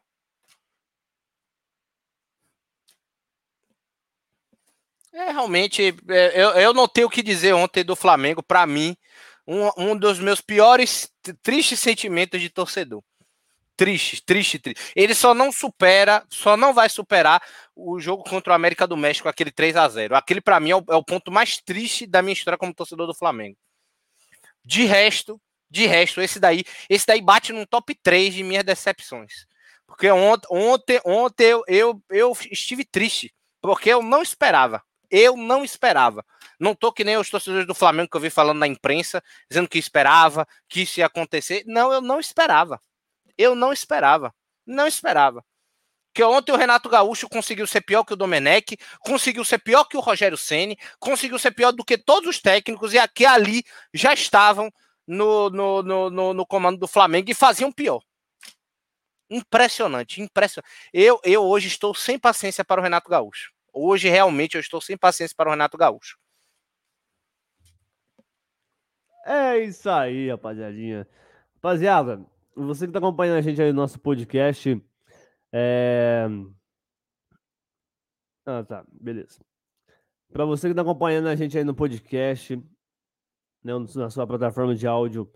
É, 5.14 5.30
realmente, 5.32 5.96
é, 6.10 6.42
eu, 6.42 6.50
eu 6.50 6.74
não 6.74 6.86
tenho 6.86 7.06
o 7.06 7.10
que 7.10 7.22
dizer 7.22 7.54
ontem 7.54 7.82
do 7.82 7.96
Flamengo. 7.96 8.42
Para 8.42 8.66
mim, 8.66 8.94
um, 9.46 9.70
um 9.78 9.96
dos 9.96 10.18
meus 10.18 10.42
piores, 10.42 11.10
tristes 11.42 11.80
sentimentos 11.80 12.38
de 12.38 12.50
torcedor. 12.50 13.02
Triste, 13.74 14.22
triste, 14.22 14.58
triste. 14.58 14.92
Ele 14.94 15.14
só 15.14 15.32
não 15.32 15.50
supera, 15.50 16.22
só 16.28 16.54
não 16.54 16.74
vai 16.74 16.90
superar 16.90 17.42
o 17.74 17.98
jogo 17.98 18.24
contra 18.24 18.52
o 18.52 18.56
América 18.56 18.86
do 18.86 18.94
México, 18.94 19.26
aquele 19.26 19.50
3 19.50 19.74
a 19.74 19.88
0 19.88 20.14
Aquele, 20.14 20.42
para 20.42 20.60
mim, 20.60 20.72
é 20.72 20.76
o, 20.76 20.84
é 20.90 20.96
o, 20.96 21.02
ponto 21.02 21.32
mais 21.32 21.56
triste 21.56 22.06
da 22.06 22.20
minha 22.20 22.34
história 22.34 22.58
como 22.58 22.74
torcedor 22.74 23.06
do 23.06 23.14
Flamengo. 23.14 23.56
De 24.62 24.84
resto, 24.84 25.40
de 25.70 25.86
resto, 25.86 26.20
esse 26.20 26.40
daí, 26.40 26.64
esse 26.88 27.06
daí 27.06 27.22
bate 27.22 27.52
no 27.52 27.66
top 27.66 27.94
3 27.94 28.34
de 28.34 28.42
minhas 28.42 28.64
decepções. 28.64 29.46
Porque 29.86 30.10
ontem, 30.10 30.46
ontem, 30.50 31.00
ontem 31.04 31.44
eu, 31.46 31.64
eu, 31.66 32.02
eu 32.10 32.36
estive 32.50 32.84
triste, 32.84 33.32
porque 33.60 33.90
eu 33.90 34.02
não 34.02 34.22
esperava. 34.22 34.82
Eu 35.10 35.36
não 35.36 35.64
esperava. 35.64 36.24
Não 36.58 36.74
tô 36.74 36.92
que 36.92 37.02
nem 37.02 37.16
os 37.16 37.28
torcedores 37.28 37.66
do 37.66 37.74
Flamengo 37.74 38.08
que 38.08 38.16
eu 38.16 38.20
vi 38.20 38.30
falando 38.30 38.58
na 38.58 38.66
imprensa, 38.66 39.22
dizendo 39.48 39.68
que 39.68 39.78
esperava, 39.78 40.46
que 40.68 40.82
isso 40.82 41.00
ia 41.00 41.06
acontecer. 41.06 41.64
Não, 41.66 41.92
eu 41.92 42.00
não 42.00 42.20
esperava. 42.20 42.80
Eu 43.36 43.54
não 43.54 43.72
esperava. 43.72 44.32
Não 44.64 44.86
esperava. 44.86 45.44
Que 46.14 46.22
ontem 46.22 46.52
o 46.52 46.56
Renato 46.56 46.88
Gaúcho 46.88 47.28
conseguiu 47.28 47.66
ser 47.66 47.80
pior 47.80 48.04
que 48.04 48.12
o 48.12 48.16
Domenech, 48.16 48.76
conseguiu 49.00 49.44
ser 49.44 49.58
pior 49.58 49.84
que 49.84 49.96
o 49.96 50.00
Rogério 50.00 50.36
Ceni, 50.36 50.78
conseguiu 50.98 51.38
ser 51.38 51.52
pior 51.52 51.72
do 51.72 51.84
que 51.84 51.96
todos 51.98 52.28
os 52.28 52.40
técnicos 52.40 52.92
e 52.92 52.98
aqui 52.98 53.24
ali 53.24 53.64
já 53.94 54.12
estavam 54.12 54.70
no, 55.10 55.50
no, 55.50 56.10
no, 56.10 56.34
no, 56.34 56.46
comando 56.46 56.78
do 56.78 56.86
Flamengo 56.86 57.30
e 57.30 57.34
faziam 57.34 57.72
pior. 57.72 58.00
Impressionante, 59.28 60.20
impressionante. 60.20 60.70
Eu, 60.92 61.20
eu 61.24 61.42
hoje 61.42 61.66
estou 61.66 61.92
sem 61.94 62.18
paciência 62.18 62.64
para 62.64 62.80
o 62.80 62.84
Renato 62.84 63.10
Gaúcho. 63.10 63.52
Hoje 63.72 64.08
realmente 64.08 64.54
eu 64.54 64.60
estou 64.60 64.80
sem 64.80 64.96
paciência 64.96 65.34
para 65.36 65.48
o 65.48 65.50
Renato 65.50 65.76
Gaúcho. 65.76 66.16
É 69.26 69.58
isso 69.58 69.90
aí, 69.90 70.30
rapaziadinha. 70.30 71.06
Rapaziada, 71.56 72.24
você 72.54 72.86
que 72.86 72.90
está 72.90 72.98
acompanhando 73.00 73.38
a 73.38 73.42
gente 73.42 73.60
aí 73.60 73.72
no 73.72 73.80
nosso 73.80 73.98
podcast. 73.98 74.80
É... 75.52 76.26
Ah, 78.46 78.64
tá, 78.64 78.84
beleza. 78.88 79.40
Para 80.32 80.44
você 80.44 80.68
que 80.68 80.72
está 80.72 80.82
acompanhando 80.82 81.28
a 81.28 81.34
gente 81.34 81.58
aí 81.58 81.64
no 81.64 81.74
podcast, 81.74 82.60
né, 83.62 83.72
na 83.96 84.10
sua 84.10 84.26
plataforma 84.26 84.74
de 84.74 84.86
áudio 84.86 85.30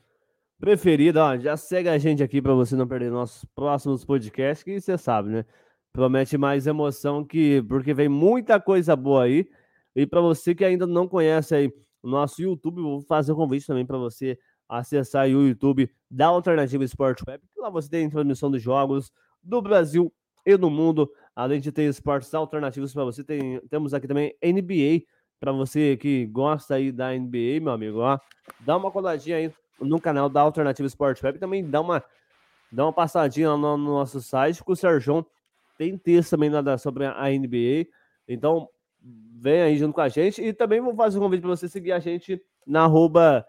preferida, 0.58 1.24
ó, 1.24 1.36
já 1.36 1.56
segue 1.56 1.88
a 1.88 1.98
gente 1.98 2.22
aqui 2.22 2.40
para 2.40 2.54
você 2.54 2.74
não 2.76 2.86
perder 2.86 3.10
nossos 3.10 3.44
próximos 3.54 4.04
podcasts, 4.04 4.62
que 4.62 4.80
você 4.80 4.96
sabe, 4.96 5.28
né? 5.28 5.44
Promete 5.92 6.38
mais 6.38 6.66
emoção 6.66 7.24
que 7.24 7.62
porque 7.68 7.92
vem 7.94 8.08
muita 8.08 8.60
coisa 8.60 8.96
boa 8.96 9.24
aí. 9.24 9.48
E 9.94 10.06
para 10.06 10.20
você 10.20 10.54
que 10.54 10.64
ainda 10.64 10.86
não 10.86 11.06
conhece 11.06 11.54
aí 11.54 11.72
o 12.02 12.08
nosso 12.08 12.42
YouTube, 12.42 12.80
vou 12.82 13.00
fazer 13.02 13.32
um 13.32 13.36
convite 13.36 13.66
também 13.66 13.86
para 13.86 13.98
você 13.98 14.38
acessar 14.68 15.26
o 15.26 15.46
YouTube 15.46 15.90
da 16.10 16.26
Alternativa 16.26 16.82
Esporte 16.82 17.22
Web, 17.26 17.44
que 17.52 17.60
lá 17.60 17.70
você 17.70 17.88
tem 17.88 18.10
transmissão 18.10 18.50
dos 18.50 18.62
jogos 18.62 19.12
do 19.42 19.60
Brasil 19.62 20.12
e 20.44 20.56
do 20.56 20.68
mundo, 20.68 21.10
além 21.34 21.60
de 21.60 21.70
ter 21.70 21.84
esportes 21.84 22.32
alternativos 22.34 22.92
para 22.92 23.04
você. 23.04 23.22
Tem, 23.22 23.60
temos 23.68 23.94
aqui 23.94 24.08
também 24.08 24.34
NBA, 24.42 25.04
para 25.40 25.52
você 25.52 25.96
que 25.96 26.26
gosta 26.26 26.76
aí 26.76 26.90
da 26.90 27.12
NBA, 27.12 27.60
meu 27.60 27.72
amigo, 27.72 27.98
ó, 27.98 28.18
dá 28.60 28.76
uma 28.76 28.90
coladinha 28.90 29.36
aí 29.36 29.52
no 29.80 30.00
canal 30.00 30.28
da 30.28 30.40
Alternativa 30.40 30.86
Esporte 30.86 31.24
Web, 31.24 31.38
também 31.38 31.68
dá 31.68 31.80
uma, 31.80 32.02
dá 32.70 32.84
uma 32.84 32.92
passadinha 32.92 33.50
lá 33.50 33.56
no, 33.56 33.76
no 33.76 33.92
nosso 33.94 34.20
site, 34.20 34.64
que 34.64 34.72
o 34.72 34.76
Sérgio 34.76 35.26
tem 35.76 35.98
texto 35.98 36.30
também 36.30 36.50
nada 36.50 36.78
sobre 36.78 37.04
a 37.04 37.28
NBA, 37.28 37.86
então 38.28 38.68
vem 39.00 39.62
aí 39.62 39.76
junto 39.76 39.94
com 39.94 40.00
a 40.00 40.08
gente, 40.08 40.42
e 40.42 40.52
também 40.52 40.80
vou 40.80 40.94
fazer 40.94 41.18
um 41.18 41.22
convite 41.22 41.42
para 41.42 41.50
você 41.50 41.68
seguir 41.68 41.92
a 41.92 41.98
gente 41.98 42.40
na 42.66 42.84
arroba 42.84 43.46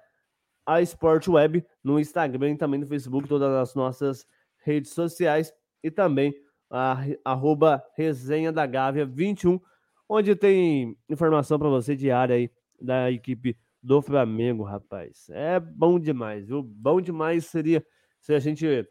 a 0.66 0.82
Sport 0.82 1.28
Web 1.28 1.66
no 1.84 2.00
Instagram, 2.00 2.58
também 2.58 2.80
no 2.80 2.88
Facebook, 2.88 3.28
todas 3.28 3.54
as 3.54 3.76
nossas 3.76 4.26
redes 4.64 4.92
sociais 4.92 5.54
e 5.84 5.92
também 5.92 6.34
a 6.70 6.98
arroba 7.24 7.84
resenha 7.96 8.52
da 8.52 8.66
Gávea 8.66 9.06
21, 9.06 9.60
onde 10.08 10.36
tem 10.36 10.98
informação 11.10 11.58
para 11.58 11.70
você 11.70 11.96
diária 11.96 12.36
aí 12.36 12.52
da 12.80 13.12
equipe 13.12 13.58
do 13.82 14.02
Flamengo, 14.02 14.64
rapaz. 14.64 15.30
É 15.30 15.60
bom 15.60 16.00
demais, 16.00 16.48
viu? 16.48 16.64
Bom 16.64 17.00
demais 17.00 17.46
seria 17.46 17.86
se 18.20 18.34
a 18.34 18.40
gente 18.40 18.88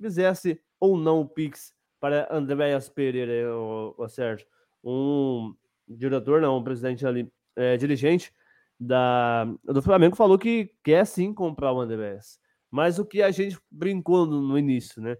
fizesse 0.00 0.60
ou 0.78 0.96
não 0.96 1.22
o 1.22 1.28
Pix 1.28 1.74
para 1.98 2.28
Andréas 2.30 2.88
Pereira, 2.88 3.56
o, 3.56 3.94
o 3.96 4.08
Sérgio, 4.08 4.46
um 4.84 5.54
diretor, 5.88 6.40
não, 6.40 6.58
um 6.58 6.62
presidente 6.62 7.06
ali, 7.06 7.32
é, 7.56 7.76
dirigente 7.76 8.32
da, 8.78 9.44
do 9.64 9.80
Flamengo 9.80 10.14
falou 10.14 10.38
que 10.38 10.70
quer 10.84 11.06
sim 11.06 11.32
comprar 11.32 11.72
o 11.72 11.80
Andréas. 11.80 12.38
Mas 12.70 12.98
o 12.98 13.06
que 13.06 13.22
a 13.22 13.30
gente 13.30 13.58
brincou 13.70 14.26
no, 14.26 14.42
no 14.42 14.58
início, 14.58 15.00
né? 15.00 15.16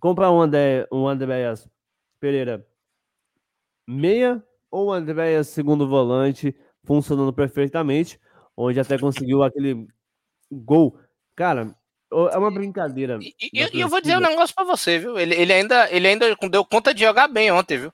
Comprar 0.00 0.32
um, 0.32 0.40
André, 0.40 0.86
um 0.90 1.06
Andréas 1.06 1.68
Pereira 2.18 2.66
meia 3.86 4.44
ou 4.72 4.86
o 4.86 4.92
Andréas 4.92 5.48
segundo 5.48 5.86
volante 5.86 6.56
funcionando 6.84 7.32
perfeitamente, 7.32 8.18
onde 8.56 8.80
até 8.80 8.98
conseguiu 8.98 9.42
aquele 9.42 9.86
gol. 10.50 10.98
Cara, 11.36 11.76
é 12.10 12.38
uma 12.38 12.50
brincadeira. 12.50 13.18
E, 13.20 13.34
e 13.52 13.80
eu 13.80 13.88
vou 13.88 14.00
dizer 14.00 14.16
um 14.16 14.20
negócio 14.20 14.54
para 14.54 14.64
você, 14.64 14.98
viu? 14.98 15.18
Ele, 15.18 15.34
ele, 15.34 15.52
ainda, 15.52 15.88
ele 15.92 16.08
ainda 16.08 16.36
deu 16.50 16.64
conta 16.64 16.92
de 16.92 17.04
jogar 17.04 17.28
bem 17.28 17.52
ontem, 17.52 17.78
viu? 17.78 17.92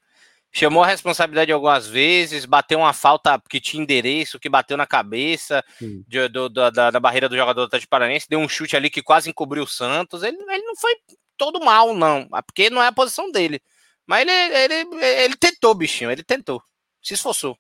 chamou 0.51 0.83
a 0.83 0.87
responsabilidade 0.87 1.53
algumas 1.53 1.87
vezes, 1.87 2.47
bateu 2.47 2.79
uma 2.79 2.95
falta 2.95 3.41
que 3.51 3.61
tinha 3.61 3.83
endereço, 3.83 4.39
que 4.41 4.49
bateu 4.49 4.79
na 4.79 4.87
cabeça 4.87 5.63
de, 6.07 6.27
do, 6.29 6.49
da, 6.49 6.71
da, 6.71 6.99
barreira 6.99 7.29
do 7.29 7.37
jogador 7.37 7.67
do 7.67 7.89
Paranense, 7.89 8.27
deu 8.29 8.39
um 8.39 8.49
chute 8.49 8.75
ali 8.75 8.89
que 8.89 9.03
quase 9.03 9.29
encobriu 9.29 9.65
o 9.65 9.69
Santos. 9.69 10.23
Ele, 10.23 10.37
ele 10.37 10.65
não 10.65 10.75
foi 10.75 10.95
todo 11.37 11.63
mal, 11.63 11.95
não, 11.95 12.27
porque 12.47 12.71
não 12.71 12.83
é 12.83 12.87
a 12.87 12.93
posição 12.93 13.31
dele. 13.31 13.61
Mas 14.09 14.27
ele, 14.27 14.33
ele, 14.33 15.05
ele 15.05 15.37
tentou, 15.37 15.75
bichinho, 15.75 16.11
ele 16.11 16.25
tentou, 16.25 16.63
se 17.03 17.13
esforçou. 17.13 17.59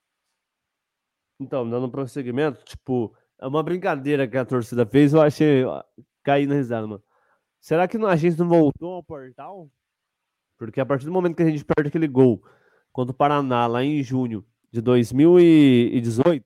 Então, 1.38 1.68
dando 1.68 1.90
prosseguimento, 1.90 2.64
tipo, 2.64 3.14
é 3.38 3.46
uma 3.46 3.62
brincadeira 3.62 4.26
que 4.26 4.36
a 4.38 4.46
torcida 4.46 4.86
fez, 4.86 5.12
eu 5.12 5.20
achei 5.20 5.62
cair 6.24 6.46
na 6.46 6.54
risada, 6.54 6.86
mano. 6.86 7.04
Será 7.60 7.86
que 7.86 7.98
a 7.98 8.16
gente 8.16 8.38
não 8.38 8.48
voltou 8.48 8.94
ao 8.94 9.02
portal? 9.02 9.70
Porque 10.56 10.80
a 10.80 10.86
partir 10.86 11.04
do 11.04 11.12
momento 11.12 11.36
que 11.36 11.42
a 11.42 11.50
gente 11.50 11.64
perde 11.64 11.88
aquele 11.88 12.08
gol 12.08 12.42
contra 12.92 13.12
o 13.12 13.16
Paraná, 13.16 13.66
lá 13.66 13.84
em 13.84 14.02
junho 14.02 14.42
de 14.72 14.80
2018, 14.80 16.44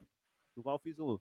no 0.56 0.62
qual 0.64 0.74
eu 0.74 0.80
fiz 0.80 0.98
um, 0.98 1.18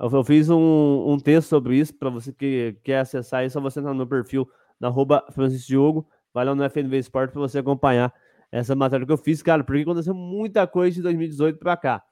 eu 0.00 0.24
fiz 0.24 0.48
um, 0.48 1.12
um 1.12 1.18
texto 1.18 1.48
sobre 1.48 1.76
isso, 1.76 1.92
para 1.92 2.08
você 2.08 2.32
que 2.32 2.76
quer 2.84 3.00
acessar, 3.00 3.42
é 3.42 3.48
só 3.48 3.60
você 3.60 3.80
entrar 3.80 3.90
no 3.90 3.98
meu 3.98 4.06
perfil, 4.06 4.48
na 4.78 4.88
arroba 4.88 5.26
Francisco 5.32 5.66
Diogo, 5.66 6.08
vai 6.32 6.44
lá 6.44 6.54
no 6.54 6.64
FNV 6.64 6.98
Sport 6.98 7.32
para 7.32 7.40
você 7.40 7.58
acompanhar 7.58 8.12
essa 8.50 8.74
matéria 8.74 9.06
que 9.06 9.12
eu 9.12 9.16
fiz, 9.16 9.42
cara, 9.42 9.64
porque 9.64 9.82
aconteceu 9.82 10.14
muita 10.14 10.66
coisa 10.66 10.96
de 10.96 11.02
2018 11.02 11.58
para 11.58 11.76
cá. 11.76 12.04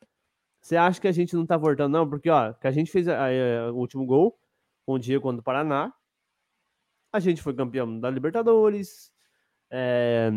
Você 0.61 0.77
acha 0.77 1.01
que 1.01 1.09
a 1.09 1.13
gente 1.13 1.35
não 1.35 1.47
tá 1.47 1.57
voltando, 1.57 1.93
não? 1.93 2.09
Porque, 2.09 2.31
ó, 2.31 2.53
que 2.53 2.67
a 2.67 2.71
gente 2.71 2.91
fez 2.91 3.09
a, 3.09 3.27
a, 3.27 3.73
o 3.73 3.77
último 3.77 4.05
gol, 4.07 4.39
um 4.87 4.99
dia 4.99 5.21
contra 5.21 5.41
o 5.41 5.45
Paraná, 5.45 5.93
a 7.13 7.21
gente 7.21 7.43
foi 7.43 7.55
campeão 7.55 7.99
da 7.99 8.11
Libertadores, 8.11 9.13
é, 9.71 10.31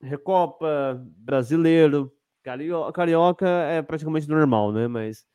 Recopa, 0.00 1.02
Brasileiro, 1.16 2.12
Carioca, 2.42 2.92
Carioca 2.92 3.48
é 3.48 3.82
praticamente 3.82 4.28
normal, 4.28 4.72
né? 4.72 4.86
Mas 4.86 5.26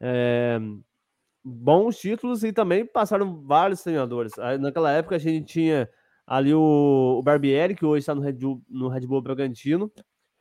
é, 0.00 0.58
bons 1.44 1.98
títulos 1.98 2.42
e 2.44 2.52
também 2.52 2.84
passaram 2.84 3.42
vários 3.42 3.82
treinadores. 3.82 4.32
Naquela 4.60 4.90
época 4.92 5.16
a 5.16 5.18
gente 5.18 5.46
tinha 5.52 5.88
ali 6.26 6.52
o, 6.52 7.16
o 7.18 7.22
Barbieri, 7.22 7.74
que 7.74 7.84
hoje 7.84 8.00
está 8.00 8.14
no 8.14 8.20
Red 8.20 8.32
Bull, 8.32 8.62
no 8.68 8.88
Red 8.88 9.06
Bull 9.06 9.22
Bragantino. 9.22 9.90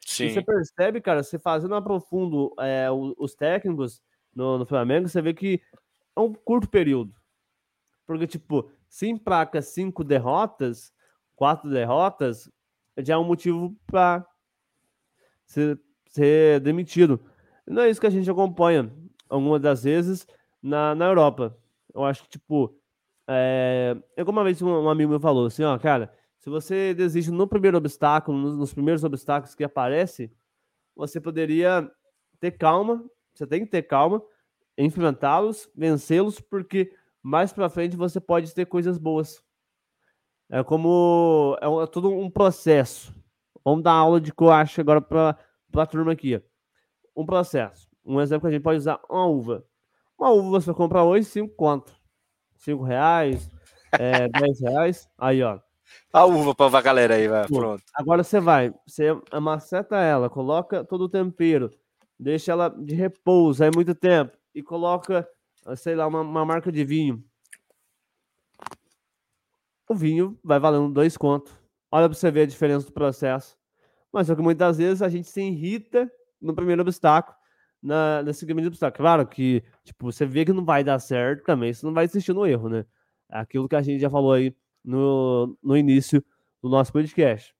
Sim. 0.05 0.25
E 0.25 0.33
você 0.33 0.41
percebe, 0.41 1.01
cara, 1.01 1.23
você 1.23 1.37
fazendo 1.37 1.75
a 1.75 1.81
profundo 1.81 2.53
é, 2.59 2.87
os 2.91 3.35
técnicos 3.35 4.01
no, 4.33 4.57
no 4.57 4.65
Flamengo, 4.65 5.07
você 5.07 5.21
vê 5.21 5.33
que 5.33 5.61
é 6.15 6.19
um 6.19 6.33
curto 6.33 6.69
período. 6.69 7.13
Porque, 8.05 8.27
tipo, 8.27 8.69
se 8.87 9.07
emplaca 9.07 9.61
cinco 9.61 10.03
derrotas, 10.03 10.93
quatro 11.35 11.69
derrotas, 11.69 12.49
já 12.99 13.15
é 13.15 13.17
um 13.17 13.23
motivo 13.23 13.75
para 13.87 14.25
ser, 15.45 15.79
ser 16.07 16.59
demitido. 16.59 17.19
Não 17.67 17.81
é 17.81 17.89
isso 17.89 17.99
que 17.99 18.07
a 18.07 18.11
gente 18.11 18.29
acompanha 18.29 18.91
algumas 19.27 19.61
das 19.61 19.83
vezes 19.83 20.27
na, 20.61 20.93
na 20.93 21.05
Europa. 21.05 21.57
Eu 21.93 22.03
acho 22.03 22.23
que, 22.23 22.29
tipo, 22.29 22.77
é, 23.27 23.95
é 24.15 24.23
como 24.23 24.37
uma 24.37 24.43
vez 24.43 24.61
um, 24.61 24.69
um 24.69 24.89
amigo 24.89 25.09
meu 25.09 25.19
falou 25.19 25.45
assim: 25.47 25.63
ó, 25.63 25.77
cara, 25.77 26.13
se 26.37 26.49
você 26.49 26.93
desiste 26.93 27.31
no 27.31 27.47
primeiro 27.47 27.77
obstáculo, 27.77 28.37
nos, 28.37 28.57
nos 28.57 28.73
primeiros 28.73 29.03
obstáculos 29.03 29.55
que 29.55 29.63
aparece, 29.63 30.31
você 30.95 31.19
poderia 31.19 31.89
ter 32.39 32.51
calma, 32.51 33.03
você 33.33 33.47
tem 33.47 33.61
que 33.61 33.71
ter 33.71 33.83
calma, 33.83 34.21
enfrentá-los, 34.77 35.69
vencê-los, 35.75 36.39
porque 36.39 36.91
mais 37.21 37.51
para 37.51 37.69
frente 37.69 37.97
você 37.97 38.19
pode 38.19 38.53
ter 38.53 38.65
coisas 38.65 38.97
boas. 38.97 39.43
É 40.49 40.63
como. 40.63 41.57
É, 41.59 41.67
um, 41.67 41.81
é 41.81 41.87
todo 41.87 42.09
um 42.09 42.29
processo. 42.29 43.13
Vamos 43.63 43.83
dar 43.83 43.93
aula 43.93 44.21
de 44.21 44.31
coache 44.31 44.79
agora 44.79 45.01
para 45.01 45.37
a 45.73 45.85
turma 45.85 46.11
aqui. 46.11 46.39
Um 47.15 47.25
processo. 47.25 47.89
Um 48.05 48.21
exemplo 48.21 48.41
que 48.41 48.47
a 48.47 48.51
gente 48.51 48.63
pode 48.63 48.77
usar: 48.77 49.01
uma 49.09 49.25
uva. 49.25 49.65
Uma 50.17 50.29
uva 50.29 50.61
você 50.61 50.73
compra 50.73 51.03
hoje, 51.03 51.25
5 51.25 51.55
conto. 51.55 52.04
5 52.65 52.83
reais, 52.83 53.49
é, 53.93 54.27
10 54.51 54.61
reais. 54.61 55.09
Aí, 55.17 55.41
ó. 55.43 55.59
A 56.11 56.25
uva 56.25 56.55
pra 56.55 56.81
galera 56.81 57.15
aí, 57.15 57.27
vai. 57.27 57.47
Pronto. 57.47 57.83
Agora 57.93 58.23
você 58.23 58.39
vai, 58.39 58.73
você 58.85 59.15
amaceta 59.31 59.97
ela, 59.97 60.29
coloca 60.29 60.83
todo 60.83 61.05
o 61.05 61.09
tempero, 61.09 61.69
deixa 62.19 62.51
ela 62.51 62.69
de 62.69 62.95
repouso 62.95 63.63
aí 63.63 63.69
muito 63.73 63.93
tempo 63.93 64.35
e 64.53 64.63
coloca, 64.63 65.27
sei 65.75 65.95
lá, 65.95 66.07
uma, 66.07 66.21
uma 66.21 66.45
marca 66.45 66.71
de 66.71 66.83
vinho. 66.83 67.23
O 69.87 69.93
vinho 69.93 70.39
vai 70.43 70.59
valendo 70.59 70.91
dois 70.91 71.15
contos. 71.15 71.53
Olha 71.91 72.09
pra 72.09 72.17
você 72.17 72.31
ver 72.31 72.41
a 72.41 72.47
diferença 72.47 72.87
do 72.87 72.91
processo. 72.91 73.55
Mas 74.11 74.27
só 74.27 74.35
que 74.35 74.41
muitas 74.41 74.77
vezes 74.77 75.01
a 75.01 75.09
gente 75.09 75.27
se 75.27 75.41
irrita 75.41 76.11
no 76.41 76.55
primeiro 76.55 76.81
obstáculo, 76.81 77.37
na, 77.85 78.23
nesse 78.23 78.45
caminho 78.45 78.69
do 78.69 78.73
obstáculo. 78.73 78.97
Claro 78.97 79.27
que, 79.27 79.63
tipo, 79.83 80.11
você 80.11 80.25
vê 80.25 80.45
que 80.45 80.53
não 80.53 80.65
vai 80.65 80.83
dar 80.83 80.99
certo 80.99 81.43
também, 81.43 81.73
você 81.73 81.85
não 81.85 81.93
vai 81.93 82.05
insistir 82.05 82.33
no 82.33 82.45
erro, 82.45 82.69
né? 82.69 82.85
Aquilo 83.29 83.67
que 83.69 83.75
a 83.75 83.81
gente 83.81 83.99
já 84.01 84.09
falou 84.09 84.33
aí 84.33 84.55
no, 84.83 85.57
no 85.63 85.77
início 85.77 86.23
do 86.61 86.69
nosso 86.69 86.91
podcast. 86.91 87.55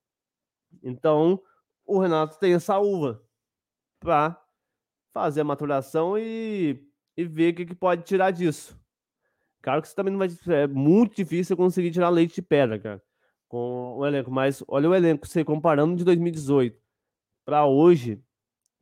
Então, 0.84 1.42
o 1.86 2.00
Renato 2.00 2.40
tem 2.40 2.54
essa 2.54 2.80
uva 2.80 3.22
para 4.00 4.40
fazer 5.14 5.42
a 5.42 5.46
maturação 5.46 6.18
e, 6.18 6.84
e 7.18 7.24
ver 7.26 7.54
o 7.54 7.56
que, 7.56 7.66
que 7.66 7.76
pode 7.76 8.04
tirar 8.04 8.32
disso. 8.32 8.80
Claro 9.62 9.82
que 9.82 9.88
você 9.88 9.96
também 9.96 10.12
não 10.14 10.20
vai. 10.20 10.30
É 10.48 10.68
muito 10.68 11.16
difícil 11.16 11.58
conseguir 11.58 11.92
tirar 11.92 12.10
leite 12.10 12.36
de 12.36 12.42
pedra, 12.42 12.80
cara 12.80 13.02
com 13.48 13.98
o 13.98 14.06
elenco. 14.06 14.32
Mas 14.32 14.64
olha 14.68 14.90
o 14.90 14.96
elenco, 14.96 15.28
você 15.28 15.44
comparando 15.44 15.96
de 15.96 16.04
2018 16.04 16.78
para 17.46 17.66
hoje, 17.66 18.22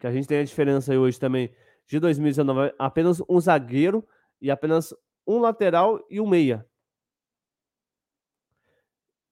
que 0.03 0.07
a 0.07 0.11
gente 0.11 0.27
tem 0.27 0.39
a 0.39 0.43
diferença 0.43 0.91
aí 0.91 0.97
hoje 0.97 1.17
também 1.17 1.49
de 1.87 1.97
2019, 1.97 2.73
apenas 2.77 3.21
um 3.29 3.39
zagueiro 3.39 4.05
e 4.41 4.51
apenas 4.51 4.93
um 5.25 5.39
lateral 5.39 6.05
e 6.09 6.19
um 6.19 6.27
meia. 6.27 6.67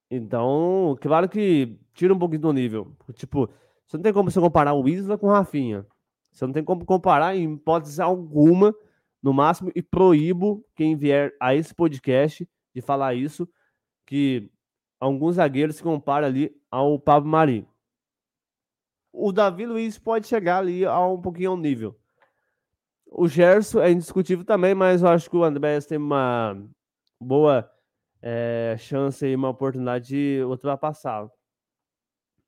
Então, 0.09 0.97
claro 1.01 1.27
que 1.27 1.77
tira 1.93 2.13
um 2.13 2.17
pouquinho 2.17 2.43
do 2.43 2.53
nível. 2.53 2.95
Tipo, 3.15 3.49
você 3.85 3.97
não 3.97 4.01
tem 4.01 4.13
como 4.13 4.31
você 4.31 4.39
comparar 4.39 4.73
o 4.73 4.87
Isla 4.87 5.17
com 5.17 5.27
o 5.27 5.29
Rafinha. 5.29 5.85
Você 6.31 6.45
não 6.45 6.53
tem 6.53 6.63
como 6.63 6.85
comparar 6.85 7.35
em 7.35 7.55
hipótese 7.55 8.01
alguma, 8.01 8.73
no 9.21 9.33
máximo, 9.33 9.73
e 9.75 9.81
proíbo 9.81 10.65
quem 10.73 10.95
vier 10.95 11.35
a 11.41 11.53
esse 11.53 11.75
podcast 11.75 12.47
de 12.73 12.81
falar 12.81 13.13
isso, 13.13 13.45
que 14.05 14.49
alguns 15.01 15.35
zagueiros 15.35 15.75
se 15.75 15.83
compara 15.83 16.27
ali 16.27 16.49
ao 16.71 16.97
Pablo 16.97 17.29
Mari. 17.29 17.67
O 19.11 19.31
Davi 19.31 19.65
Luiz 19.65 19.97
pode 19.97 20.27
chegar 20.27 20.59
ali 20.59 20.85
a 20.85 20.99
um 21.05 21.21
pouquinho 21.21 21.51
ao 21.51 21.57
nível. 21.57 21.97
O 23.05 23.27
Gerson 23.27 23.81
é 23.81 23.91
indiscutível 23.91 24.45
também, 24.45 24.73
mas 24.73 25.01
eu 25.01 25.09
acho 25.09 25.29
que 25.29 25.35
o 25.35 25.43
Andrés 25.43 25.85
tem 25.85 25.97
uma 25.97 26.57
boa 27.19 27.69
é, 28.21 28.75
chance 28.79 29.25
e 29.25 29.35
uma 29.35 29.49
oportunidade 29.49 30.07
de 30.07 30.43
ultrapassá-lo. 30.43 31.29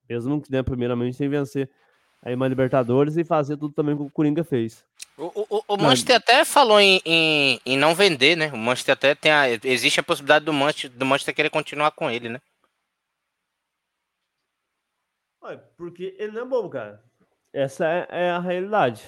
Mesmo 0.10 0.42
que, 0.42 0.52
né, 0.52 0.64
primeiramente, 0.64 1.18
sem 1.18 1.28
vencer 1.28 1.70
aí 2.22 2.34
uma 2.34 2.48
Libertadores 2.48 3.18
e 3.18 3.24
fazer 3.24 3.58
tudo 3.58 3.74
também 3.74 3.96
que 3.96 4.04
o 4.04 4.10
Coringa 4.10 4.44
fez. 4.44 4.86
O, 5.18 5.26
o, 5.58 5.64
o 5.68 5.78
Manchester 5.78 6.16
até 6.16 6.46
falou 6.46 6.80
em, 6.80 7.02
em, 7.06 7.60
em, 7.66 7.78
não 7.78 7.94
vender, 7.94 8.36
né? 8.36 8.52
O 8.54 8.58
Manchester 8.58 8.94
até 8.94 9.14
tem 9.14 9.32
a, 9.32 9.50
existe 9.50 10.00
a 10.00 10.04
possibilidade 10.04 10.46
do 10.46 10.54
Manchester, 10.54 10.92
do 10.92 11.06
Manchester 11.06 11.36
querer 11.36 11.50
continuar 11.50 11.92
com 11.92 12.10
ele, 12.10 12.30
né? 12.30 12.40
Porque 15.78 16.16
ele 16.18 16.32
não 16.32 16.42
é 16.42 16.46
bobo, 16.46 16.70
cara. 16.70 17.04
Essa 17.52 17.86
é, 17.86 18.08
é 18.10 18.30
a 18.32 18.40
realidade. 18.40 19.04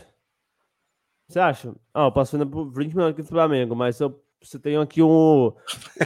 Você 1.27 1.39
acha? 1.39 1.73
Ah, 1.93 2.05
eu 2.05 2.11
passo 2.11 2.37
por 2.47 2.71
20 2.71 2.93
milhões 2.93 3.11
aqui 3.11 3.23
do 3.23 3.27
Flamengo, 3.27 3.75
mas 3.75 3.99
eu, 3.99 4.23
você 4.41 4.59
tem 4.59 4.77
aqui 4.77 5.01
um. 5.01 5.51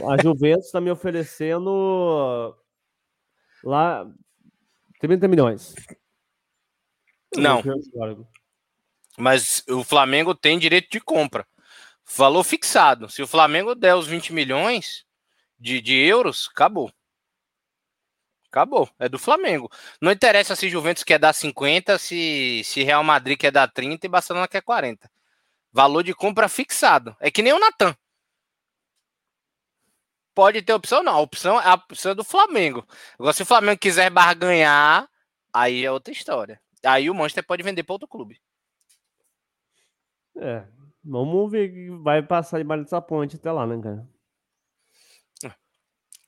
A 0.08 0.22
Juventus 0.22 0.66
está 0.66 0.80
me 0.80 0.90
oferecendo 0.90 2.56
lá 3.62 4.10
30 5.00 5.28
milhões. 5.28 5.74
Não. 7.36 7.62
Mas 9.18 9.62
o 9.68 9.84
Flamengo 9.84 10.34
tem 10.34 10.58
direito 10.58 10.90
de 10.90 11.00
compra. 11.00 11.46
Valor 12.16 12.42
fixado. 12.42 13.08
Se 13.08 13.22
o 13.22 13.26
Flamengo 13.26 13.74
der 13.74 13.94
os 13.94 14.06
20 14.06 14.32
milhões 14.32 15.04
de, 15.58 15.80
de 15.80 15.94
euros, 15.94 16.48
acabou. 16.50 16.90
Acabou. 18.50 18.88
É 18.98 19.08
do 19.08 19.18
Flamengo. 19.18 19.70
Não 20.00 20.10
interessa 20.10 20.56
se 20.56 20.68
Juventus 20.68 21.04
quer 21.04 21.18
dar 21.18 21.32
50, 21.32 21.98
se, 21.98 22.62
se 22.64 22.82
Real 22.82 23.04
Madrid 23.04 23.38
quer 23.38 23.52
dar 23.52 23.68
30 23.68 24.06
e 24.06 24.08
Barcelona 24.08 24.48
quer 24.48 24.60
40. 24.60 25.08
Valor 25.72 26.02
de 26.02 26.12
compra 26.12 26.48
fixado. 26.48 27.16
É 27.20 27.30
que 27.30 27.42
nem 27.42 27.52
o 27.52 27.60
Natan. 27.60 27.94
Pode 30.34 30.62
ter 30.62 30.72
opção, 30.72 31.02
não. 31.02 31.12
A 31.12 31.20
opção, 31.20 31.58
a 31.58 31.74
opção 31.74 32.12
é 32.12 32.14
do 32.14 32.24
Flamengo. 32.24 32.84
Agora, 33.18 33.32
se 33.32 33.42
o 33.42 33.46
Flamengo 33.46 33.78
quiser 33.78 34.10
barganhar, 34.10 35.08
aí 35.52 35.84
é 35.84 35.92
outra 35.92 36.12
história. 36.12 36.60
Aí 36.84 37.08
o 37.08 37.14
Manchester 37.14 37.46
pode 37.46 37.62
vender 37.62 37.84
para 37.84 37.92
outro 37.92 38.08
clube. 38.08 38.40
É. 40.36 40.64
Vamos 41.04 41.50
ver 41.50 41.70
que 41.72 41.90
vai 42.02 42.22
passar 42.22 42.58
debaixo 42.58 42.84
dessa 42.84 43.00
ponte 43.00 43.36
até 43.36 43.52
lá, 43.52 43.66
né, 43.66 43.80
cara? 43.80 44.08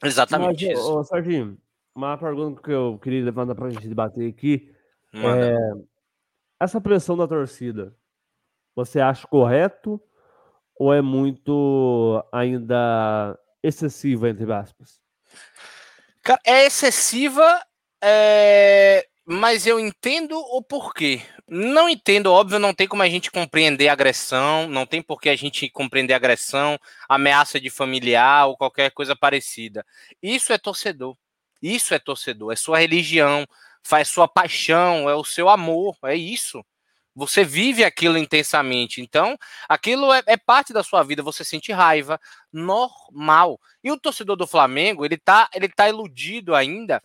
Exatamente 0.05 0.67
Mas, 0.67 0.79
isso. 0.79 0.93
Ô, 0.93 1.05
Serginho, 1.05 1.57
uma 1.95 2.17
pergunta 2.17 2.63
que 2.63 2.71
eu 2.71 2.99
queria 2.99 3.25
levantar 3.25 3.55
pra 3.55 3.71
gente 3.71 3.89
debater 3.89 4.29
aqui. 4.29 4.73
É, 5.15 5.55
essa 6.59 6.81
pressão 6.81 7.17
da 7.17 7.29
torcida, 7.29 7.95
você 8.75 9.01
acha 9.01 9.27
correto 9.27 10.01
ou 10.79 10.93
é 10.93 11.03
muito 11.03 12.25
ainda 12.33 13.39
excessiva, 13.63 14.31
entre 14.31 14.51
aspas? 14.53 15.01
É 16.47 16.67
excessiva, 16.67 17.61
é 18.03 19.07
mas 19.25 19.67
eu 19.67 19.79
entendo 19.79 20.37
o 20.37 20.63
porquê. 20.63 21.23
Não 21.49 21.89
entendo, 21.89 22.33
óbvio, 22.33 22.59
não 22.59 22.75
tem 22.75 22.89
como 22.89 23.03
a 23.03 23.09
gente 23.09 23.31
compreender 23.31 23.89
agressão, 23.89 24.67
não 24.69 24.85
tem 24.85 25.01
por 25.01 25.21
que 25.21 25.29
a 25.29 25.37
gente 25.37 25.69
compreender 25.71 26.15
agressão, 26.15 26.79
ameaça 27.09 27.61
de 27.61 27.71
familiar 27.71 28.49
ou 28.49 28.57
qualquer 28.57 28.91
coisa 28.91 29.15
parecida. 29.15 29.87
Isso 30.21 30.53
é 30.53 30.59
torcedor. 30.59 31.17
Isso 31.63 31.95
é 31.95 31.99
torcedor, 31.99 32.53
é 32.53 32.57
sua 32.57 32.79
religião, 32.79 33.47
faz 33.83 34.09
sua 34.09 34.27
paixão, 34.27 35.09
é 35.09 35.15
o 35.15 35.25
seu 35.25 35.49
amor, 35.49 35.97
é 36.05 36.17
isso. 36.17 36.65
Você 37.15 37.45
vive 37.45 37.85
aquilo 37.85 38.17
intensamente. 38.17 39.01
Então, 39.01 39.37
aquilo 39.69 40.13
é, 40.13 40.23
é, 40.27 40.37
parte 40.37 40.73
da 40.73 40.83
sua 40.83 41.03
vida. 41.03 41.23
Você 41.23 41.45
sente 41.45 41.71
raiva, 41.71 42.19
normal. 42.51 43.61
E 43.85 43.91
o 43.91 43.99
torcedor 43.99 44.37
do 44.37 44.47
Flamengo, 44.47 45.05
ele 45.05 45.19
tá, 45.19 45.49
ele 45.55 45.69
tá 45.69 45.89
iludido 45.89 46.55
ainda 46.55 47.03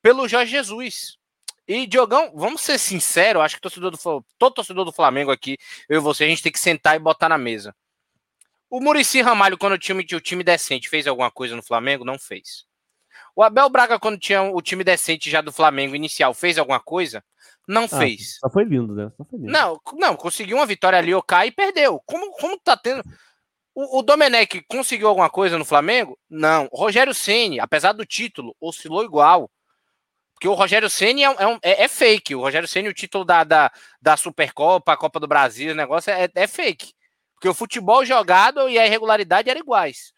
pelo 0.00 0.28
Jorge 0.28 0.52
Jesus. 0.52 1.18
E, 1.66 1.86
Diogão, 1.86 2.32
vamos 2.34 2.62
ser 2.62 2.78
sinceros, 2.78 3.42
acho 3.42 3.56
que 3.56 3.60
torcedor 3.60 3.90
do, 3.90 4.24
todo 4.38 4.54
torcedor 4.54 4.86
do 4.86 4.92
Flamengo 4.92 5.30
aqui, 5.30 5.58
eu 5.86 5.98
e 5.98 6.00
você, 6.00 6.24
a 6.24 6.26
gente 6.26 6.42
tem 6.42 6.50
que 6.50 6.58
sentar 6.58 6.96
e 6.96 6.98
botar 6.98 7.28
na 7.28 7.36
mesa. 7.36 7.74
O 8.70 8.80
Murici 8.80 9.20
Ramalho, 9.20 9.58
quando 9.58 9.78
tinha 9.78 9.98
o 9.98 10.20
time 10.20 10.42
decente, 10.42 10.88
fez 10.88 11.06
alguma 11.06 11.30
coisa 11.30 11.54
no 11.56 11.62
Flamengo? 11.62 12.04
Não 12.06 12.18
fez. 12.18 12.67
O 13.38 13.42
Abel 13.44 13.70
Braga, 13.70 14.00
quando 14.00 14.18
tinha 14.18 14.42
o 14.42 14.60
time 14.60 14.82
decente 14.82 15.30
já 15.30 15.40
do 15.40 15.52
Flamengo 15.52 15.94
inicial, 15.94 16.34
fez 16.34 16.58
alguma 16.58 16.80
coisa? 16.80 17.22
Não 17.68 17.84
ah, 17.84 17.88
fez. 17.88 18.36
Só 18.40 18.50
foi 18.50 18.64
lindo, 18.64 18.96
né? 18.96 19.12
Só 19.16 19.24
foi 19.24 19.38
lindo. 19.38 19.52
Não, 19.52 19.80
não, 19.92 20.16
conseguiu 20.16 20.56
uma 20.56 20.66
vitória 20.66 20.98
ali, 20.98 21.14
o 21.14 21.22
Kai 21.22 21.46
e 21.46 21.52
perdeu. 21.52 22.02
Como, 22.04 22.32
como 22.32 22.58
tá 22.58 22.76
tendo. 22.76 23.00
O, 23.72 24.00
o 24.00 24.02
Domenech 24.02 24.60
conseguiu 24.66 25.06
alguma 25.06 25.30
coisa 25.30 25.56
no 25.56 25.64
Flamengo? 25.64 26.18
Não. 26.28 26.68
O 26.72 26.76
Rogério 26.76 27.14
Ceni, 27.14 27.60
apesar 27.60 27.92
do 27.92 28.04
título, 28.04 28.56
oscilou 28.60 29.04
igual. 29.04 29.48
Porque 30.34 30.48
o 30.48 30.54
Rogério 30.54 30.90
Ceni 30.90 31.22
é, 31.22 31.28
é, 31.28 31.58
é, 31.62 31.84
é, 31.84 31.88
fake. 31.88 32.34
O 32.34 32.40
Rogério 32.40 32.66
Ceni, 32.66 32.88
o 32.88 32.94
título 32.94 33.24
da, 33.24 33.44
da, 33.44 33.70
da 34.02 34.16
Supercopa, 34.16 34.94
a 34.94 34.96
Copa 34.96 35.20
do 35.20 35.28
Brasil, 35.28 35.70
o 35.70 35.76
negócio 35.76 36.10
é, 36.10 36.28
é 36.34 36.48
fake. 36.48 36.92
Porque 37.34 37.48
o 37.48 37.54
futebol 37.54 38.04
jogado 38.04 38.68
e 38.68 38.80
a 38.80 38.84
irregularidade 38.84 39.48
eram 39.48 39.60
iguais. 39.60 40.12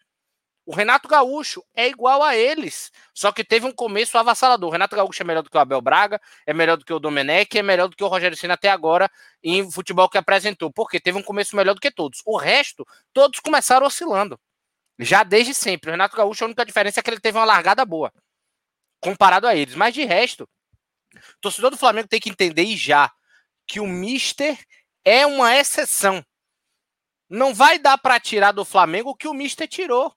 O 0.71 0.73
Renato 0.73 1.05
Gaúcho 1.05 1.61
é 1.75 1.89
igual 1.89 2.23
a 2.23 2.33
eles, 2.33 2.93
só 3.13 3.29
que 3.33 3.43
teve 3.43 3.65
um 3.65 3.73
começo 3.73 4.17
avassalador. 4.17 4.69
O 4.69 4.71
Renato 4.71 4.95
Gaúcho 4.95 5.21
é 5.21 5.25
melhor 5.25 5.41
do 5.43 5.49
que 5.49 5.57
o 5.57 5.59
Abel 5.59 5.81
Braga, 5.81 6.17
é 6.45 6.53
melhor 6.53 6.77
do 6.77 6.85
que 6.85 6.93
o 6.93 6.99
Domenech, 6.99 7.59
é 7.59 7.61
melhor 7.61 7.89
do 7.89 7.95
que 7.97 8.01
o 8.05 8.07
Rogério 8.07 8.37
Ceni 8.37 8.53
até 8.53 8.69
agora 8.69 9.11
em 9.43 9.69
futebol 9.69 10.07
que 10.07 10.17
apresentou, 10.17 10.71
porque 10.71 10.97
teve 10.97 11.17
um 11.17 11.21
começo 11.21 11.57
melhor 11.57 11.73
do 11.73 11.81
que 11.81 11.91
todos. 11.91 12.21
O 12.25 12.37
resto, 12.37 12.87
todos 13.11 13.41
começaram 13.41 13.85
oscilando. 13.85 14.39
Já 14.97 15.23
desde 15.23 15.53
sempre. 15.53 15.89
O 15.89 15.91
Renato 15.91 16.15
Gaúcho, 16.15 16.45
a 16.45 16.47
única 16.47 16.65
diferença 16.65 17.01
é 17.01 17.03
que 17.03 17.09
ele 17.09 17.19
teve 17.19 17.37
uma 17.37 17.43
largada 17.43 17.83
boa 17.83 18.09
comparado 19.01 19.47
a 19.47 19.53
eles. 19.53 19.75
Mas 19.75 19.93
de 19.93 20.05
resto, 20.05 20.47
o 21.13 21.41
torcedor 21.41 21.71
do 21.71 21.77
Flamengo 21.77 22.07
tem 22.07 22.21
que 22.21 22.29
entender 22.29 22.63
e 22.63 22.77
já 22.77 23.11
que 23.67 23.81
o 23.81 23.85
Mister 23.85 24.57
é 25.03 25.25
uma 25.25 25.53
exceção. 25.53 26.25
Não 27.29 27.53
vai 27.53 27.77
dar 27.77 27.97
para 27.97 28.21
tirar 28.21 28.53
do 28.53 28.63
Flamengo 28.63 29.09
o 29.09 29.15
que 29.15 29.27
o 29.27 29.33
Mister 29.33 29.67
tirou. 29.67 30.15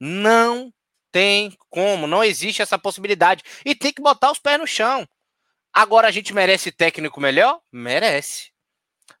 Não 0.00 0.72
tem 1.10 1.56
como, 1.70 2.06
não 2.06 2.22
existe 2.22 2.62
essa 2.62 2.78
possibilidade. 2.78 3.42
E 3.64 3.74
tem 3.74 3.92
que 3.92 4.02
botar 4.02 4.30
os 4.30 4.38
pés 4.38 4.58
no 4.58 4.66
chão. 4.66 5.06
Agora 5.72 6.08
a 6.08 6.10
gente 6.10 6.34
merece 6.34 6.72
técnico 6.72 7.20
melhor? 7.20 7.60
Merece. 7.72 8.50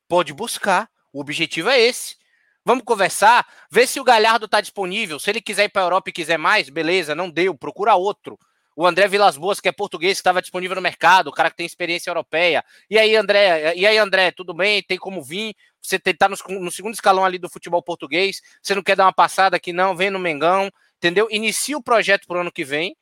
Pode 0.08 0.32
buscar. 0.32 0.88
O 1.12 1.20
objetivo 1.20 1.68
é 1.68 1.80
esse. 1.80 2.16
Vamos 2.64 2.84
conversar, 2.84 3.46
ver 3.70 3.86
se 3.86 3.98
o 3.98 4.04
Galhardo 4.04 4.44
está 4.44 4.60
disponível. 4.60 5.18
Se 5.18 5.30
ele 5.30 5.40
quiser 5.40 5.64
ir 5.64 5.68
para 5.70 5.82
a 5.82 5.86
Europa 5.86 6.10
e 6.10 6.12
quiser 6.12 6.36
mais, 6.36 6.68
beleza, 6.68 7.14
não 7.14 7.30
deu, 7.30 7.56
procura 7.56 7.94
outro. 7.94 8.38
O 8.76 8.86
André 8.86 9.08
Vilas 9.08 9.36
Boas, 9.36 9.58
que 9.58 9.68
é 9.68 9.72
português, 9.72 10.18
estava 10.18 10.42
disponível 10.42 10.76
no 10.76 10.82
mercado, 10.82 11.28
o 11.28 11.32
cara 11.32 11.50
que 11.50 11.56
tem 11.56 11.66
experiência 11.66 12.10
europeia. 12.10 12.62
E 12.88 12.98
aí, 12.98 13.16
André, 13.16 13.74
e 13.74 13.86
aí, 13.86 13.96
André, 13.96 14.30
tudo 14.30 14.54
bem? 14.54 14.82
Tem 14.82 14.98
como 14.98 15.22
vir? 15.22 15.56
Você 15.88 15.96
está 15.96 16.28
no, 16.28 16.36
no 16.60 16.70
segundo 16.70 16.94
escalão 16.94 17.24
ali 17.24 17.38
do 17.38 17.48
futebol 17.48 17.82
português, 17.82 18.40
você 18.62 18.74
não 18.74 18.82
quer 18.82 18.96
dar 18.96 19.06
uma 19.06 19.12
passada 19.12 19.56
aqui, 19.56 19.72
não, 19.72 19.96
vem 19.96 20.10
no 20.10 20.18
Mengão, 20.18 20.70
entendeu? 20.96 21.28
Inicia 21.30 21.76
o 21.76 21.82
projeto 21.82 22.26
para 22.26 22.38
o 22.38 22.40
ano 22.40 22.52
que 22.52 22.64
vem, 22.64 22.96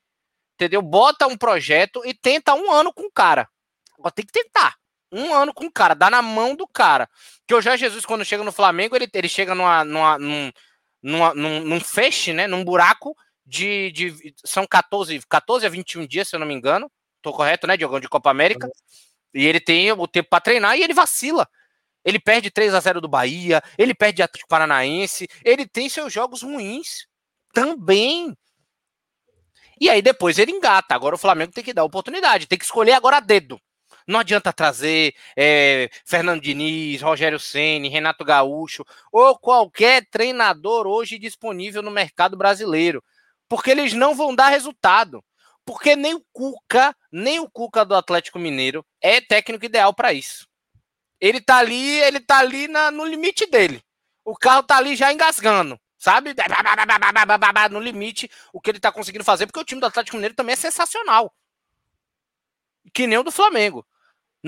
entendeu? 0.55 0.81
Bota 0.81 1.27
um 1.27 1.37
projeto 1.37 2.03
e 2.05 2.15
tenta 2.15 2.55
um 2.55 2.71
ano 2.71 2.93
com 2.93 3.03
o 3.03 3.11
cara. 3.11 3.49
Agora 3.99 4.13
tem 4.13 4.25
que 4.25 4.33
tentar 4.33 4.77
um 5.13 5.35
ano 5.35 5.53
com 5.53 5.67
o 5.67 5.73
cara, 5.73 5.95
dá 5.95 6.11
na 6.11 6.23
mão 6.23 6.55
do 6.55 6.67
cara. 6.67 7.09
Que 7.47 7.55
o 7.55 7.61
Jorge 7.61 7.85
Jesus, 7.85 8.05
quando 8.05 8.25
chega 8.25 8.45
no 8.45 8.53
Flamengo, 8.53 8.95
ele, 8.97 9.09
ele 9.13 9.29
chega 9.29 9.55
numa, 9.55 9.85
numa, 9.85 10.19
num, 10.19 10.53
numa, 11.03 11.35
num, 11.35 11.61
num 11.61 11.81
feixe, 11.81 12.33
né? 12.33 12.47
Num 12.47 12.65
buraco 12.65 13.17
de, 13.45 13.91
de. 13.93 14.35
São 14.45 14.67
14, 14.67 15.21
14 15.29 15.67
a 15.67 15.69
21 15.69 16.07
dias, 16.07 16.29
se 16.29 16.37
eu 16.37 16.41
não 16.41 16.47
me 16.47 16.55
engano. 16.55 16.91
Tô 17.23 17.33
correto, 17.33 17.67
né, 17.67 17.77
Diogão, 17.77 18.01
de 18.01 18.09
Copa 18.09 18.31
América. 18.31 18.69
E 19.35 19.45
ele 19.45 19.61
tem 19.61 19.91
o 19.93 20.07
tempo 20.07 20.29
para 20.31 20.41
treinar 20.41 20.77
e 20.77 20.83
ele 20.83 20.95
vacila. 20.95 21.49
Ele 22.07 22.21
perde 22.21 22.53
3 22.53 22.73
a 22.73 22.79
0 22.79 23.01
do 23.01 23.09
Bahia, 23.09 23.61
ele 23.77 23.93
perde 23.93 24.23
Atlético 24.23 24.49
Paranaense, 24.49 25.27
ele 25.45 25.67
tem 25.67 25.89
seus 25.89 26.13
jogos 26.13 26.43
ruins 26.43 27.09
também. 27.53 28.33
E 29.81 29.91
aí 29.91 30.01
depois 30.01 30.39
ele 30.39 30.53
engata. 30.53 30.95
Agora 30.95 31.17
o 31.17 31.19
Flamengo 31.19 31.53
tem 31.53 31.65
que 31.65 31.75
dar 31.75 31.83
oportunidade, 31.83 32.47
tem 32.47 32.57
que 32.57 32.65
escolher 32.65 32.93
agora 32.93 33.17
a 33.17 33.21
dedo. 33.21 33.61
Não 34.07 34.21
adianta 34.21 34.53
trazer 34.53 35.15
é, 35.37 35.91
Fernando 36.05 36.41
Diniz, 36.41 37.03
Rogério 37.03 37.41
Ceni, 37.41 37.89
Renato 37.89 38.25
Gaúcho 38.25 38.85
ou 39.11 39.37
qualquer 39.37 40.07
treinador 40.09 40.87
hoje 40.87 41.19
disponível 41.19 41.83
no 41.83 41.91
mercado 41.91 42.37
brasileiro, 42.37 43.03
porque 43.49 43.73
eles 43.73 43.93
não 43.95 44.15
vão 44.15 44.33
dar 44.33 44.49
resultado. 44.49 45.25
Porque 45.65 45.97
nem 45.97 46.15
o 46.15 46.25
Cuca, 46.33 46.95
nem 47.11 47.41
o 47.41 47.51
Cuca 47.51 47.85
do 47.85 47.97
Atlético 47.97 48.39
Mineiro 48.39 48.87
é 49.01 49.21
técnico 49.21 49.65
ideal 49.65 49.93
para 49.93 50.13
isso. 50.13 50.46
Ele 51.21 51.41
tá 51.41 51.59
ali, 51.59 52.01
ele 52.01 52.21
tá 52.21 52.39
ali 52.39 52.69
na, 52.69 52.91
no 52.91 53.05
limite 53.05 53.47
dele. 53.47 53.83
O 54.25 54.37
carro 54.37 54.63
tá 54.63 54.77
ali 54.77 54.97
já 54.97 55.13
engasgando, 55.13 55.79
sabe? 55.99 56.35
No 57.71 57.81
limite 57.81 58.31
o 58.53 58.61
que 58.61 58.71
ele 58.71 58.81
tá 58.81 58.91
conseguindo 58.91 59.25
fazer, 59.25 59.47
porque 59.47 59.61
o 59.61 59.65
time 59.65 59.81
do 59.81 59.87
Atlético 59.87 60.17
Mineiro 60.17 60.35
também 60.35 60.53
é 60.53 60.57
sensacional. 60.57 61.33
Que 62.93 63.07
nem 63.07 63.19
o 63.19 63.23
do 63.23 63.33
Flamengo. 63.33 63.87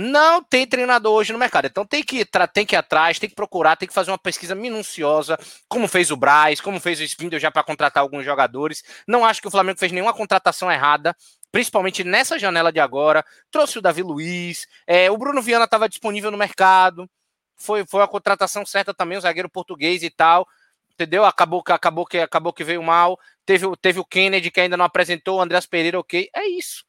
Não 0.00 0.42
tem 0.44 0.64
treinador 0.64 1.12
hoje 1.12 1.32
no 1.32 1.38
mercado. 1.40 1.66
Então 1.66 1.84
tem 1.84 2.04
que, 2.04 2.24
tem 2.52 2.64
que 2.64 2.76
ir 2.76 2.78
atrás, 2.78 3.18
tem 3.18 3.28
que 3.28 3.34
procurar, 3.34 3.74
tem 3.74 3.88
que 3.88 3.92
fazer 3.92 4.12
uma 4.12 4.18
pesquisa 4.18 4.54
minuciosa, 4.54 5.36
como 5.68 5.88
fez 5.88 6.12
o 6.12 6.16
Braz, 6.16 6.60
como 6.60 6.78
fez 6.78 7.00
o 7.00 7.02
Spindle 7.02 7.40
já 7.40 7.50
para 7.50 7.64
contratar 7.64 8.00
alguns 8.00 8.24
jogadores. 8.24 8.84
Não 9.08 9.24
acho 9.24 9.40
que 9.40 9.48
o 9.48 9.50
Flamengo 9.50 9.78
fez 9.78 9.90
nenhuma 9.90 10.14
contratação 10.14 10.70
errada, 10.70 11.16
principalmente 11.50 12.04
nessa 12.04 12.38
janela 12.38 12.72
de 12.72 12.80
agora. 12.80 13.24
Trouxe 13.50 13.78
o 13.78 13.82
Davi 13.82 14.02
Luiz, 14.02 14.66
é, 14.86 15.10
o 15.10 15.16
Bruno 15.16 15.42
Viana 15.42 15.64
estava 15.64 15.88
disponível 15.88 16.30
no 16.30 16.38
mercado. 16.38 17.08
Foi, 17.56 17.84
foi 17.86 18.02
a 18.02 18.08
contratação 18.08 18.64
certa 18.64 18.94
também, 18.94 19.18
o 19.18 19.20
zagueiro 19.20 19.50
português 19.50 20.02
e 20.02 20.10
tal. 20.10 20.46
Entendeu? 20.92 21.24
Acabou, 21.24 21.62
acabou, 21.66 22.06
que, 22.06 22.18
acabou 22.18 22.52
que 22.52 22.64
veio 22.64 22.82
mal. 22.82 23.18
Teve, 23.46 23.66
teve 23.80 24.00
o 24.00 24.04
Kennedy 24.04 24.50
que 24.50 24.60
ainda 24.60 24.76
não 24.76 24.84
apresentou, 24.84 25.38
o 25.38 25.40
Andreas 25.40 25.66
Pereira, 25.66 25.98
ok. 25.98 26.28
É 26.34 26.46
isso 26.46 26.88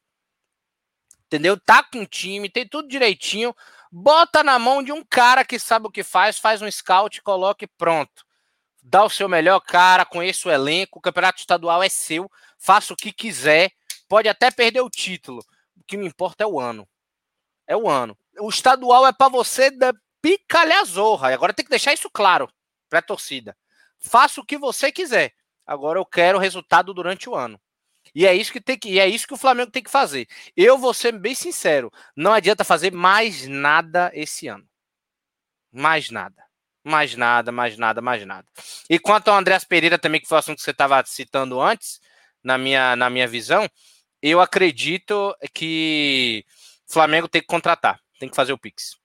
entendeu? 1.30 1.56
Tá 1.58 1.84
com 1.84 2.04
time, 2.04 2.48
tem 2.48 2.66
tudo 2.66 2.88
direitinho. 2.88 3.54
Bota 3.90 4.42
na 4.42 4.58
mão 4.58 4.82
de 4.82 4.90
um 4.90 5.04
cara 5.04 5.44
que 5.44 5.58
sabe 5.58 5.86
o 5.86 5.90
que 5.90 6.02
faz, 6.02 6.38
faz 6.38 6.60
um 6.60 6.70
scout, 6.70 7.22
coloque 7.22 7.68
pronto. 7.68 8.24
Dá 8.82 9.04
o 9.04 9.10
seu 9.10 9.28
melhor 9.28 9.60
cara, 9.60 10.04
conheça 10.04 10.48
o 10.48 10.52
elenco, 10.52 10.98
o 10.98 11.02
campeonato 11.02 11.38
estadual 11.38 11.82
é 11.82 11.88
seu, 11.88 12.30
faça 12.58 12.92
o 12.92 12.96
que 12.96 13.12
quiser, 13.12 13.70
pode 14.10 14.28
até 14.28 14.50
perder 14.50 14.80
o 14.80 14.90
título. 14.90 15.38
O 15.76 15.84
que 15.86 15.96
me 15.96 16.04
importa 16.04 16.42
é 16.42 16.46
o 16.46 16.58
ano. 16.58 16.86
É 17.64 17.76
o 17.76 17.88
ano. 17.88 18.18
O 18.40 18.48
estadual 18.48 19.06
é 19.06 19.12
para 19.12 19.28
você 19.28 19.70
da 19.70 19.94
picalha 20.20 20.84
zorra. 20.84 21.30
E 21.30 21.34
agora 21.34 21.54
tem 21.54 21.64
que 21.64 21.70
deixar 21.70 21.94
isso 21.94 22.10
claro 22.10 22.52
para 22.88 22.98
a 22.98 23.02
torcida. 23.02 23.56
Faça 24.00 24.40
o 24.40 24.44
que 24.44 24.58
você 24.58 24.90
quiser. 24.90 25.32
Agora 25.64 26.00
eu 26.00 26.04
quero 26.04 26.40
resultado 26.40 26.92
durante 26.92 27.30
o 27.30 27.36
ano. 27.36 27.60
E 28.12 28.26
é 28.26 28.34
isso 28.34 28.50
que 28.50 28.60
tem 28.60 28.76
que, 28.76 28.98
é 28.98 29.06
isso 29.06 29.28
que 29.28 29.34
o 29.34 29.38
Flamengo 29.38 29.70
tem 29.70 29.82
que 29.82 29.90
fazer. 29.90 30.26
Eu 30.56 30.76
vou 30.76 30.92
ser 30.92 31.12
bem 31.12 31.34
sincero, 31.34 31.92
não 32.16 32.32
adianta 32.32 32.64
fazer 32.64 32.92
mais 32.92 33.46
nada 33.46 34.10
esse 34.12 34.48
ano. 34.48 34.66
Mais 35.70 36.10
nada. 36.10 36.42
Mais 36.82 37.14
nada, 37.14 37.52
mais 37.52 37.76
nada, 37.76 38.00
mais 38.00 38.26
nada. 38.26 38.48
E 38.88 38.98
quanto 38.98 39.28
ao 39.28 39.36
Andréas 39.36 39.64
Pereira 39.64 39.98
também, 39.98 40.20
que 40.20 40.26
foi 40.26 40.36
o 40.36 40.38
assunto 40.40 40.56
que 40.56 40.64
você 40.64 40.72
estava 40.72 41.04
citando 41.06 41.60
antes, 41.60 42.00
na 42.42 42.58
minha, 42.58 42.96
na 42.96 43.10
minha 43.10 43.28
visão, 43.28 43.68
eu 44.22 44.40
acredito 44.40 45.36
que 45.54 46.44
Flamengo 46.86 47.28
tem 47.28 47.40
que 47.40 47.46
contratar, 47.46 48.00
tem 48.18 48.28
que 48.28 48.36
fazer 48.36 48.52
o 48.52 48.58
Pix. 48.58 48.96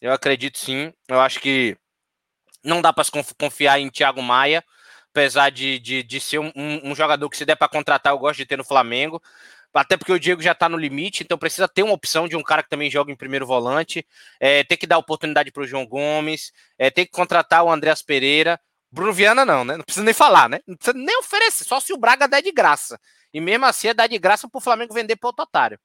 Eu 0.00 0.12
acredito 0.12 0.58
sim. 0.58 0.92
Eu 1.08 1.20
acho 1.20 1.40
que 1.40 1.76
não 2.62 2.82
dá 2.82 2.92
para 2.92 3.04
confiar 3.38 3.80
em 3.80 3.90
Thiago 3.90 4.22
Maia 4.22 4.64
apesar 5.16 5.48
de, 5.50 5.78
de, 5.78 6.02
de 6.02 6.20
ser 6.20 6.38
um, 6.38 6.52
um, 6.54 6.94
jogador 6.94 7.30
que 7.30 7.38
se 7.38 7.46
der 7.46 7.56
para 7.56 7.70
contratar, 7.70 8.12
eu 8.12 8.18
gosto 8.18 8.36
de 8.36 8.44
ter 8.44 8.58
no 8.58 8.64
Flamengo. 8.64 9.22
Até 9.72 9.96
porque 9.96 10.12
o 10.12 10.20
Diego 10.20 10.42
já 10.42 10.52
está 10.52 10.68
no 10.68 10.76
limite, 10.76 11.22
então 11.22 11.38
precisa 11.38 11.66
ter 11.66 11.82
uma 11.82 11.94
opção 11.94 12.28
de 12.28 12.36
um 12.36 12.42
cara 12.42 12.62
que 12.62 12.68
também 12.68 12.90
joga 12.90 13.10
em 13.10 13.16
primeiro 13.16 13.46
volante. 13.46 14.06
É, 14.38 14.62
tem 14.64 14.76
que 14.76 14.86
dar 14.86 14.98
oportunidade 14.98 15.50
para 15.50 15.62
o 15.62 15.66
João 15.66 15.86
Gomes, 15.86 16.52
é, 16.78 16.90
tem 16.90 17.04
que 17.06 17.12
contratar 17.12 17.64
o 17.64 17.70
Andreas 17.70 18.02
Pereira. 18.02 18.60
Bruno 18.90 19.12
Viana 19.12 19.44
não, 19.44 19.64
né? 19.64 19.76
Não 19.76 19.84
precisa 19.84 20.04
nem 20.04 20.14
falar, 20.14 20.48
né? 20.48 20.60
Não 20.66 20.76
precisa 20.76 20.96
nem 20.96 21.18
oferecer, 21.18 21.64
só 21.64 21.80
se 21.80 21.92
o 21.92 21.98
Braga 21.98 22.28
der 22.28 22.42
de 22.42 22.52
graça. 22.52 22.98
E 23.32 23.40
mesmo 23.40 23.66
assim 23.66 23.88
é 23.88 23.94
dar 23.94 24.06
de 24.06 24.18
graça 24.18 24.48
para 24.48 24.58
o 24.58 24.62
Flamengo 24.62 24.94
vender 24.94 25.16
para 25.16 25.28
o 25.28 25.42
otário. 25.42 25.78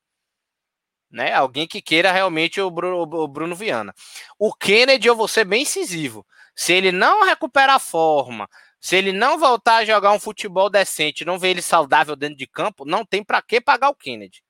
Né? 1.10 1.34
Alguém 1.34 1.67
que 1.67 1.82
queira 1.82 2.12
realmente 2.12 2.62
o 2.62 2.71
Bruno, 2.71 3.01
o 3.01 3.27
Bruno 3.27 3.56
Viana. 3.56 3.93
O 4.39 4.54
Kennedy, 4.54 5.08
eu 5.08 5.15
vou 5.15 5.27
ser 5.27 5.43
bem 5.45 5.63
incisivo. 5.63 6.25
Se 6.56 6.73
ele 6.73 6.91
não 6.91 7.25
recuperar 7.25 7.75
a 7.75 7.80
forma, 7.80 8.47
se 8.80 8.95
ele 8.95 9.12
não 9.12 9.38
voltar 9.38 9.77
a 9.77 9.86
jogar 9.86 10.12
um 10.12 10.19
futebol 10.19 10.69
decente, 10.69 11.23
não 11.23 11.38
ver 11.38 11.49
ele 11.49 11.62
saudável 11.62 12.15
dentro 12.15 12.38
de 12.38 12.47
campo, 12.47 12.84
não 12.86 13.06
tem 13.06 13.23
para 13.23 13.41
que 13.41 13.62
pagar 13.62 13.89
o 13.89 13.95
Kennedy. 13.95 14.41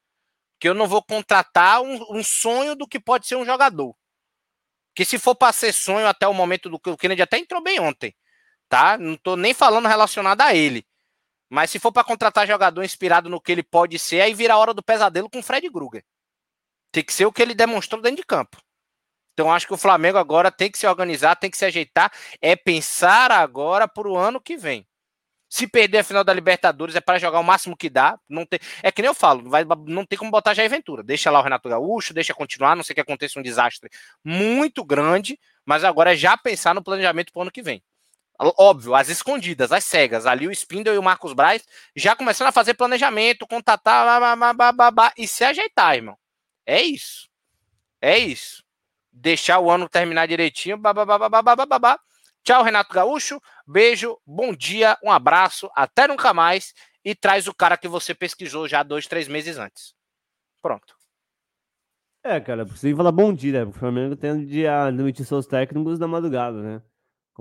Que 0.59 0.69
eu 0.69 0.73
não 0.73 0.87
vou 0.87 1.03
contratar 1.03 1.81
um, 1.81 2.17
um, 2.17 2.23
sonho 2.23 2.75
do 2.75 2.87
que 2.87 2.99
pode 2.99 3.27
ser 3.27 3.35
um 3.35 3.45
jogador. 3.45 3.95
Que 4.95 5.03
se 5.03 5.19
for 5.19 5.35
para 5.35 5.51
ser 5.51 5.73
sonho 5.73 6.07
até 6.07 6.27
o 6.27 6.33
momento 6.33 6.69
do 6.69 6.79
que 6.79 6.89
o 6.89 6.97
Kennedy 6.97 7.21
até 7.21 7.39
entrou 7.39 7.61
bem 7.61 7.79
ontem, 7.79 8.15
tá? 8.69 8.97
Não 8.97 9.17
tô 9.17 9.35
nem 9.35 9.53
falando 9.53 9.87
relacionado 9.87 10.41
a 10.41 10.55
ele. 10.55 10.85
Mas 11.51 11.69
se 11.69 11.79
for 11.79 11.91
para 11.91 12.05
contratar 12.05 12.47
jogador 12.47 12.81
inspirado 12.81 13.29
no 13.29 13.41
que 13.41 13.51
ele 13.51 13.61
pode 13.61 13.99
ser, 13.99 14.21
aí 14.21 14.33
vira 14.33 14.53
a 14.53 14.57
hora 14.57 14.73
do 14.73 14.81
pesadelo 14.81 15.29
com 15.29 15.39
o 15.39 15.43
Fred 15.43 15.69
Krueger. 15.69 16.01
Tem 16.93 17.03
que 17.03 17.13
ser 17.13 17.25
o 17.25 17.31
que 17.31 17.41
ele 17.41 17.53
demonstrou 17.53 18.01
dentro 18.01 18.17
de 18.17 18.25
campo. 18.25 18.57
Então 19.33 19.51
acho 19.51 19.67
que 19.67 19.73
o 19.73 19.77
Flamengo 19.77 20.17
agora 20.17 20.49
tem 20.49 20.71
que 20.71 20.77
se 20.77 20.87
organizar, 20.87 21.35
tem 21.35 21.51
que 21.51 21.57
se 21.57 21.65
ajeitar, 21.65 22.09
é 22.41 22.55
pensar 22.55 23.31
agora 23.31 23.85
para 23.85 24.07
o 24.07 24.15
ano 24.15 24.39
que 24.39 24.55
vem. 24.55 24.87
Se 25.49 25.67
perder 25.67 25.97
a 25.97 26.03
final 26.05 26.23
da 26.23 26.33
Libertadores 26.33 26.95
é 26.95 27.01
para 27.01 27.19
jogar 27.19 27.41
o 27.41 27.43
máximo 27.43 27.75
que 27.75 27.89
dá. 27.89 28.17
Não 28.29 28.45
tem, 28.45 28.57
é 28.81 28.89
que 28.89 29.01
nem 29.01 29.09
eu 29.09 29.13
falo, 29.13 29.49
vai, 29.49 29.65
não 29.87 30.05
tem 30.05 30.17
como 30.17 30.31
botar 30.31 30.53
já 30.53 30.63
aventura. 30.63 31.03
Deixa 31.03 31.29
lá 31.29 31.41
o 31.41 31.43
Renato 31.43 31.67
Gaúcho, 31.67 32.13
deixa 32.13 32.33
continuar, 32.33 32.77
não 32.77 32.83
sei 32.83 32.93
que 32.95 33.01
aconteça 33.01 33.37
um 33.37 33.43
desastre 33.43 33.89
muito 34.23 34.85
grande, 34.85 35.37
mas 35.65 35.83
agora 35.83 36.13
é 36.13 36.15
já 36.15 36.37
pensar 36.37 36.73
no 36.73 36.81
planejamento 36.81 37.33
para 37.33 37.39
o 37.39 37.41
ano 37.41 37.51
que 37.51 37.61
vem. 37.61 37.83
Óbvio, 38.57 38.95
as 38.95 39.07
escondidas, 39.07 39.71
as 39.71 39.83
cegas. 39.83 40.25
Ali 40.25 40.47
o 40.47 40.51
Spindle 40.51 40.95
e 40.95 40.97
o 40.97 41.03
Marcos 41.03 41.33
Braz 41.33 41.63
já 41.95 42.15
começando 42.15 42.47
a 42.47 42.51
fazer 42.51 42.73
planejamento, 42.73 43.45
contatar 43.45 45.13
e 45.17 45.27
se 45.27 45.43
ajeitar, 45.43 45.95
irmão. 45.95 46.17
É 46.65 46.81
isso. 46.81 47.29
É 48.01 48.17
isso 48.17 48.63
deixar 49.11 49.59
o 49.59 49.69
ano 49.69 49.89
terminar 49.89 50.27
direitinho. 50.27 50.77
Babá. 50.77 51.99
Tchau, 52.43 52.63
Renato 52.63 52.93
Gaúcho. 52.93 53.39
Beijo, 53.67 54.17
bom 54.25 54.53
dia, 54.55 54.97
um 55.03 55.11
abraço, 55.11 55.69
até 55.75 56.07
nunca 56.07 56.33
mais. 56.33 56.73
E 57.03 57.13
traz 57.13 57.47
o 57.47 57.53
cara 57.53 57.77
que 57.77 57.87
você 57.87 58.13
pesquisou 58.13 58.67
já 58.67 58.83
dois, 58.83 59.07
três 59.07 59.27
meses 59.27 59.57
antes. 59.57 59.93
Pronto. 60.61 60.95
É, 62.23 62.39
cara, 62.39 62.65
precisa 62.65 62.95
falar 62.95 63.11
bom 63.11 63.33
dia, 63.33 63.51
né? 63.51 63.65
Porque 63.65 63.77
o 63.77 63.79
Flamengo 63.79 64.15
tem 64.15 64.45
de 64.45 64.63
demitir 64.95 65.25
seus 65.25 65.47
técnicos 65.47 65.97
na 65.97 66.07
madrugada, 66.07 66.61
né? 66.61 66.81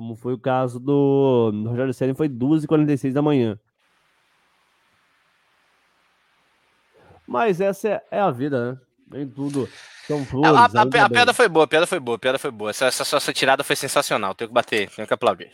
Como 0.01 0.17
foi 0.17 0.33
o 0.33 0.39
caso 0.39 0.81
do, 0.81 1.51
do 1.53 1.69
Rogério 1.69 1.93
Senna, 1.93 2.15
foi 2.15 2.27
2h46 2.27 3.13
da 3.13 3.21
manhã. 3.21 3.59
Mas 7.29 7.61
essa 7.61 7.87
é, 7.87 8.03
é 8.13 8.19
a 8.19 8.31
vida, 8.31 8.73
né? 8.73 8.81
Nem 9.09 9.29
tudo. 9.29 9.69
São 10.07 10.25
flores, 10.25 10.75
a, 10.75 10.81
a, 10.81 11.03
a, 11.03 11.05
a 11.05 11.11
piada 11.11 11.35
foi 11.35 11.51
boa, 11.51 11.67
a 11.67 11.69
piada 11.69 11.87
foi 11.87 12.01
boa, 12.01 12.17
a 12.17 12.19
piada 12.19 12.39
foi 12.39 12.51
boa. 12.51 12.71
Essa, 12.71 12.87
essa, 12.87 13.15
essa 13.15 13.33
tirada 13.35 13.63
foi 13.63 13.77
sensacional. 13.77 14.35
Tenho 14.35 14.49
que 14.49 14.55
bater, 14.55 14.89
tenho 14.89 15.07
que 15.07 15.13
aplaudir. 15.13 15.51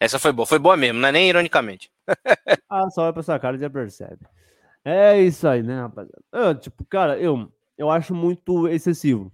Essa 0.00 0.18
foi 0.18 0.32
boa, 0.32 0.44
foi 0.44 0.58
boa 0.58 0.76
mesmo, 0.76 0.98
não 0.98 1.08
é 1.10 1.12
nem 1.12 1.28
ironicamente. 1.28 1.92
ah, 2.68 2.90
só 2.90 3.04
vai 3.04 3.12
pra 3.12 3.22
sua 3.22 3.38
cara 3.38 3.56
e 3.56 3.60
já 3.60 3.70
percebe. 3.70 4.26
É 4.84 5.16
isso 5.20 5.46
aí, 5.46 5.62
né, 5.62 5.80
rapaziada? 5.80 6.24
Eu, 6.32 6.56
tipo, 6.56 6.84
cara, 6.86 7.16
eu, 7.20 7.52
eu 7.78 7.88
acho 7.88 8.12
muito 8.16 8.66
excessivo. 8.66 9.32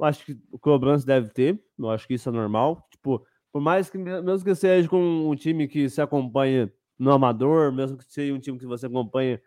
Eu 0.00 0.06
acho 0.06 0.24
que 0.24 0.38
o 0.50 0.58
cobrança 0.58 1.04
deve 1.04 1.28
ter, 1.28 1.62
eu 1.78 1.90
acho 1.90 2.06
que 2.08 2.14
isso 2.14 2.26
é 2.30 2.32
normal. 2.32 2.88
Tipo, 2.90 3.22
por 3.52 3.60
mais 3.60 3.90
que, 3.90 3.98
mesmo 3.98 4.42
que 4.42 4.54
seja 4.54 4.88
com 4.88 5.28
um 5.28 5.36
time 5.36 5.68
que 5.68 5.90
se 5.90 6.00
acompanha 6.00 6.72
no 6.98 7.12
amador, 7.12 7.70
mesmo 7.70 7.98
que 7.98 8.04
seja 8.10 8.32
um 8.32 8.40
time 8.40 8.58
que 8.58 8.64
você 8.64 8.86
acompanha 8.86 9.42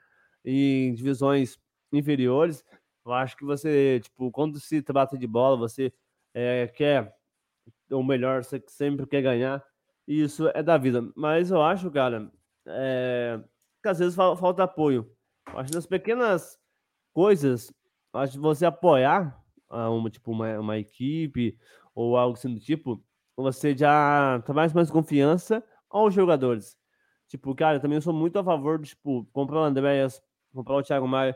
em 0.46 0.94
divisões 0.94 1.58
inferiores, 1.92 2.64
eu 3.04 3.14
acho 3.14 3.36
que 3.36 3.44
você, 3.44 4.00
tipo, 4.00 4.30
quando 4.30 4.60
se 4.60 4.80
trata 4.84 5.18
de 5.18 5.26
bola, 5.26 5.58
você 5.58 5.92
é, 6.36 6.68
quer 6.68 7.16
o 7.90 8.04
melhor, 8.04 8.44
você 8.44 8.64
sempre 8.68 9.08
quer 9.08 9.24
ganhar, 9.24 9.66
e 10.08 10.22
isso 10.22 10.48
é 10.50 10.62
da 10.62 10.78
vida. 10.78 11.02
Mas 11.16 11.50
eu 11.50 11.64
acho, 11.64 11.90
cara, 11.90 12.32
é, 12.68 13.42
que 13.82 13.90
às 13.90 13.98
vezes 13.98 14.14
falta 14.14 14.64
apoio. 14.64 15.12
Eu 15.52 15.58
acho 15.58 15.72
que 15.72 15.76
nas 15.76 15.88
pequenas 15.88 16.60
coisas, 17.12 17.74
acho 18.14 18.34
que 18.34 18.40
você 18.40 18.68
apoiar 18.68 19.43
uma, 19.74 20.10
tipo, 20.10 20.32
uma, 20.32 20.60
uma 20.60 20.78
equipe 20.78 21.58
ou 21.96 22.18
algo 22.18 22.36
assim 22.36 22.54
do 22.54 22.60
tipo, 22.60 23.04
você 23.36 23.76
já 23.76 24.42
traz 24.46 24.72
tá 24.72 24.76
mais 24.76 24.92
confiança 24.92 25.64
aos 25.90 26.14
jogadores. 26.14 26.78
Tipo, 27.28 27.56
cara, 27.56 27.78
eu 27.78 27.82
também 27.82 28.00
sou 28.02 28.14
muito 28.14 28.38
a 28.38 28.44
favor 28.44 28.80
de, 28.80 28.90
tipo, 28.90 29.26
comprar 29.32 29.62
o 29.62 29.64
Andréas, 29.64 30.22
comprar 30.54 30.76
o 30.76 30.84
Thiago 30.84 31.08
Maia. 31.08 31.36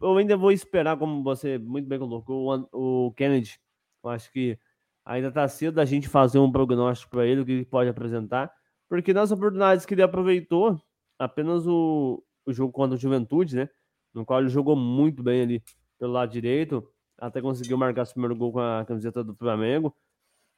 Eu 0.00 0.16
ainda 0.16 0.36
vou 0.36 0.52
esperar, 0.52 0.98
como 0.98 1.22
você 1.22 1.58
muito 1.58 1.88
bem 1.88 1.98
colocou, 1.98 2.68
o, 2.72 3.12
Kennedy. 3.12 3.58
Eu 4.04 4.10
acho 4.10 4.30
que 4.32 4.58
ainda 5.04 5.30
tá 5.30 5.46
cedo 5.48 5.74
da 5.74 5.84
gente 5.84 6.08
fazer 6.08 6.38
um 6.38 6.50
prognóstico 6.50 7.10
para 7.12 7.26
ele, 7.26 7.40
o 7.40 7.46
que 7.46 7.52
ele 7.52 7.64
pode 7.64 7.88
apresentar. 7.88 8.52
Porque 8.88 9.14
nas 9.14 9.30
oportunidades 9.30 9.86
que 9.86 9.94
ele 9.94 10.02
aproveitou, 10.02 10.78
apenas 11.18 11.66
o, 11.66 12.22
o 12.44 12.52
jogo 12.52 12.72
contra 12.72 12.96
o 12.96 13.00
Juventude, 13.00 13.56
né? 13.56 13.68
No 14.12 14.26
qual 14.26 14.40
ele 14.40 14.48
jogou 14.48 14.76
muito 14.76 15.22
bem 15.22 15.42
ali 15.42 15.62
pelo 15.98 16.12
lado 16.12 16.30
direito, 16.30 16.86
até 17.22 17.40
conseguiu 17.40 17.78
marcar 17.78 18.04
seu 18.04 18.14
primeiro 18.14 18.34
gol 18.34 18.52
com 18.52 18.58
a 18.58 18.84
camiseta 18.84 19.22
do 19.22 19.34
Flamengo. 19.34 19.94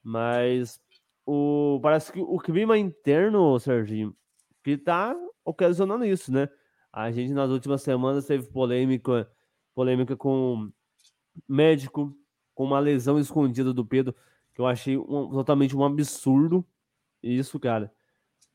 Mas 0.02 0.80
o, 1.26 1.78
parece 1.82 2.10
que 2.10 2.20
o 2.20 2.38
clima 2.38 2.78
interno, 2.78 3.58
Serginho, 3.60 4.16
que 4.62 4.78
tá 4.78 5.14
ocasionando 5.44 6.06
isso, 6.06 6.32
né? 6.32 6.48
A 6.90 7.10
gente 7.10 7.32
nas 7.34 7.50
últimas 7.50 7.82
semanas 7.82 8.26
teve 8.26 8.48
polêmica, 8.48 9.30
polêmica 9.74 10.16
com 10.16 10.70
médico, 11.46 12.16
com 12.54 12.64
uma 12.64 12.78
lesão 12.78 13.18
escondida 13.18 13.74
do 13.74 13.84
Pedro, 13.84 14.14
que 14.54 14.60
eu 14.60 14.66
achei 14.66 14.96
um, 14.96 15.30
totalmente 15.30 15.76
um 15.76 15.84
absurdo. 15.84 16.64
Isso, 17.22 17.60
cara. 17.60 17.92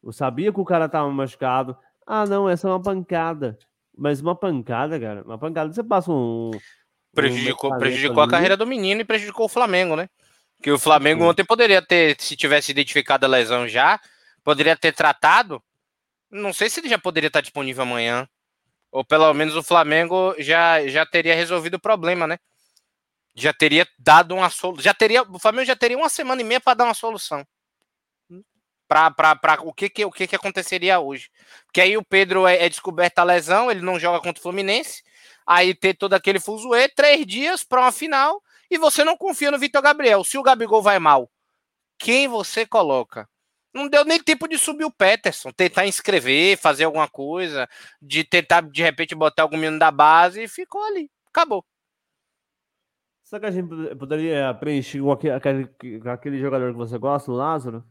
Eu 0.01 0.11
sabia 0.11 0.51
que 0.51 0.59
o 0.59 0.65
cara 0.65 0.89
tava 0.89 1.11
machucado. 1.11 1.77
Ah, 2.07 2.25
não, 2.25 2.49
essa 2.49 2.67
é 2.67 2.71
uma 2.71 2.81
pancada. 2.81 3.57
Mas 3.95 4.21
uma 4.21 4.35
pancada, 4.35 4.99
cara, 4.99 5.23
uma 5.23 5.37
pancada, 5.37 5.71
você 5.71 5.83
passa 5.83 6.11
um. 6.11 6.51
Prejudicou, 7.13 7.77
prejudicou 7.77 8.21
a 8.21 8.29
carreira 8.29 8.55
do 8.55 8.67
menino 8.67 9.01
e 9.01 9.05
prejudicou 9.05 9.45
o 9.45 9.49
Flamengo, 9.49 9.95
né? 9.95 10.07
Que 10.61 10.71
o 10.71 10.79
Flamengo 10.79 11.23
ontem 11.23 11.45
poderia 11.45 11.81
ter, 11.81 12.15
se 12.19 12.35
tivesse 12.35 12.71
identificado 12.71 13.25
a 13.25 13.29
lesão 13.29 13.67
já, 13.67 13.99
poderia 14.43 14.75
ter 14.75 14.93
tratado. 14.93 15.63
Não 16.29 16.53
sei 16.53 16.69
se 16.69 16.79
ele 16.79 16.89
já 16.89 16.99
poderia 16.99 17.27
estar 17.27 17.41
disponível 17.41 17.83
amanhã. 17.83 18.27
Ou 18.91 19.05
pelo 19.05 19.33
menos 19.33 19.55
o 19.55 19.63
Flamengo 19.63 20.35
já, 20.37 20.85
já 20.87 21.05
teria 21.05 21.35
resolvido 21.35 21.75
o 21.75 21.79
problema, 21.79 22.27
né? 22.27 22.37
Já 23.35 23.53
teria 23.53 23.87
dado 23.97 24.35
uma 24.35 24.49
solução. 24.49 24.83
Já 24.83 24.93
teria, 24.93 25.23
o 25.23 25.39
Flamengo 25.39 25.65
já 25.65 25.75
teria 25.75 25.97
uma 25.97 26.09
semana 26.09 26.41
e 26.41 26.43
meia 26.43 26.59
para 26.59 26.73
dar 26.73 26.85
uma 26.85 26.93
solução. 26.93 27.45
Para 28.87 29.59
o, 29.61 29.71
que, 29.71 29.89
que, 29.89 30.03
o 30.03 30.11
que, 30.11 30.27
que 30.27 30.35
aconteceria 30.35 30.99
hoje. 30.99 31.29
Porque 31.65 31.79
aí 31.79 31.95
o 31.95 32.03
Pedro 32.03 32.47
é, 32.47 32.65
é 32.65 32.69
descoberta 32.69 33.21
a 33.21 33.23
lesão, 33.25 33.69
ele 33.69 33.81
não 33.81 33.99
joga 33.99 34.19
contra 34.19 34.39
o 34.39 34.43
Fluminense. 34.43 35.03
Aí 35.49 35.73
ter 35.73 35.95
todo 35.95 36.13
aquele 36.13 36.39
fuzuê, 36.39 36.87
três 36.87 37.25
dias 37.25 37.63
para 37.63 37.81
uma 37.81 37.91
final 37.91 38.39
e 38.69 38.77
você 38.77 39.03
não 39.03 39.17
confia 39.17 39.49
no 39.49 39.57
Vitor 39.57 39.81
Gabriel. 39.81 40.23
Se 40.23 40.37
o 40.37 40.43
Gabigol 40.43 40.79
vai 40.79 40.99
mal, 40.99 41.27
quem 41.97 42.27
você 42.27 42.67
coloca? 42.67 43.27
Não 43.73 43.87
deu 43.87 44.05
nem 44.05 44.21
tempo 44.21 44.47
de 44.47 44.59
subir 44.59 44.85
o 44.85 44.91
Peterson, 44.91 45.51
tentar 45.51 45.87
inscrever, 45.87 46.55
fazer 46.55 46.83
alguma 46.83 47.07
coisa, 47.07 47.67
de 47.99 48.23
tentar 48.23 48.61
de 48.61 48.83
repente 48.83 49.15
botar 49.15 49.41
algum 49.41 49.57
menino 49.57 49.79
da 49.79 49.89
base 49.89 50.43
e 50.43 50.47
ficou 50.47 50.83
ali. 50.83 51.09
Acabou. 51.25 51.65
Será 53.23 53.39
que 53.39 53.45
a 53.47 53.51
gente 53.51 53.95
poderia 53.95 54.53
preencher 54.53 55.01
com 55.01 55.11
aquele, 55.11 55.67
aquele 56.11 56.39
jogador 56.39 56.73
que 56.73 56.77
você 56.77 56.99
gosta, 56.99 57.31
o 57.31 57.35
Lázaro? 57.35 57.83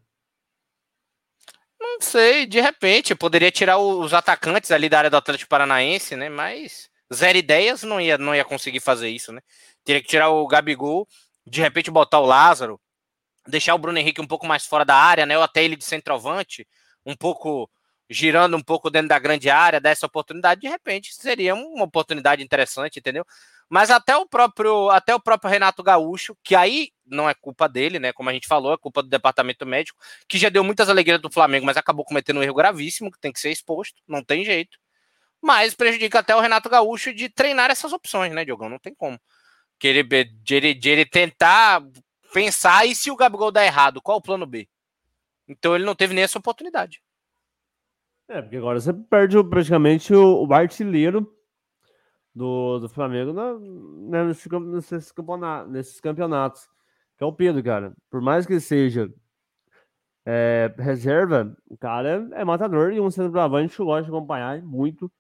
Não 1.81 2.01
sei, 2.01 2.47
de 2.47 2.61
repente, 2.61 3.17
poderia 3.17 3.51
tirar 3.51 3.79
os 3.79 4.15
atacantes 4.15 4.71
ali 4.71 4.89
da 4.89 4.99
área 4.99 5.11
do 5.11 5.17
Atlético 5.17 5.49
Paranaense, 5.49 6.15
né? 6.15 6.29
Mas 6.29 6.89
zero 7.13 7.39
ideias 7.39 7.83
não 7.83 8.01
ia, 8.01 8.19
não 8.19 8.35
ia 8.35 8.45
conseguir 8.45 8.81
fazer 8.81 9.09
isso, 9.09 9.33
né? 9.33 9.41
Teria 9.85 10.03
que 10.03 10.09
tirar 10.09 10.31
o 10.31 10.47
Gabigol, 10.47 11.09
de 11.47 11.61
repente 11.61 11.91
botar 11.91 12.21
o 12.21 12.27
Lázaro, 12.27 12.81
deixar 13.47 13.75
o 13.75 13.79
Bruno 13.79 13.99
Henrique 13.99 14.21
um 14.21 14.27
pouco 14.27 14.47
mais 14.47 14.67
fora 14.67 14.85
da 14.85 14.95
área, 14.95 15.27
né? 15.27 15.37
Ou 15.37 15.45
até 15.45 15.65
ele 15.65 15.77
de 15.77 15.85
centroavante, 15.85 16.67
um 17.05 17.17
pouco 17.17 17.71
girando 18.11 18.57
um 18.57 18.63
pouco 18.63 18.91
dentro 18.91 19.09
da 19.09 19.19
grande 19.19 19.51
área, 19.51 19.81
dessa 19.81 20.07
oportunidade, 20.07 20.63
de 20.63 20.69
repente 20.69 21.15
seria 21.15 21.55
uma 21.55 21.85
oportunidade 21.85 22.43
interessante, 22.43 22.99
entendeu? 22.99 23.25
Mas 23.69 23.91
até 23.91 24.17
o 24.17 24.27
próprio, 24.27 24.89
até 24.91 25.15
o 25.15 25.21
próprio 25.21 25.51
Renato 25.51 25.83
Gaúcho, 25.83 26.35
que 26.43 26.55
aí 26.55 26.91
não 27.07 27.29
é 27.29 27.35
culpa 27.35 27.69
dele, 27.69 27.99
né? 27.99 28.13
Como 28.13 28.31
a 28.31 28.33
gente 28.33 28.49
falou, 28.49 28.73
é 28.73 28.79
culpa 28.79 29.03
do 29.03 29.11
departamento 29.11 29.67
médico, 29.67 30.01
que 30.27 30.39
já 30.39 30.49
deu 30.49 30.65
muitas 30.65 30.89
alegrias 30.89 31.21
do 31.21 31.31
Flamengo, 31.31 31.67
mas 31.67 31.77
acabou 31.77 32.05
cometendo 32.05 32.39
um 32.39 32.43
erro 32.43 32.55
gravíssimo, 32.55 33.11
que 33.13 33.21
tem 33.21 33.33
que 33.33 33.41
ser 33.41 33.51
exposto, 33.51 34.01
não 34.09 34.25
tem 34.25 34.43
jeito. 34.45 34.79
Mas 35.43 35.75
prejudica 35.75 36.19
até 36.19 36.35
o 36.35 36.41
Renato 36.41 36.69
Gaúcho 36.69 37.15
de 37.15 37.29
treinar 37.29 37.71
essas 37.71 37.93
opções, 37.93 38.33
né, 38.33 38.45
Diogão? 38.45 38.69
Não 38.69 38.79
tem 38.79 38.95
como 38.95 39.19
que 39.79 39.87
ele, 39.87 40.03
de, 40.03 40.55
ele, 40.55 40.75
de 40.75 40.91
ele 40.91 41.07
tentar 41.07 41.83
pensar 42.33 42.87
e 42.87 42.95
se 42.95 43.11
o 43.11 43.17
Gabigol 43.17 43.53
dar 43.53 43.65
errado, 43.65 44.03
qual 44.03 44.19
o 44.19 44.23
plano 44.23 44.45
B? 44.45 44.69
Então 45.47 45.75
ele 45.75 45.85
não 45.85 45.95
teve 45.95 46.13
nem 46.13 46.25
essa 46.25 46.39
oportunidade. 46.39 47.01
É, 48.29 48.43
porque 48.43 48.57
agora 48.57 48.81
você 48.81 48.93
perde 48.93 49.43
praticamente 49.45 50.13
o, 50.13 50.47
o 50.47 50.53
artilheiro 50.53 51.33
do, 52.35 52.81
do 52.81 52.89
Flamengo 52.89 53.33
na, 53.33 53.55
né, 53.59 54.25
nesse, 54.25 54.49
nesses, 54.51 55.13
campeonatos, 55.13 55.73
nesses 55.73 56.01
campeonatos, 56.01 56.69
que 57.17 57.25
é 57.25 57.27
o 57.27 57.33
Pedro, 57.33 57.63
cara. 57.63 57.95
Por 58.11 58.21
mais 58.21 58.45
que 58.45 58.61
seja 58.61 59.11
é, 60.27 60.75
reserva, 60.79 61.57
o 61.71 61.79
cara 61.79 62.29
é 62.35 62.45
matador 62.45 62.93
e 62.93 63.01
um 63.01 63.11
centroavante 63.11 63.79
gosta 63.79 64.03
de 64.03 64.11
acompanhar 64.11 64.61
muito. 64.63 65.11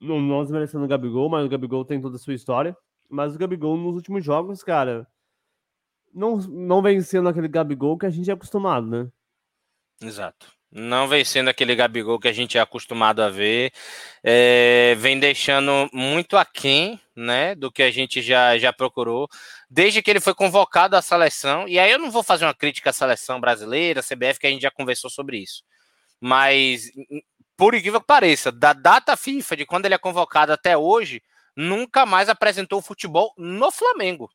Não, 0.00 0.20
não 0.20 0.42
desmerecendo 0.42 0.84
o 0.84 0.88
Gabigol, 0.88 1.28
mas 1.28 1.44
o 1.44 1.48
Gabigol 1.48 1.84
tem 1.84 2.00
toda 2.00 2.16
a 2.16 2.18
sua 2.18 2.34
história. 2.34 2.76
Mas 3.08 3.34
o 3.34 3.38
Gabigol 3.38 3.76
nos 3.76 3.94
últimos 3.94 4.24
jogos, 4.24 4.62
cara, 4.62 5.06
não, 6.14 6.36
não 6.36 6.82
vem 6.82 7.00
sendo 7.00 7.28
aquele 7.28 7.48
Gabigol 7.48 7.98
que 7.98 8.06
a 8.06 8.10
gente 8.10 8.30
é 8.30 8.34
acostumado, 8.34 8.86
né? 8.86 9.08
Exato. 10.00 10.58
Não 10.70 11.08
vem 11.08 11.24
sendo 11.24 11.48
aquele 11.48 11.74
Gabigol 11.74 12.18
que 12.20 12.28
a 12.28 12.32
gente 12.32 12.58
é 12.58 12.60
acostumado 12.60 13.22
a 13.22 13.30
ver. 13.30 13.72
É, 14.22 14.94
vem 14.98 15.18
deixando 15.18 15.88
muito 15.92 16.36
aquém 16.36 17.00
né, 17.16 17.54
do 17.54 17.72
que 17.72 17.82
a 17.82 17.90
gente 17.90 18.20
já, 18.20 18.58
já 18.58 18.70
procurou. 18.70 19.28
Desde 19.70 20.02
que 20.02 20.10
ele 20.10 20.20
foi 20.20 20.34
convocado 20.34 20.94
à 20.94 21.00
seleção. 21.00 21.66
E 21.66 21.78
aí 21.78 21.90
eu 21.90 21.98
não 21.98 22.10
vou 22.10 22.22
fazer 22.22 22.44
uma 22.44 22.54
crítica 22.54 22.90
à 22.90 22.92
seleção 22.92 23.40
brasileira, 23.40 24.02
CBF, 24.02 24.38
que 24.38 24.46
a 24.46 24.50
gente 24.50 24.62
já 24.62 24.70
conversou 24.70 25.08
sobre 25.08 25.38
isso. 25.38 25.62
Mas, 26.20 26.90
por 27.58 27.74
incrível 27.74 28.00
que 28.00 28.06
pareça, 28.06 28.52
da 28.52 28.72
data 28.72 29.16
FIFA 29.16 29.56
de 29.56 29.66
quando 29.66 29.84
ele 29.84 29.94
é 29.94 29.98
convocado 29.98 30.52
até 30.52 30.78
hoje, 30.78 31.20
nunca 31.56 32.06
mais 32.06 32.28
apresentou 32.28 32.80
futebol 32.80 33.34
no 33.36 33.72
Flamengo. 33.72 34.30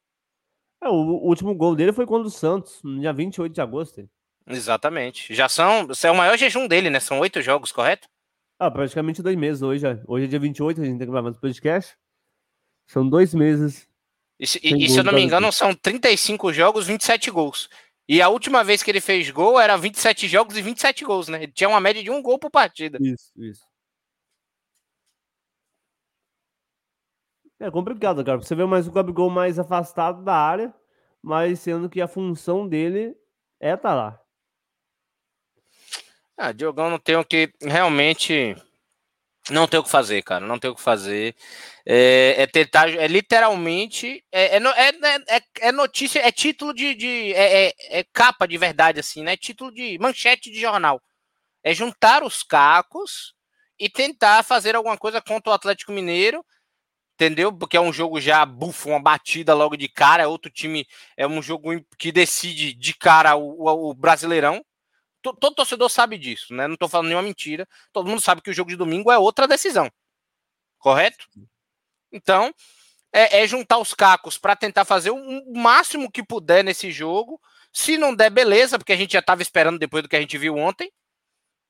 É, 0.84 0.90
o 0.90 1.22
último 1.26 1.56
gol 1.56 1.74
dele 1.74 1.94
foi 1.94 2.06
contra 2.06 2.28
o 2.28 2.32
Santos, 2.32 2.82
no 2.84 3.00
dia 3.00 3.14
28 3.14 3.54
de 3.54 3.62
agosto. 3.62 4.06
Exatamente. 4.46 5.34
Já 5.34 5.48
são. 5.48 5.88
É 6.04 6.12
o 6.12 6.16
maior 6.16 6.38
jejum 6.38 6.68
dele, 6.68 6.90
né? 6.90 7.00
São 7.00 7.20
oito 7.20 7.42
jogos, 7.42 7.72
correto? 7.72 8.10
Ah, 8.60 8.70
praticamente 8.70 9.24
dois 9.24 9.38
meses 9.38 9.62
hoje. 9.62 9.86
Hoje 10.06 10.26
é 10.26 10.28
dia 10.28 10.40
28, 10.40 10.82
a 10.82 10.84
gente 10.84 10.98
tem 10.98 11.08
que 11.08 11.12
gravar 11.12 11.30
esse 11.30 11.40
podcast. 11.40 11.96
São 12.88 13.08
dois 13.08 13.34
meses. 13.34 13.88
E, 14.38 14.46
e, 14.62 14.86
e 14.86 14.90
se 14.90 14.98
eu 14.98 15.04
não 15.04 15.14
me 15.14 15.22
engano, 15.22 15.50
são 15.50 15.74
35 15.74 16.52
jogos, 16.52 16.88
27 16.88 17.32
gols. 17.32 17.70
E 18.08 18.22
a 18.22 18.30
última 18.30 18.64
vez 18.64 18.84
que 18.84 18.92
ele 18.92 19.00
fez 19.00 19.30
gol 19.30 19.60
era 19.60 19.78
27 19.78 20.28
jogos 20.28 20.58
e 20.58 20.62
27 20.62 21.06
gols, 21.06 21.30
né? 21.30 21.44
Ele 21.44 21.52
tinha 21.52 21.70
uma 21.70 21.80
média 21.80 22.04
de 22.04 22.12
um 22.12 22.22
gol 22.22 22.38
por 22.38 22.52
partida. 22.52 22.98
Isso, 23.02 23.32
isso. 23.38 23.66
É 27.60 27.72
complicado, 27.72 28.24
cara. 28.26 28.40
Você 28.40 28.54
vê 28.56 28.66
mais 28.66 28.88
o 28.88 28.92
Gabigol 28.92 29.30
mais 29.30 29.58
afastado 29.58 30.22
da 30.22 30.36
área, 30.36 30.74
mas 31.22 31.62
sendo 31.62 31.90
que 31.90 32.02
a 32.02 32.08
função 32.08 32.68
dele 32.68 33.16
é 33.58 33.74
estar 33.74 33.90
tá 33.90 33.96
lá. 33.96 34.20
Ah, 36.38 36.52
Diogão 36.52 36.90
não 36.90 37.00
tem 37.00 37.16
o 37.16 37.24
que 37.24 37.54
realmente 37.62 38.56
não 39.50 39.68
tem 39.68 39.80
o 39.80 39.84
que 39.84 39.90
fazer, 39.90 40.22
cara. 40.24 40.46
Não 40.46 40.58
tem 40.58 40.72
o 40.72 40.76
que 40.76 40.82
fazer. 40.82 41.36
É, 41.86 42.36
é 42.44 42.48
tentar, 42.48 42.90
é 42.90 43.08
literalmente, 43.08 44.24
é, 44.32 44.58
é, 44.58 44.62
é, 45.28 45.42
é, 45.60 45.72
notícia, 45.72 46.20
é 46.20 46.32
título 46.32 46.74
de, 46.74 46.96
de 46.96 47.34
é, 47.34 47.74
é, 47.90 48.04
capa 48.14 48.48
de 48.48 48.58
verdade, 48.58 49.00
assim, 49.00 49.24
né? 49.24 49.36
Título 49.36 49.72
de 49.72 49.98
manchete 50.00 50.52
de 50.52 50.60
jornal. 50.60 51.02
É 51.64 51.74
juntar 51.74 52.24
os 52.24 52.44
cacos 52.44 53.34
e 53.80 53.90
tentar 53.90 54.44
fazer 54.44 54.76
alguma 54.76 54.98
coisa 54.98 55.22
contra 55.22 55.52
o 55.52 55.54
Atlético 55.54 55.92
Mineiro 55.92 56.44
entendeu? 57.16 57.54
Porque 57.54 57.78
é 57.78 57.82
um 57.82 57.94
jogo 57.94 58.20
já 58.20 58.46
bufa, 58.46 58.90
uma 58.90 59.02
batida 59.02 59.54
logo 59.54 59.78
de 59.78 59.88
cara, 59.88 60.24
é 60.24 60.28
outro 60.28 60.52
time, 60.52 60.86
é 61.16 61.28
um 61.28 61.42
jogo 61.42 61.70
que 61.98 62.12
decide 62.12 62.74
de 62.74 62.94
cara 62.94 63.36
o, 63.36 63.64
o, 63.64 63.90
o 63.92 63.94
Brasileirão. 63.94 64.64
Todo, 65.24 65.56
torcedor 65.56 65.90
sabe 65.90 66.18
disso, 66.18 66.54
né? 66.54 66.68
Não 66.68 66.76
tô 66.76 66.90
falando 66.90 67.08
nenhuma 67.08 67.24
mentira. 67.24 67.68
Todo 67.94 68.10
mundo 68.10 68.22
sabe 68.22 68.42
que 68.42 68.50
o 68.50 68.54
jogo 68.54 68.70
de 68.70 68.76
domingo 68.76 69.10
é 69.10 69.18
outra 69.18 69.48
decisão. 69.48 69.90
Correto? 70.78 71.28
Então, 72.12 72.54
é, 73.12 73.42
é 73.42 73.48
juntar 73.48 73.78
os 73.78 73.94
cacos 73.94 74.38
para 74.38 74.56
tentar 74.56 74.84
fazer 74.84 75.12
o, 75.12 75.16
o 75.16 75.58
máximo 75.58 76.12
que 76.12 76.22
puder 76.22 76.64
nesse 76.64 76.92
jogo. 76.92 77.40
Se 77.72 77.98
não 77.98 78.14
der, 78.14 78.30
beleza, 78.30 78.78
porque 78.78 78.92
a 78.92 78.98
gente 78.98 79.14
já 79.14 79.20
estava 79.20 79.42
esperando 79.42 79.80
depois 79.80 80.04
do 80.04 80.10
que 80.10 80.16
a 80.16 80.22
gente 80.22 80.38
viu 80.38 80.58
ontem. 80.58 80.92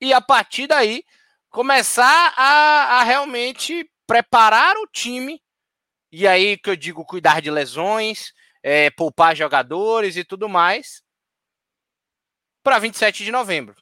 E 0.01 0.11
a 0.11 0.19
partir 0.19 0.65
daí, 0.65 1.03
começar 1.49 2.33
a, 2.35 2.99
a 2.99 3.03
realmente 3.03 3.87
preparar 4.07 4.75
o 4.77 4.87
time. 4.87 5.39
E 6.11 6.27
aí 6.27 6.57
que 6.57 6.69
eu 6.69 6.75
digo 6.75 7.05
cuidar 7.05 7.41
de 7.41 7.51
lesões, 7.51 8.33
é, 8.63 8.89
poupar 8.89 9.35
jogadores 9.35 10.17
e 10.17 10.23
tudo 10.23 10.49
mais. 10.49 11.03
Para 12.63 12.79
27 12.79 13.23
de 13.25 13.31
novembro. 13.31 13.75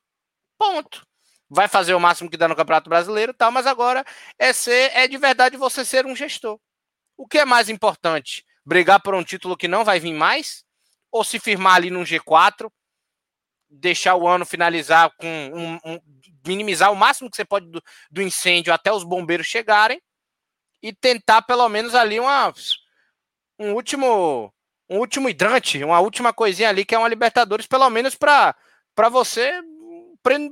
Ponto. 0.57 1.05
Vai 1.49 1.67
fazer 1.67 1.93
o 1.93 1.99
máximo 1.99 2.29
que 2.29 2.37
dá 2.37 2.47
no 2.47 2.55
Campeonato 2.55 2.89
Brasileiro, 2.89 3.33
tal, 3.33 3.51
mas 3.51 3.67
agora 3.67 4.05
é 4.39 4.51
ser 4.53 4.91
é 4.95 5.07
de 5.07 5.17
verdade 5.17 5.57
você 5.57 5.85
ser 5.85 6.05
um 6.05 6.15
gestor. 6.15 6.59
O 7.17 7.27
que 7.27 7.37
é 7.37 7.45
mais 7.45 7.69
importante? 7.69 8.45
Brigar 8.65 9.01
por 9.01 9.13
um 9.13 9.23
título 9.23 9.57
que 9.57 9.67
não 9.67 9.83
vai 9.83 9.99
vir 9.99 10.13
mais? 10.13 10.63
Ou 11.11 11.23
se 11.23 11.39
firmar 11.39 11.75
ali 11.75 11.89
num 11.89 12.03
G4, 12.03 12.71
deixar 13.69 14.15
o 14.15 14.27
ano 14.27 14.45
finalizar 14.45 15.11
com 15.17 15.27
um, 15.27 15.93
um, 15.93 15.99
minimizar 16.45 16.91
o 16.91 16.95
máximo 16.95 17.29
que 17.29 17.37
você 17.37 17.45
pode 17.45 17.67
do, 17.67 17.81
do 18.09 18.21
incêndio 18.21 18.73
até 18.73 18.91
os 18.91 19.03
bombeiros 19.03 19.47
chegarem 19.47 20.01
e 20.81 20.93
tentar 20.93 21.41
pelo 21.43 21.67
menos 21.69 21.95
ali 21.95 22.19
uma, 22.19 22.53
um 23.59 23.73
último 23.73 24.53
um 24.89 24.97
último 24.97 25.29
hidrante, 25.29 25.81
uma 25.83 26.01
última 26.01 26.33
coisinha 26.33 26.67
ali 26.67 26.83
que 26.83 26.93
é 26.93 26.97
uma 26.97 27.07
Libertadores, 27.07 27.65
pelo 27.65 27.89
menos 27.89 28.13
para 28.13 28.53
você 29.09 29.61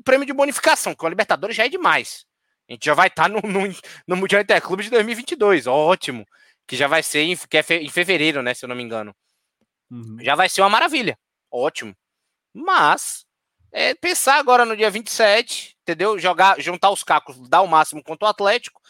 prêmio, 0.04 0.26
de 0.26 0.34
bonificação, 0.34 0.96
que 0.96 1.06
a 1.06 1.10
Libertadores 1.10 1.56
já 1.56 1.66
é 1.66 1.70
demais. 1.70 2.26
A 2.68 2.74
gente 2.74 2.86
já 2.86 2.94
vai 2.94 3.08
estar 3.08 3.24
tá 3.24 3.30
no, 3.30 3.42
no, 3.42 3.76
no 4.08 4.16
Mundial 4.16 4.42
Interclube 4.42 4.84
de 4.84 4.90
2022, 4.90 5.68
ótimo. 5.68 6.26
Que 6.68 6.76
já 6.76 6.88
vai 6.88 7.02
ser 7.02 7.22
em, 7.22 7.36
que 7.36 7.58
é 7.58 7.64
fe, 7.64 7.76
em 7.76 7.90
fevereiro, 7.90 8.44
né, 8.44 8.54
se 8.54 8.64
eu 8.64 8.70
não 8.70 8.76
me 8.76 8.84
engano. 8.84 9.16
Uhum. 9.90 10.18
Já 10.22 10.36
vai 10.36 10.48
ser 10.48 10.62
uma 10.62 10.70
maravilha, 10.70 11.18
ótimo. 11.52 11.96
Mas 12.54 13.26
é 13.72 13.96
pensar 13.96 14.36
agora 14.36 14.66
no 14.66 14.78
dia 14.78 14.90
27, 14.90 15.76
entendeu? 15.82 16.20
Jogar, 16.20 16.60
juntar 16.60 16.92
os 16.92 17.04
cacos, 17.04 17.50
dar 17.50 17.62
o 17.62 17.68
máximo 17.68 18.04
contra 18.04 18.28
o 18.28 18.30
Atlético. 18.30 18.82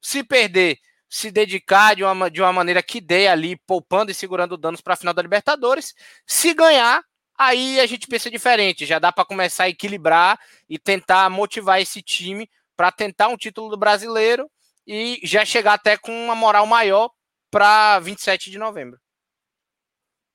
Se 0.00 0.24
perder, 0.24 0.78
se 1.08 1.30
dedicar 1.30 1.94
de 1.94 2.04
uma, 2.04 2.30
de 2.30 2.40
uma 2.40 2.52
maneira 2.52 2.82
que 2.82 3.00
dê 3.00 3.28
ali, 3.28 3.56
poupando 3.56 4.10
e 4.10 4.14
segurando 4.14 4.56
danos 4.56 4.80
para 4.80 4.94
a 4.94 4.96
final 4.96 5.14
da 5.14 5.22
Libertadores. 5.22 5.94
Se 6.26 6.52
ganhar, 6.54 7.02
aí 7.38 7.78
a 7.78 7.86
gente 7.86 8.06
pensa 8.06 8.30
diferente. 8.30 8.84
Já 8.84 8.98
dá 8.98 9.12
para 9.12 9.24
começar 9.24 9.64
a 9.64 9.68
equilibrar 9.68 10.38
e 10.68 10.78
tentar 10.78 11.30
motivar 11.30 11.80
esse 11.80 12.02
time 12.02 12.50
para 12.76 12.90
tentar 12.90 13.28
um 13.28 13.36
título 13.36 13.70
do 13.70 13.76
brasileiro 13.76 14.50
e 14.86 15.20
já 15.22 15.44
chegar 15.44 15.74
até 15.74 15.96
com 15.96 16.12
uma 16.12 16.34
moral 16.34 16.66
maior 16.66 17.10
para 17.50 17.98
27 18.00 18.50
de 18.50 18.58
novembro. 18.58 18.98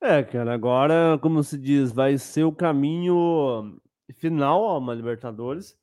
É, 0.01 0.21
cara, 0.21 0.53
agora, 0.53 1.17
como 1.21 1.41
se 1.43 1.57
diz, 1.57 1.91
vai 1.91 2.17
ser 2.17 2.43
o 2.43 2.51
caminho 2.51 3.79
final 4.17 4.65
a 4.65 4.77
uma 4.77 4.93
Libertadores. 4.93 5.77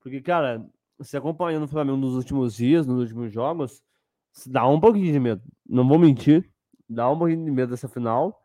Porque, 0.00 0.20
cara, 0.22 0.64
se 1.02 1.16
acompanhando 1.16 1.64
o 1.64 1.68
Flamengo 1.68 1.98
nos 1.98 2.14
últimos 2.14 2.54
dias, 2.56 2.86
nos 2.86 3.00
últimos 3.00 3.32
jogos, 3.32 3.82
dá 4.46 4.66
um 4.66 4.80
pouquinho 4.80 5.12
de 5.12 5.20
medo. 5.20 5.42
Não 5.68 5.86
vou 5.86 5.98
mentir, 5.98 6.48
dá 6.88 7.10
um 7.10 7.18
pouquinho 7.18 7.44
de 7.44 7.50
medo 7.50 7.70
dessa 7.70 7.88
final, 7.88 8.40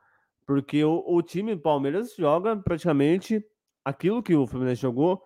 porque 0.46 0.84
o, 0.84 1.04
o 1.06 1.22
time 1.22 1.56
Palmeiras 1.56 2.16
joga 2.16 2.56
praticamente 2.56 3.44
aquilo 3.84 4.24
que 4.24 4.36
o 4.36 4.48
Fluminense 4.48 4.82
jogou, 4.82 5.24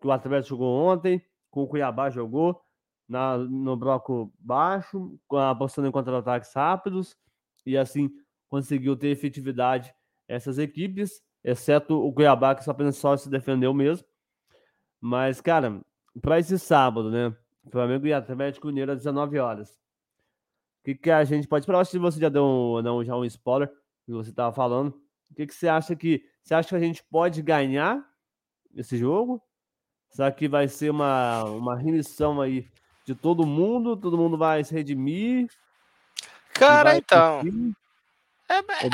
que 0.00 0.06
o 0.06 0.12
Atlético 0.12 0.50
jogou 0.50 0.86
ontem, 0.86 1.22
com 1.50 1.62
o 1.62 1.68
Cuiabá 1.68 2.10
jogou 2.10 2.60
na, 3.08 3.38
no 3.38 3.76
bloco 3.76 4.32
baixo, 4.38 5.18
apostando 5.30 5.88
em 5.88 5.92
contra-ataques 5.92 6.52
rápidos, 6.52 7.16
e 7.64 7.76
assim 7.76 8.10
conseguiu 8.48 8.96
ter 8.96 9.08
efetividade 9.08 9.94
essas 10.26 10.58
equipes, 10.58 11.22
exceto 11.42 11.98
o 11.98 12.12
Cuiabá, 12.12 12.54
que 12.54 12.64
só 12.64 12.70
apenas 12.70 12.96
só 12.96 13.16
se 13.16 13.28
defendeu 13.30 13.72
mesmo. 13.72 14.06
Mas, 15.00 15.40
cara, 15.40 15.80
para 16.20 16.38
esse 16.38 16.58
sábado, 16.58 17.10
né? 17.10 17.34
Flamengo 17.70 18.06
e 18.06 18.12
Atlético 18.12 18.68
Mineiro 18.68 18.92
às 18.92 18.98
19 18.98 19.38
horas. 19.38 19.70
O 20.80 20.84
que, 20.84 20.94
que 20.94 21.10
a 21.10 21.22
gente 21.24 21.46
pode 21.46 21.62
esperar? 21.62 21.84
Se 21.84 21.98
você 21.98 22.18
já 22.18 22.28
deu 22.28 22.44
um, 22.44 22.82
não, 22.82 23.04
já 23.04 23.14
um 23.14 23.24
spoiler 23.24 23.70
que 24.08 24.12
você 24.12 24.30
estava 24.30 24.50
falando. 24.54 24.88
O 25.30 25.34
que, 25.34 25.46
que 25.46 25.54
você 25.54 25.68
acha 25.68 25.94
que. 25.94 26.24
Você 26.42 26.54
acha 26.54 26.70
que 26.70 26.74
a 26.74 26.80
gente 26.80 27.04
pode 27.04 27.42
ganhar 27.42 28.02
esse 28.74 28.96
jogo? 28.96 29.42
Será 30.08 30.32
que 30.32 30.48
vai 30.48 30.66
ser 30.66 30.90
uma, 30.90 31.44
uma 31.44 31.76
remissão 31.76 32.40
aí 32.40 32.66
de 33.04 33.14
todo 33.14 33.46
mundo? 33.46 33.98
Todo 33.98 34.16
mundo 34.16 34.38
vai 34.38 34.64
se 34.64 34.72
redimir? 34.72 35.48
Cara, 36.54 36.96
então. 36.96 37.42
É, 38.48 38.58
é, 38.58 38.88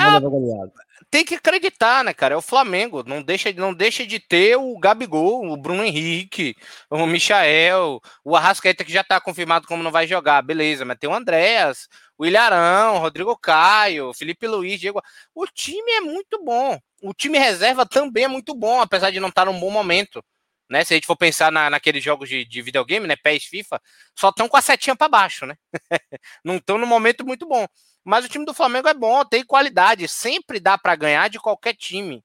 tem 1.10 1.24
que 1.24 1.36
acreditar, 1.36 2.02
né, 2.02 2.12
cara? 2.12 2.34
É 2.34 2.36
o 2.36 2.42
Flamengo. 2.42 3.04
Não 3.06 3.22
deixa, 3.22 3.52
não 3.52 3.72
deixa 3.72 4.04
de 4.04 4.18
ter 4.18 4.56
o 4.56 4.76
Gabigol, 4.78 5.46
o 5.48 5.56
Bruno 5.56 5.84
Henrique, 5.84 6.56
o 6.90 7.06
Michael, 7.06 8.00
o 8.24 8.36
Arrascaeta, 8.36 8.84
que 8.84 8.92
já 8.92 9.04
tá 9.04 9.20
confirmado 9.20 9.66
como 9.68 9.82
não 9.82 9.92
vai 9.92 10.06
jogar. 10.08 10.42
Beleza, 10.42 10.84
mas 10.84 10.98
tem 10.98 11.08
o 11.08 11.14
Andréas, 11.14 11.88
o 12.18 12.26
Ilharão, 12.26 12.98
Rodrigo 12.98 13.36
Caio, 13.36 14.12
Felipe 14.12 14.46
Luiz, 14.48 14.80
Diego. 14.80 15.00
O 15.34 15.46
time 15.46 15.90
é 15.92 16.00
muito 16.00 16.42
bom. 16.42 16.78
O 17.00 17.14
time 17.14 17.38
reserva 17.38 17.86
também 17.86 18.24
é 18.24 18.28
muito 18.28 18.54
bom, 18.54 18.80
apesar 18.80 19.10
de 19.10 19.20
não 19.20 19.28
estar 19.28 19.44
num 19.44 19.60
bom 19.60 19.70
momento. 19.70 20.20
Né? 20.68 20.82
Se 20.84 20.94
a 20.94 20.96
gente 20.96 21.06
for 21.06 21.16
pensar 21.16 21.52
na, 21.52 21.70
naqueles 21.70 22.02
jogos 22.02 22.28
de, 22.28 22.44
de 22.44 22.62
videogame, 22.62 23.06
né? 23.06 23.14
PES 23.16 23.44
FIFA, 23.44 23.80
só 24.18 24.30
estão 24.30 24.48
com 24.48 24.56
a 24.56 24.62
setinha 24.62 24.96
para 24.96 25.08
baixo, 25.08 25.46
né? 25.46 25.56
não 26.44 26.56
estão 26.56 26.78
no 26.78 26.86
momento 26.86 27.24
muito 27.24 27.46
bom. 27.46 27.66
Mas 28.04 28.24
o 28.24 28.28
time 28.28 28.44
do 28.44 28.54
Flamengo 28.54 28.88
é 28.88 28.94
bom, 28.94 29.24
tem 29.24 29.44
qualidade, 29.44 30.06
sempre 30.08 30.60
dá 30.60 30.76
para 30.76 30.94
ganhar 30.94 31.28
de 31.28 31.40
qualquer 31.40 31.74
time. 31.74 32.22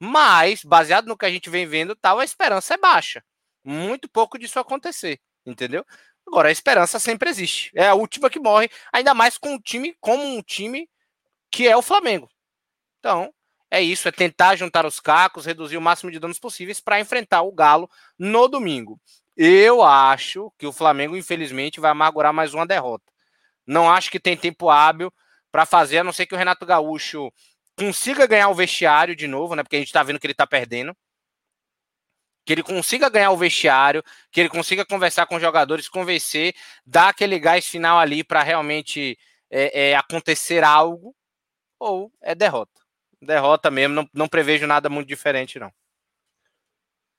Mas, 0.00 0.62
baseado 0.64 1.06
no 1.06 1.16
que 1.16 1.26
a 1.26 1.30
gente 1.30 1.50
vem 1.50 1.66
vendo, 1.66 1.94
tal, 1.96 2.18
a 2.18 2.24
esperança 2.24 2.74
é 2.74 2.76
baixa. 2.76 3.22
Muito 3.64 4.08
pouco 4.08 4.38
disso 4.38 4.58
acontecer, 4.58 5.20
entendeu? 5.46 5.84
Agora, 6.26 6.48
a 6.48 6.52
esperança 6.52 6.98
sempre 6.98 7.30
existe. 7.30 7.70
É 7.74 7.88
a 7.88 7.94
última 7.94 8.30
que 8.30 8.40
morre, 8.40 8.70
ainda 8.92 9.14
mais 9.14 9.38
com 9.38 9.54
um 9.54 9.60
time 9.60 9.94
como 10.00 10.22
um 10.24 10.42
time 10.42 10.88
que 11.50 11.68
é 11.68 11.76
o 11.76 11.82
Flamengo. 11.82 12.28
Então, 12.98 13.32
é 13.70 13.80
isso, 13.82 14.08
é 14.08 14.12
tentar 14.12 14.56
juntar 14.56 14.86
os 14.86 15.00
cacos, 15.00 15.46
reduzir 15.46 15.76
o 15.76 15.82
máximo 15.82 16.10
de 16.10 16.18
danos 16.18 16.38
possíveis 16.38 16.80
para 16.80 17.00
enfrentar 17.00 17.42
o 17.42 17.52
Galo 17.52 17.90
no 18.18 18.48
domingo. 18.48 19.00
Eu 19.36 19.82
acho 19.82 20.52
que 20.58 20.66
o 20.66 20.72
Flamengo, 20.72 21.16
infelizmente, 21.16 21.80
vai 21.80 21.90
amargurar 21.90 22.32
mais 22.32 22.54
uma 22.54 22.66
derrota. 22.66 23.13
Não 23.66 23.90
acho 23.90 24.10
que 24.10 24.20
tem 24.20 24.36
tempo 24.36 24.68
hábil 24.70 25.12
para 25.50 25.64
fazer, 25.64 25.98
a 25.98 26.04
não 26.04 26.12
ser 26.12 26.26
que 26.26 26.34
o 26.34 26.38
Renato 26.38 26.66
Gaúcho 26.66 27.32
consiga 27.76 28.26
ganhar 28.26 28.48
o 28.48 28.54
vestiário 28.54 29.14
de 29.14 29.26
novo, 29.26 29.54
né? 29.54 29.62
Porque 29.62 29.76
a 29.76 29.78
gente 29.78 29.88
está 29.88 30.02
vendo 30.02 30.18
que 30.18 30.26
ele 30.26 30.32
está 30.32 30.46
perdendo. 30.46 30.96
Que 32.44 32.52
ele 32.52 32.62
consiga 32.62 33.08
ganhar 33.08 33.30
o 33.30 33.36
vestiário, 33.36 34.02
que 34.30 34.40
ele 34.40 34.48
consiga 34.48 34.84
conversar 34.84 35.26
com 35.26 35.36
os 35.36 35.40
jogadores, 35.40 35.88
convencer, 35.88 36.54
dar 36.84 37.08
aquele 37.08 37.38
gás 37.38 37.66
final 37.66 37.98
ali 37.98 38.22
para 38.22 38.42
realmente 38.42 39.18
é, 39.50 39.90
é, 39.90 39.96
acontecer 39.96 40.62
algo, 40.62 41.14
ou 41.78 42.12
é 42.20 42.34
derrota. 42.34 42.80
Derrota 43.20 43.70
mesmo, 43.70 43.94
não, 43.94 44.08
não 44.12 44.28
prevejo 44.28 44.66
nada 44.66 44.90
muito 44.90 45.08
diferente, 45.08 45.58
não. 45.58 45.72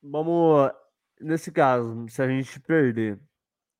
Vamos, 0.03 0.71
nesse 1.19 1.51
caso, 1.51 2.05
se 2.09 2.21
a 2.21 2.27
gente 2.27 2.59
perder, 2.59 3.19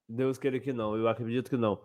Deus 0.09 0.39
queira 0.39 0.59
que 0.59 0.74
não, 0.74 0.95
eu 0.95 1.07
acredito 1.07 1.49
que 1.49 1.57
não. 1.57 1.80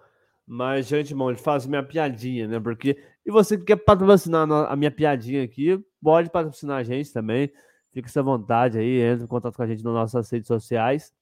Mas, 0.53 0.89
gente, 0.89 1.11
irmão, 1.11 1.31
ele 1.31 1.39
faz 1.39 1.65
minha 1.65 1.81
piadinha, 1.81 2.49
né? 2.49 2.59
Porque. 2.59 3.01
E 3.25 3.31
você 3.31 3.57
que 3.57 3.63
quer 3.63 3.77
patrocinar 3.77 4.51
a 4.51 4.75
minha 4.75 4.91
piadinha 4.91 5.45
aqui, 5.45 5.81
pode 6.03 6.29
patrocinar 6.29 6.79
a 6.79 6.83
gente 6.83 7.13
também. 7.13 7.53
Fique 7.93 8.19
à 8.19 8.21
vontade 8.21 8.77
aí, 8.77 9.01
entre 9.01 9.23
em 9.23 9.29
contato 9.29 9.55
com 9.55 9.63
a 9.63 9.67
gente 9.69 9.85
nas 9.85 9.95
nossas 9.95 10.29
redes 10.29 10.49
sociais. 10.49 11.15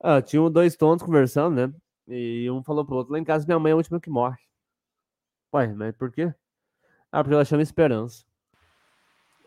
Ah, 0.00 0.22
tinham 0.22 0.48
dois 0.48 0.76
tontos 0.76 1.04
conversando, 1.04 1.56
né? 1.56 1.74
E 2.06 2.48
um 2.48 2.62
falou 2.62 2.84
pro 2.84 2.94
outro: 2.94 3.12
lá 3.12 3.18
em 3.18 3.24
casa 3.24 3.44
minha 3.44 3.58
mãe 3.58 3.70
é 3.70 3.72
a 3.72 3.76
última 3.76 4.00
que 4.00 4.08
morre. 4.08 4.38
Ué, 5.52 5.74
mas 5.74 5.96
por 5.96 6.12
quê? 6.12 6.32
Ah, 7.10 7.24
porque 7.24 7.34
ela 7.34 7.44
chama 7.44 7.62
Esperança. 7.62 8.24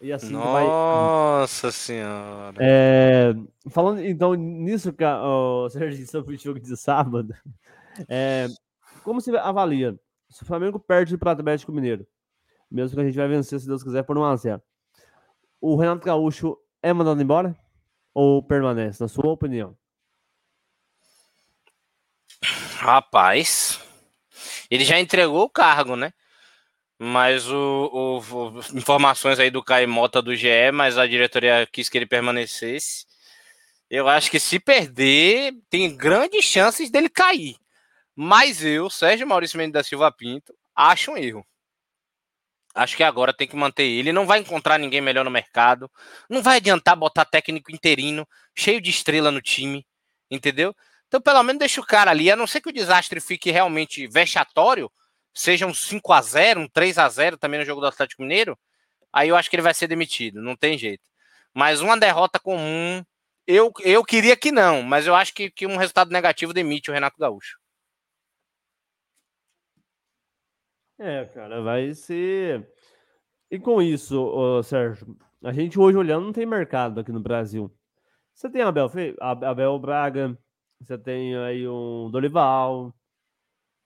E 0.02 0.12
assim 0.12 0.34
Nossa 0.34 1.68
vai... 1.68 1.72
senhora. 1.72 2.58
É... 2.60 3.34
Falando 3.70 4.02
então 4.04 4.34
nisso, 4.36 4.94
o 5.24 5.70
Sérgio, 5.72 6.06
sobre 6.08 6.36
o 6.36 6.38
jogo 6.38 6.60
de 6.60 6.76
sábado. 6.76 7.34
É... 8.10 8.48
Como 9.08 9.22
você 9.22 9.34
avalia? 9.38 9.98
Se 10.30 10.44
o 10.44 10.46
Flamengo 10.46 10.78
perde 10.78 11.18
para 11.18 11.30
o 11.30 11.32
Atlético 11.32 11.72
Mineiro, 11.72 12.06
mesmo 12.70 12.94
que 12.94 13.02
a 13.02 13.06
gente 13.06 13.16
vai 13.16 13.26
vencer, 13.26 13.58
se 13.58 13.66
Deus 13.66 13.82
quiser, 13.82 14.04
por 14.04 14.18
1x0, 14.18 14.62
o 15.62 15.78
Renato 15.78 16.06
Gaúcho 16.06 16.58
é 16.84 16.92
mandado 16.92 17.22
embora? 17.22 17.58
Ou 18.14 18.44
permanece, 18.44 19.02
na 19.02 19.08
sua 19.08 19.32
opinião? 19.32 19.78
Rapaz, 22.80 23.80
Ele 24.70 24.84
já 24.84 25.00
entregou 25.00 25.44
o 25.46 25.50
cargo, 25.50 25.96
né? 25.96 26.12
Mas 27.00 27.50
o, 27.50 28.20
o, 28.20 28.78
informações 28.78 29.40
aí 29.40 29.50
do 29.50 29.64
Caio 29.64 29.88
Mota 29.88 30.22
do 30.22 30.36
GE, 30.36 30.70
mas 30.74 30.98
a 30.98 31.08
diretoria 31.08 31.66
quis 31.72 31.88
que 31.88 31.98
ele 31.98 32.06
permanecesse. 32.06 33.06
Eu 33.90 34.10
acho 34.10 34.30
que 34.30 34.38
se 34.38 34.60
perder, 34.60 35.54
tem 35.70 35.96
grandes 35.96 36.44
chances 36.44 36.92
dele 36.92 37.08
cair. 37.08 37.56
Mas 38.20 38.64
eu, 38.66 38.90
Sérgio 38.90 39.28
Maurício 39.28 39.60
Mendes 39.60 39.74
da 39.74 39.84
Silva 39.84 40.12
Pinto, 40.12 40.52
acho 40.76 41.12
um 41.12 41.18
erro. 41.18 41.46
Acho 42.74 42.98
que 42.98 43.04
agora 43.04 43.32
tem 43.32 43.48
que 43.48 43.56
manter 43.56 43.84
ele. 43.84 44.12
Não 44.12 44.26
vai 44.26 44.40
encontrar 44.40 44.80
ninguém 44.80 45.02
melhor 45.02 45.24
no 45.24 45.30
mercado. 45.30 45.90
Não 46.28 46.42
vai 46.42 46.58
adiantar 46.58 46.96
botar 46.96 47.26
técnico 47.26 47.72
interino, 47.72 48.28
cheio 48.56 48.82
de 48.82 48.90
estrela 48.90 49.30
no 49.30 49.40
time. 49.40 49.86
Entendeu? 50.32 50.76
Então, 51.08 51.22
pelo 51.22 51.44
menos 51.44 51.60
deixa 51.60 51.80
o 51.80 51.86
cara 51.86 52.10
ali. 52.10 52.32
A 52.32 52.36
não 52.36 52.48
ser 52.48 52.60
que 52.60 52.70
o 52.70 52.74
desastre 52.74 53.22
fique 53.22 53.52
realmente 53.52 54.08
vexatório, 54.08 54.92
seja 55.32 55.68
um 55.68 55.74
5 55.74 56.12
a 56.12 56.22
0 56.22 56.62
um 56.62 56.68
3 56.68 56.98
a 56.98 57.08
0 57.08 57.38
também 57.38 57.60
no 57.60 57.66
jogo 57.68 57.82
do 57.82 57.88
Atlético 57.88 58.24
Mineiro, 58.24 58.58
aí 59.14 59.30
eu 59.30 59.36
acho 59.36 59.48
que 59.48 59.56
ele 59.56 59.64
vai 59.64 59.76
ser 59.76 59.88
demitido. 59.88 60.42
Não 60.42 60.56
tem 60.56 60.76
jeito. 60.76 61.04
Mas 61.54 61.82
uma 61.82 61.98
derrota 61.98 62.40
comum, 62.40 63.04
eu, 63.46 63.72
eu 63.82 64.04
queria 64.04 64.36
que 64.36 64.52
não, 64.52 64.82
mas 64.82 65.06
eu 65.06 65.16
acho 65.16 65.34
que, 65.36 65.52
que 65.52 65.68
um 65.68 65.78
resultado 65.78 66.12
negativo 66.12 66.54
demite 66.54 66.90
o 66.90 66.94
Renato 66.94 67.18
Gaúcho. 67.20 67.58
É, 71.00 71.26
cara, 71.26 71.62
vai 71.62 71.94
ser. 71.94 72.68
E 73.52 73.60
com 73.60 73.82
isso, 73.82 74.20
ô, 74.20 74.64
Sérgio, 74.64 75.16
a 75.44 75.54
gente 75.54 75.80
hoje 75.80 75.98
olhando 75.98 76.26
não 76.26 76.34
tem 76.34 76.46
mercado 76.46 77.00
aqui 77.00 77.12
no 77.12 77.20
Brasil. 77.20 77.72
Você 78.34 78.50
tem 78.50 78.62
Abel, 78.62 78.90
Abel 79.20 79.80
Braga, 79.80 80.38
você 80.80 80.98
tem 80.98 81.36
aí 81.38 81.68
um 81.68 82.10
Dorival, 82.12 82.94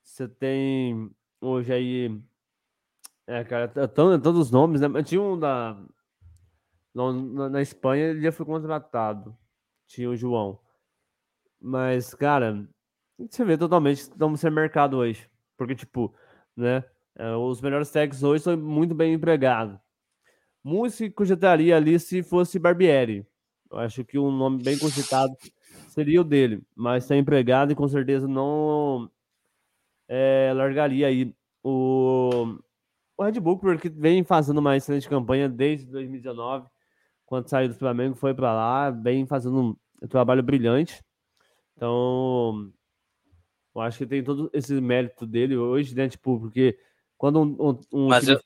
você 0.04 0.28
tem 0.28 1.10
hoje 1.40 1.74
aí. 1.74 2.22
É, 3.28 3.44
cara, 3.44 3.68
todos 3.88 4.38
os 4.38 4.52
nomes, 4.52 4.82
né? 4.82 5.04
Tinha 5.04 5.22
um 5.22 5.38
da. 5.38 5.78
Na, 6.94 7.50
na 7.50 7.62
Espanha 7.62 8.08
ele 8.08 8.22
já 8.22 8.32
foi 8.32 8.46
contratado. 8.46 9.38
Tinha 9.88 10.10
o 10.10 10.16
João. 10.16 10.60
Mas, 11.60 12.14
cara, 12.14 12.68
você 13.18 13.46
vê 13.46 13.58
totalmente 13.58 14.00
estamos 14.00 14.40
sem 14.40 14.52
mercado 14.52 14.98
hoje. 14.98 15.30
Porque, 15.58 15.76
tipo, 15.76 16.14
né? 16.56 16.84
É, 17.16 17.36
os 17.36 17.62
melhores 17.62 17.92
técnicos 17.92 18.24
hoje 18.24 18.44
são 18.44 18.58
muito 18.58 18.96
bem 18.96 19.14
empregados. 19.14 19.78
Música 20.64 21.14
cogitaria 21.16 21.76
ali 21.76 22.00
se 22.00 22.24
fosse 22.24 22.60
Barbieri. 22.60 23.26
Eu 23.72 23.80
acho 23.80 24.04
que 24.04 24.20
um 24.20 24.32
nome 24.32 24.62
bem 24.64 24.78
cogitado 24.78 25.36
seria 25.90 26.22
o 26.22 26.24
dele, 26.24 26.62
mas 26.76 27.04
está 27.04 27.16
empregado 27.16 27.72
e 27.72 27.76
com 27.76 27.88
certeza 27.88 28.28
não 28.28 29.10
é, 30.08 30.52
largaria 30.54 31.08
aí 31.08 31.34
o, 31.64 32.58
o 33.18 33.24
Red 33.24 33.40
Bull, 33.40 33.58
porque 33.58 33.90
vem 33.90 34.24
fazendo 34.24 34.58
uma 34.58 34.76
excelente 34.76 35.08
campanha 35.08 35.48
desde 35.48 35.86
2019, 35.88 36.68
quando 37.26 37.48
saiu 37.48 37.70
do 37.70 37.76
Flamengo, 37.76 38.16
foi 38.16 38.34
para 38.34 38.54
lá, 38.54 38.92
vem 38.92 39.26
fazendo 39.26 39.78
um 40.02 40.08
trabalho 40.08 40.44
brilhante. 40.44 41.02
Então, 41.78 42.72
eu 43.74 43.82
acho 43.82 44.00
que 44.00 44.06
tem 44.06 44.24
todo 44.24 44.50
esse 44.54 44.80
mérito 44.82 45.26
dele 45.26 45.56
hoje, 45.56 45.96
né? 45.96 46.10
Tipo, 46.10 46.40
porque 46.40 46.78
quando 47.22 47.40
um. 47.40 47.56
um, 47.60 47.80
um 47.94 48.08
Mas 48.08 48.28
eu, 48.28 48.42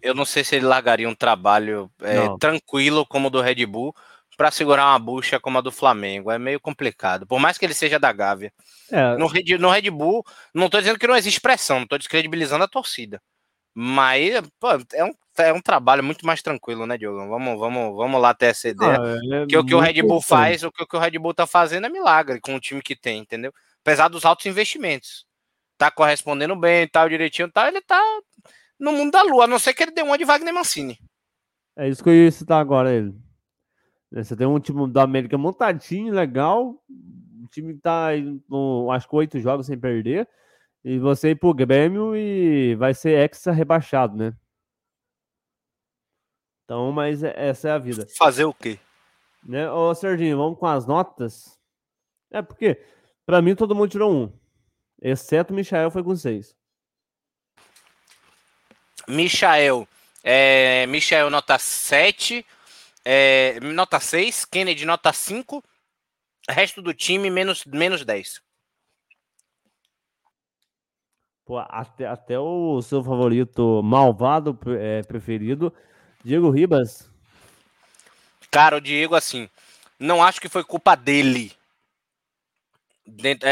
eu 0.00 0.14
não 0.14 0.24
sei 0.24 0.42
se 0.42 0.56
ele 0.56 0.64
largaria 0.64 1.06
um 1.06 1.14
trabalho 1.14 1.90
é, 2.00 2.26
tranquilo 2.40 3.04
como 3.04 3.28
o 3.28 3.30
do 3.30 3.42
Red 3.42 3.66
Bull 3.66 3.94
para 4.34 4.50
segurar 4.50 4.86
uma 4.86 4.98
bucha 4.98 5.38
como 5.38 5.58
a 5.58 5.60
do 5.60 5.70
Flamengo. 5.70 6.30
É 6.30 6.38
meio 6.38 6.58
complicado. 6.58 7.26
Por 7.26 7.38
mais 7.38 7.58
que 7.58 7.66
ele 7.66 7.74
seja 7.74 7.98
da 7.98 8.10
Gávea. 8.14 8.50
É. 8.90 9.14
No, 9.18 9.26
Red, 9.26 9.58
no 9.58 9.68
Red 9.68 9.90
Bull, 9.90 10.24
não 10.54 10.66
estou 10.66 10.80
dizendo 10.80 10.98
que 10.98 11.06
não 11.06 11.14
existe 11.14 11.38
pressão, 11.38 11.76
não 11.76 11.82
estou 11.82 11.98
descredibilizando 11.98 12.64
a 12.64 12.68
torcida. 12.68 13.20
Mas 13.74 14.40
pô, 14.58 14.70
é, 14.94 15.04
um, 15.04 15.12
é 15.36 15.52
um 15.52 15.60
trabalho 15.60 16.02
muito 16.02 16.24
mais 16.24 16.40
tranquilo, 16.40 16.86
né, 16.86 16.96
Diogo? 16.96 17.28
Vamos, 17.28 17.60
vamos, 17.60 17.94
vamos 17.94 18.22
lá 18.22 18.32
ter 18.32 18.46
essa 18.46 18.70
ideia. 18.70 18.98
Ah, 18.98 19.42
é 19.42 19.46
que 19.46 19.58
o 19.58 19.66
que 19.66 19.74
o 19.74 19.80
Red 19.80 20.00
Bull 20.00 20.22
faz, 20.22 20.62
o 20.62 20.72
que, 20.72 20.82
o 20.82 20.86
que 20.86 20.96
o 20.96 20.98
Red 20.98 21.18
Bull 21.18 21.34
tá 21.34 21.46
fazendo 21.46 21.84
é 21.86 21.90
milagre 21.90 22.40
com 22.40 22.54
o 22.54 22.60
time 22.60 22.80
que 22.80 22.96
tem, 22.96 23.18
entendeu? 23.18 23.52
Apesar 23.82 24.08
dos 24.08 24.24
altos 24.24 24.46
investimentos 24.46 25.26
tá 25.76 25.90
correspondendo 25.90 26.56
bem, 26.56 26.88
tal, 26.88 27.08
direitinho, 27.08 27.50
tal, 27.50 27.66
ele 27.66 27.80
tá 27.80 28.00
no 28.78 28.92
mundo 28.92 29.12
da 29.12 29.22
lua, 29.22 29.44
a 29.44 29.46
não 29.46 29.58
ser 29.58 29.74
que 29.74 29.82
ele 29.82 29.92
dê 29.92 30.02
uma 30.02 30.18
de 30.18 30.24
Wagner 30.24 30.52
Mancini. 30.52 30.98
É 31.76 31.88
isso 31.88 32.02
que 32.02 32.10
eu 32.10 32.14
ia 32.14 32.30
citar 32.30 32.60
agora, 32.60 32.92
ele. 32.92 33.14
É, 34.14 34.22
você 34.22 34.36
tem 34.36 34.46
um 34.46 34.60
time 34.60 34.88
da 34.90 35.02
América 35.02 35.36
montadinho, 35.36 36.14
legal. 36.14 36.80
O 36.88 37.48
time 37.50 37.76
tá, 37.78 38.08
no, 38.48 38.90
acho 38.92 39.08
que 39.08 39.16
oito 39.16 39.40
jogos 39.40 39.66
sem 39.66 39.78
perder. 39.78 40.28
E 40.84 40.98
você 40.98 41.30
ir 41.30 41.36
pro 41.36 41.54
Grêmio 41.54 42.14
e 42.14 42.74
vai 42.76 42.94
ser 42.94 43.18
exa 43.18 43.50
rebaixado, 43.50 44.16
né? 44.16 44.34
Então, 46.64 46.92
mas 46.92 47.22
é, 47.22 47.34
essa 47.36 47.68
é 47.68 47.72
a 47.72 47.78
vida. 47.78 48.06
Fazer 48.16 48.44
o 48.44 48.54
quê? 48.54 48.78
Né? 49.42 49.70
Ô, 49.70 49.94
Serginho, 49.94 50.38
vamos 50.38 50.58
com 50.58 50.66
as 50.66 50.86
notas? 50.86 51.58
É 52.30 52.40
porque, 52.40 52.80
para 53.26 53.42
mim, 53.42 53.54
todo 53.54 53.74
mundo 53.74 53.90
tirou 53.90 54.12
um. 54.12 54.32
Exceto 55.04 55.52
o 55.52 55.56
Michael 55.56 55.90
foi 55.90 56.02
com 56.02 56.16
seis. 56.16 56.56
Michael. 59.06 59.86
É, 60.22 60.86
Michael 60.86 61.28
nota 61.28 61.58
7. 61.58 62.44
É, 63.04 63.60
nota 63.60 64.00
6. 64.00 64.46
Kennedy 64.46 64.86
nota 64.86 65.12
5. 65.12 65.62
Resto 66.48 66.80
do 66.80 66.94
time 66.94 67.28
menos, 67.28 67.66
menos 67.66 68.02
10. 68.02 68.42
Pô, 71.44 71.58
até, 71.58 72.06
até 72.06 72.38
o 72.38 72.80
seu 72.80 73.04
favorito 73.04 73.82
malvado 73.82 74.58
é, 74.80 75.02
preferido, 75.02 75.70
Diego 76.24 76.48
Ribas. 76.48 77.10
Cara, 78.50 78.78
o 78.78 78.80
Diego, 78.80 79.14
assim, 79.14 79.50
não 79.98 80.22
acho 80.22 80.40
que 80.40 80.48
foi 80.48 80.64
culpa 80.64 80.94
dele 80.94 81.52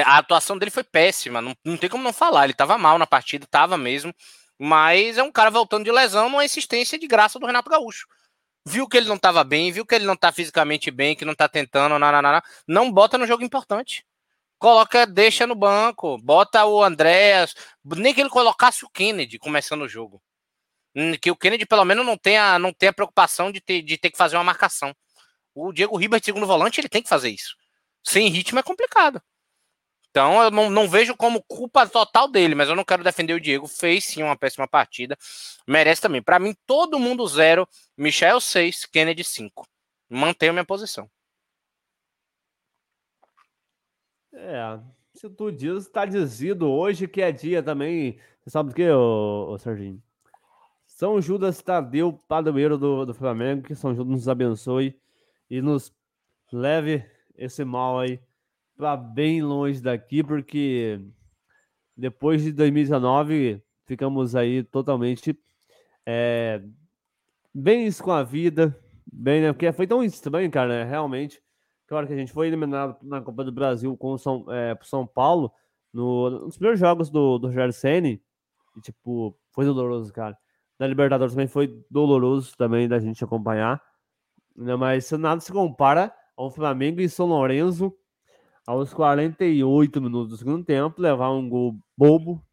a 0.05 0.19
atuação 0.19 0.59
dele 0.59 0.71
foi 0.71 0.85
péssima, 0.85 1.43
não, 1.43 1.55
não 1.65 1.77
tem 1.77 1.91
como 1.91 2.05
não 2.05 2.13
falar. 2.13 2.45
Ele 2.45 2.53
estava 2.53 2.79
mal 2.79 2.99
na 2.99 3.07
partida, 3.07 3.45
estava 3.45 3.77
mesmo. 3.77 4.15
Mas 4.59 5.19
é 5.19 5.23
um 5.23 5.33
cara 5.33 5.51
voltando 5.51 5.85
de 5.85 5.93
lesão 5.93 6.29
numa 6.29 6.45
insistência 6.45 6.99
de 6.99 7.07
graça 7.07 7.39
do 7.39 7.47
Renato 7.47 7.71
Gaúcho. 7.71 8.07
Viu 8.65 8.89
que 8.89 8.97
ele 8.97 9.09
não 9.09 9.17
estava 9.17 9.43
bem, 9.43 9.73
viu 9.73 9.85
que 9.85 9.95
ele 9.95 10.05
não 10.07 10.15
está 10.15 10.31
fisicamente 10.31 10.91
bem, 10.91 11.17
que 11.17 11.25
não 11.25 11.33
está 11.33 11.49
tentando, 11.49 11.99
nananana, 11.99 12.43
não 12.67 12.91
bota 12.93 13.19
no 13.19 13.27
jogo 13.27 13.43
importante. 13.43 14.07
Coloca, 14.59 15.05
deixa 15.05 15.47
no 15.47 15.57
banco, 15.57 16.17
bota 16.19 16.65
o 16.65 16.83
Andréas, 16.85 17.55
nem 17.85 18.15
que 18.15 18.21
ele 18.21 18.31
colocasse 18.31 18.85
o 18.85 18.89
Kennedy 18.89 19.37
começando 19.39 19.83
o 19.83 19.89
jogo. 19.89 20.23
Hum, 20.95 21.15
que 21.21 21.31
o 21.31 21.37
Kennedy, 21.37 21.67
pelo 21.67 21.85
menos, 21.85 22.07
não 22.07 22.17
tenha, 22.17 22.59
não 22.59 22.73
tenha 22.73 22.93
preocupação 22.93 23.51
de 23.51 23.61
ter, 23.61 23.83
de 23.83 23.99
ter 23.99 24.11
que 24.11 24.17
fazer 24.17 24.37
uma 24.37 24.45
marcação. 24.45 24.95
O 25.55 25.73
Diego 25.73 25.97
Ribas, 25.97 26.23
segundo 26.25 26.47
volante, 26.47 26.81
ele 26.81 26.89
tem 26.89 27.03
que 27.03 27.09
fazer 27.09 27.31
isso. 27.31 27.57
Sem 28.05 28.29
ritmo 28.29 28.61
é 28.61 28.63
complicado. 28.63 29.21
Então 30.13 30.43
eu 30.43 30.51
não, 30.51 30.69
não, 30.69 30.87
vejo 30.87 31.17
como 31.17 31.43
culpa 31.43 31.89
total 31.89 32.29
dele, 32.29 32.55
mas 32.55 32.69
eu 32.69 32.77
não 32.77 32.85
quero 32.85 33.03
defender 33.03 33.33
o 33.33 33.41
Diego. 33.41 33.67
Fez 33.67 34.05
sim 34.05 34.23
uma 34.23 34.37
péssima 34.37 34.69
partida. 34.69 35.17
Merece 35.67 36.03
também. 36.03 36.23
Para 36.23 36.39
mim, 36.39 36.55
todo 36.67 36.99
mundo 36.99 37.27
zero. 37.27 37.67
Michel 37.97 38.39
6, 38.39 38.85
Kennedy 38.85 39.25
5. 39.25 39.67
Mantenho 40.11 40.53
minha 40.53 40.67
posição. 40.67 41.11
É, 44.35 44.79
se 45.15 45.31
tu 45.31 45.51
diz, 45.51 45.89
tá 45.89 46.05
dizido 46.05 46.71
hoje 46.71 47.09
que 47.09 47.23
é 47.23 47.33
dia 47.33 47.63
também. 47.63 48.19
Você 48.43 48.51
sabe 48.51 48.69
do 48.69 48.75
que, 48.75 48.91
ô, 48.91 49.53
ô 49.53 49.59
Serginho? 49.59 50.03
São 50.85 51.23
Judas 51.23 51.63
Tadeu, 51.63 52.13
padroeiro 52.29 52.77
do, 52.77 53.07
do 53.07 53.15
Flamengo, 53.15 53.63
que 53.63 53.75
São 53.75 53.95
Judas 53.95 54.13
nos 54.13 54.29
abençoe 54.29 54.95
e 55.49 55.63
nos 55.63 55.91
leve 56.53 57.03
esse 57.35 57.65
mal 57.65 57.99
aí 57.99 58.21
para 58.83 58.97
bem 58.97 59.41
longe 59.41 59.81
daqui, 59.81 60.25
porque 60.25 61.01
depois 61.97 62.43
de 62.43 62.51
2019 62.51 63.63
ficamos 63.85 64.35
aí 64.35 64.65
totalmente 64.65 65.39
é, 66.05 66.61
bens 67.55 68.01
com 68.01 68.11
a 68.11 68.25
vida, 68.25 68.77
bem, 69.07 69.41
né? 69.41 69.53
Porque 69.53 69.71
foi 69.71 69.87
tão 69.87 70.03
estranho, 70.03 70.51
cara, 70.51 70.69
né? 70.69 70.91
Realmente. 70.91 71.41
Claro 71.87 72.09
que 72.09 72.13
a 72.13 72.17
gente 72.17 72.33
foi 72.33 72.49
eliminado 72.49 72.97
na 73.03 73.21
Copa 73.21 73.45
do 73.45 73.53
Brasil 73.53 73.97
com 73.97 74.15
o 74.15 74.19
São, 74.19 74.47
é, 74.51 74.77
São 74.83 75.07
Paulo 75.07 75.53
no, 75.93 76.31
nos 76.47 76.57
primeiros 76.57 76.81
jogos 76.81 77.09
do, 77.09 77.39
do 77.39 77.47
Rogério 77.47 77.73
Senni. 77.73 78.21
E, 78.77 78.81
tipo, 78.81 79.39
foi 79.53 79.65
doloroso, 79.65 80.13
cara. 80.13 80.37
Da 80.77 80.89
Libertadores 80.89 81.35
também 81.35 81.47
foi 81.47 81.85
doloroso 81.89 82.57
também 82.57 82.89
da 82.89 82.99
gente 82.99 83.23
acompanhar. 83.23 83.81
Né? 84.57 84.75
Mas 84.75 85.09
nada 85.13 85.41
se 85.41 85.53
compara 85.53 86.13
ao 86.37 86.51
Flamengo 86.51 87.01
e 87.01 87.09
São 87.09 87.27
Lourenço 87.27 87.97
aos 88.67 88.93
48 88.95 90.01
minutos 90.01 90.31
do 90.31 90.37
segundo 90.37 90.65
tempo, 90.65 91.01
levar 91.01 91.31
um 91.31 91.49
gol 91.49 91.77
bobo 91.97 92.45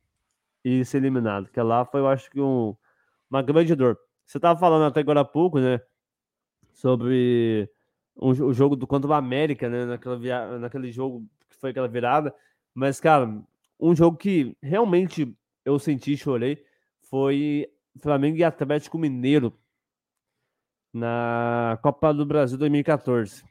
e 0.63 0.83
ser 0.85 0.97
eliminado. 0.97 1.49
Que 1.49 1.61
lá 1.61 1.85
foi, 1.85 2.01
eu 2.01 2.07
acho 2.07 2.29
que, 2.29 2.41
um, 2.41 2.75
uma 3.29 3.41
grande 3.41 3.75
dor. 3.75 3.97
Você 4.25 4.37
estava 4.37 4.59
falando 4.59 4.85
até 4.85 4.99
agora 4.99 5.21
há 5.21 5.25
pouco, 5.25 5.59
né? 5.59 5.81
Sobre 6.73 7.69
um, 8.15 8.29
o 8.29 8.53
jogo 8.53 8.75
do 8.75 8.87
contra 8.87 9.09
o 9.09 9.13
América, 9.13 9.69
né? 9.69 9.85
Naquela 9.85 10.17
via, 10.17 10.57
naquele 10.59 10.91
jogo 10.91 11.25
que 11.49 11.55
foi 11.55 11.71
aquela 11.71 11.87
virada. 11.87 12.33
Mas, 12.73 12.99
cara, 12.99 13.41
um 13.79 13.95
jogo 13.95 14.17
que 14.17 14.55
realmente 14.61 15.35
eu 15.65 15.79
senti, 15.79 16.15
chorei, 16.17 16.63
foi 17.01 17.67
Flamengo 17.99 18.37
e 18.37 18.43
Atlético 18.43 18.97
Mineiro 18.97 19.53
na 20.93 21.77
Copa 21.81 22.13
do 22.13 22.25
Brasil 22.25 22.57
2014, 22.57 23.43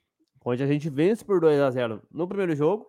onde 0.49 0.62
a 0.62 0.66
gente 0.66 0.88
vence 0.88 1.24
por 1.24 1.40
2 1.40 1.61
a 1.61 1.70
0 1.70 2.03
no 2.11 2.26
primeiro 2.26 2.55
jogo 2.57 2.86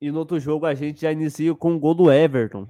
e 0.00 0.10
no 0.10 0.18
outro 0.18 0.38
jogo 0.38 0.66
a 0.66 0.74
gente 0.74 1.02
já 1.02 1.12
inicia 1.12 1.54
com 1.54 1.74
o 1.74 1.78
gol 1.78 1.94
do 1.94 2.12
Everton. 2.12 2.68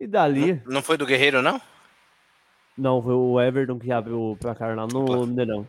E 0.00 0.06
dali. 0.06 0.54
Não, 0.64 0.74
não 0.74 0.82
foi 0.82 0.96
do 0.96 1.06
Guerreiro, 1.06 1.42
não? 1.42 1.60
Não, 2.76 3.02
foi 3.02 3.14
o 3.14 3.40
Everton 3.40 3.78
que 3.78 3.92
abriu 3.92 4.20
o 4.20 4.36
placar 4.36 4.74
lá 4.74 4.86
no 4.86 5.26
Mineirão. 5.26 5.68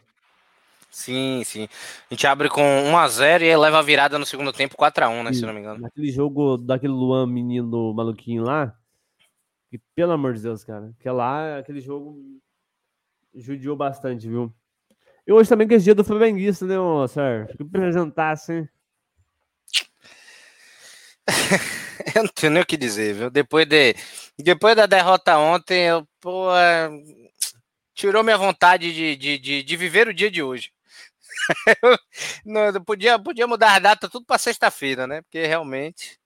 Sim, 0.89 1.41
sim. 1.43 1.67
A 2.09 2.13
gente 2.13 2.25
abre 2.27 2.49
com 2.49 2.61
1x0 2.61 3.41
e 3.41 3.57
leva 3.57 3.79
a 3.79 3.81
virada 3.81 4.17
no 4.19 4.25
segundo 4.25 4.53
tempo 4.53 4.77
4x1, 4.77 5.23
né? 5.23 5.33
Sim. 5.33 5.39
Se 5.39 5.45
não 5.45 5.53
me 5.53 5.59
engano. 5.59 5.81
Naquele 5.81 6.11
jogo 6.11 6.57
daquele 6.57 6.93
Luan 6.93 7.27
menino 7.27 7.93
maluquinho 7.93 8.43
lá. 8.43 8.77
Que, 9.69 9.79
pelo 9.95 10.11
amor 10.11 10.33
de 10.33 10.41
Deus, 10.41 10.63
cara. 10.63 10.93
Que 10.99 11.09
lá, 11.09 11.57
aquele 11.57 11.81
jogo 11.81 12.15
judiou 13.33 13.75
bastante, 13.75 14.27
viu? 14.27 14.53
E 15.25 15.31
hoje 15.31 15.49
também 15.49 15.67
que 15.67 15.75
é 15.75 15.77
dia 15.77 15.95
do 15.95 16.03
Flamenguista, 16.03 16.65
né, 16.65 16.75
Sérgio? 17.07 17.55
Que 17.55 17.63
apresentasse, 17.63 18.53
hein? 18.53 18.69
eu 22.15 22.23
não 22.23 22.29
tenho 22.29 22.53
nem 22.53 22.61
o 22.61 22.65
que 22.65 22.75
dizer, 22.75 23.13
viu? 23.13 23.29
Depois, 23.29 23.65
de, 23.65 23.95
depois 24.37 24.75
da 24.75 24.85
derrota 24.85 25.37
ontem, 25.37 25.87
eu, 25.87 26.07
pô, 26.19 26.53
é, 26.55 26.89
tirou 27.93 28.23
minha 28.23 28.37
vontade 28.37 28.93
de, 28.93 29.15
de, 29.15 29.37
de, 29.37 29.63
de, 29.63 29.77
viver 29.77 30.07
o 30.07 30.13
dia 30.13 30.29
de 30.29 30.43
hoje. 30.43 30.71
não, 32.45 32.73
podia, 32.83 33.17
podia 33.17 33.47
mudar 33.47 33.75
a 33.75 33.79
data 33.79 34.09
tudo 34.09 34.25
para 34.25 34.37
sexta-feira, 34.37 35.07
né? 35.07 35.21
Porque 35.21 35.45
realmente. 35.45 36.19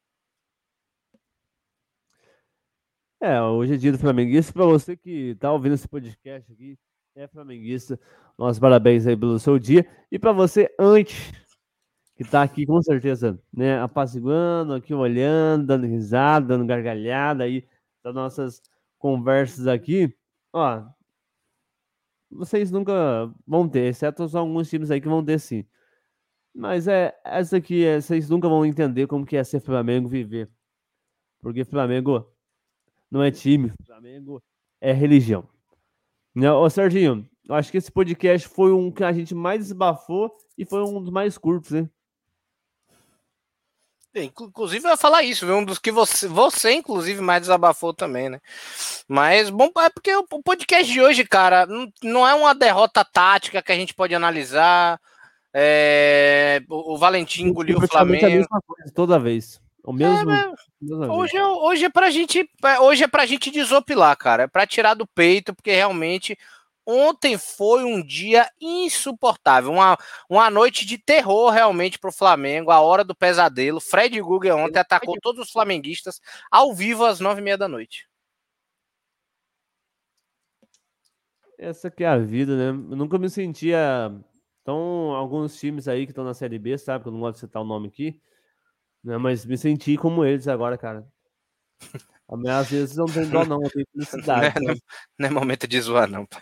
É, 3.22 3.42
hoje 3.42 3.74
é 3.74 3.78
dia 3.78 3.92
do 3.92 3.98
Flamenguista. 3.98 4.54
Para 4.54 4.66
você 4.66 4.96
que 4.96 5.36
tá 5.36 5.52
ouvindo 5.52 5.76
esse 5.76 5.88
podcast 5.88 6.52
aqui, 6.52 6.78
é 7.18 7.28
flamenguista, 7.28 8.00
nossos 8.38 8.60
parabéns 8.60 9.08
aí 9.08 9.18
pelo 9.18 9.40
seu 9.40 9.58
dia. 9.58 9.86
E 10.12 10.20
para 10.20 10.32
você, 10.32 10.74
antes 10.78 11.32
que 12.16 12.24
tá 12.24 12.44
aqui 12.44 12.66
com 12.66 12.82
certeza, 12.82 13.42
né, 13.52 13.80
apaziguando, 13.80 14.74
aqui 14.74 14.94
olhando, 14.94 15.66
dando 15.66 15.88
risada, 15.88 16.48
dando 16.48 16.66
gargalhada 16.66 17.44
aí 17.44 17.68
das 18.04 18.14
nossas 18.14 18.62
conversas 19.00 19.68
aqui, 19.68 20.16
ó, 20.54 20.84
vocês 22.30 22.72
nunca 22.72 23.34
vão 23.46 23.68
ter, 23.68 23.88
exceto 23.88 24.28
só 24.28 24.40
alguns 24.40 24.70
times 24.70 24.92
aí 24.92 25.02
que 25.02 25.08
vão 25.08 25.24
ter 25.26 25.40
sim. 25.40 25.66
Mas 26.54 26.88
é, 26.88 27.20
essa 27.24 27.58
aqui, 27.58 27.84
é, 27.84 28.00
vocês 28.00 28.30
nunca 28.30 28.48
vão 28.48 28.66
entender 28.66 29.08
como 29.08 29.26
que 29.26 29.38
é 29.38 29.44
ser 29.44 29.60
Flamengo 29.60 30.08
viver. 30.08 30.50
Porque 31.40 31.64
Flamengo 31.64 32.32
não 33.10 33.24
é 33.24 33.32
time, 33.32 33.72
Flamengo 33.86 34.42
é 34.82 34.92
religião. 34.92 35.48
Não, 36.40 36.62
ô 36.62 36.70
Serginho, 36.70 37.28
eu 37.50 37.56
acho 37.56 37.72
que 37.72 37.80
esse 37.80 37.92
podcast 37.92 38.48
foi 38.48 38.72
um 38.72 38.92
que 38.92 39.04
a 39.04 39.12
gente 39.12 39.34
mais 39.34 39.60
desbafou 39.60 40.32
e 40.56 40.64
foi 40.64 40.84
um 40.84 41.02
dos 41.02 41.10
mais 41.10 41.36
curtos, 41.36 41.74
hein? 41.74 41.90
Inclusive, 44.14 44.86
eu 44.86 44.92
ia 44.92 44.98
falar 44.98 45.24
isso, 45.24 45.48
viu? 45.48 45.56
um 45.58 45.66
dos 45.66 45.80
que 45.80 45.92
você, 45.92 46.28
você, 46.28 46.74
inclusive, 46.74 47.22
mais 47.22 47.42
desabafou 47.42 47.92
também, 47.92 48.30
né? 48.30 48.40
Mas, 49.08 49.50
bom, 49.50 49.72
é 49.80 49.90
porque 49.90 50.16
o 50.16 50.44
podcast 50.44 50.94
de 50.94 51.02
hoje, 51.02 51.26
cara, 51.26 51.66
não, 51.66 51.92
não 52.04 52.28
é 52.28 52.36
uma 52.36 52.54
derrota 52.54 53.04
tática 53.04 53.60
que 53.60 53.72
a 53.72 53.76
gente 53.76 53.96
pode 53.96 54.14
analisar. 54.14 55.02
É, 55.52 56.62
o, 56.70 56.94
o 56.94 56.98
Valentim 57.00 57.46
engoliu 57.46 57.80
o 57.80 57.88
Flamengo. 57.88 58.26
É 58.26 58.28
a 58.28 58.36
mesma 58.36 58.62
coisa, 58.62 58.94
toda 58.94 59.18
vez. 59.18 59.60
O 59.88 59.94
mesmo. 59.94 60.30
É, 60.30 60.52
hoje, 61.10 61.38
é, 61.38 61.46
hoje 61.46 61.86
é 61.86 61.90
pra 61.90 62.10
gente. 62.10 62.50
É, 62.66 62.78
hoje 62.82 63.06
é 63.06 63.08
pra 63.08 63.26
gente 63.26 63.50
desopilar, 63.50 64.18
cara. 64.18 64.44
É 64.44 64.48
pra 64.48 64.68
tirar 64.68 64.94
do 64.94 65.08
peito, 65.08 65.56
porque 65.56 65.72
realmente 65.72 66.38
Ontem 66.90 67.38
foi 67.38 67.84
um 67.84 68.02
dia 68.02 68.50
insuportável, 68.62 69.74
uma, 69.74 69.98
uma 70.30 70.50
noite 70.50 70.86
de 70.86 70.98
terror 70.98 71.50
realmente 71.52 72.00
para 72.00 72.10
o 72.10 72.14
Flamengo, 72.14 72.72
a 72.72 72.80
hora 72.80 73.04
do 73.04 73.14
pesadelo. 73.14 73.82
Fred 73.82 74.22
Guga 74.22 74.56
ontem 74.56 74.80
atacou 74.80 75.18
todos 75.22 75.48
os 75.48 75.52
flamenguistas 75.52 76.22
ao 76.50 76.74
vivo 76.74 77.04
às 77.04 77.20
nove 77.20 77.42
e 77.42 77.44
meia 77.44 77.58
da 77.58 77.68
noite. 77.68 78.08
Essa 81.58 81.92
que 81.92 82.06
é 82.06 82.08
a 82.08 82.18
vida, 82.18 82.56
né? 82.56 82.70
Eu 82.70 82.96
nunca 82.96 83.18
me 83.18 83.30
sentia 83.30 84.10
tão 84.64 85.14
alguns 85.14 85.60
times 85.60 85.90
aí 85.90 86.06
que 86.06 86.14
estão 86.14 86.24
na 86.24 86.34
Série 86.34 86.58
B, 86.58 86.78
sabe? 86.78 87.04
Que 87.04 87.10
eu 87.10 87.14
não 87.14 87.20
gosto 87.20 87.34
de 87.34 87.40
citar 87.42 87.62
o 87.62 87.66
nome 87.66 87.90
aqui, 87.90 88.22
né? 89.04 89.18
Mas 89.18 89.46
me 89.46 89.58
senti 89.58 89.98
como 89.98 90.26
eles 90.26 90.48
agora, 90.48 90.78
cara. 90.78 91.08
Às 92.50 92.70
vezes 92.70 92.98
não 92.98 93.06
tem 93.06 93.30
dó, 93.30 93.46
não, 93.46 93.62
tem 93.62 93.86
felicidade. 93.94 94.60
Não, 94.60 94.72
é, 94.72 94.74
não, 94.74 94.82
não, 95.20 95.28
é 95.28 95.30
momento 95.32 95.68
de 95.68 95.80
zoar, 95.80 96.10
não, 96.10 96.26
pai. 96.26 96.42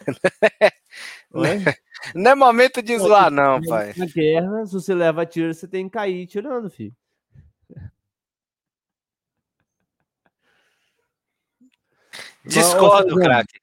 Não 2.13 2.31
é 2.31 2.35
momento 2.35 2.83
de 2.83 2.97
zoar, 2.99 3.31
não, 3.31 3.59
pai. 3.61 3.93
Na 3.97 4.05
guerra, 4.05 4.65
se 4.65 4.73
você 4.73 4.93
leva 4.93 5.25
tiro, 5.25 5.51
você 5.53 5.67
tem 5.67 5.85
que 5.85 5.91
cair 5.91 6.27
tirando, 6.27 6.69
filho. 6.69 6.93
Discordo, 12.45 13.15
craque. 13.15 13.59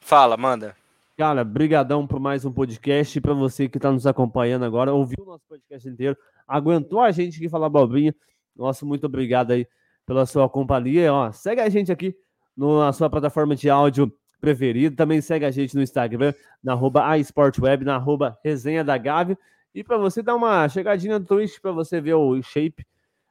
Fala, 0.00 0.38
manda. 0.38 0.74
Cara, 1.18 1.44
brigadão 1.44 2.06
por 2.06 2.18
mais 2.18 2.44
um 2.44 2.52
podcast. 2.52 3.20
Para 3.20 3.34
você 3.34 3.68
que 3.68 3.76
está 3.78 3.92
nos 3.92 4.06
acompanhando 4.06 4.64
agora, 4.64 4.92
ouviu 4.92 5.18
o 5.20 5.26
nosso 5.26 5.44
podcast 5.46 5.88
inteiro, 5.88 6.16
aguentou 6.46 7.00
a 7.00 7.10
gente 7.10 7.38
aqui 7.38 7.48
falar 7.48 7.68
bobinha. 7.68 8.14
Nossa, 8.56 8.84
muito 8.84 9.06
obrigado 9.06 9.52
aí 9.52 9.66
pela 10.06 10.26
sua 10.26 10.48
companhia. 10.48 11.12
Ó, 11.12 11.30
segue 11.32 11.60
a 11.60 11.68
gente 11.68 11.90
aqui 11.90 12.14
na 12.56 12.92
sua 12.92 13.08
plataforma 13.08 13.56
de 13.56 13.70
áudio 13.70 14.12
preferida. 14.40 14.94
Também 14.94 15.20
segue 15.20 15.44
a 15.44 15.50
gente 15.50 15.74
no 15.74 15.82
Instagram, 15.82 16.34
na 16.62 16.72
arroba 16.72 17.06
aesportweb, 17.06 17.84
na 17.84 17.94
arroba 17.94 18.38
resenha 18.44 18.84
da 18.84 18.98
Gávea. 18.98 19.38
E 19.74 19.82
para 19.82 19.96
você 19.96 20.22
dar 20.22 20.34
uma 20.34 20.68
chegadinha 20.68 21.18
no 21.18 21.24
Twitch 21.24 21.58
para 21.60 21.72
você 21.72 22.00
ver 22.00 22.14
o 22.14 22.42
shape, 22.42 22.86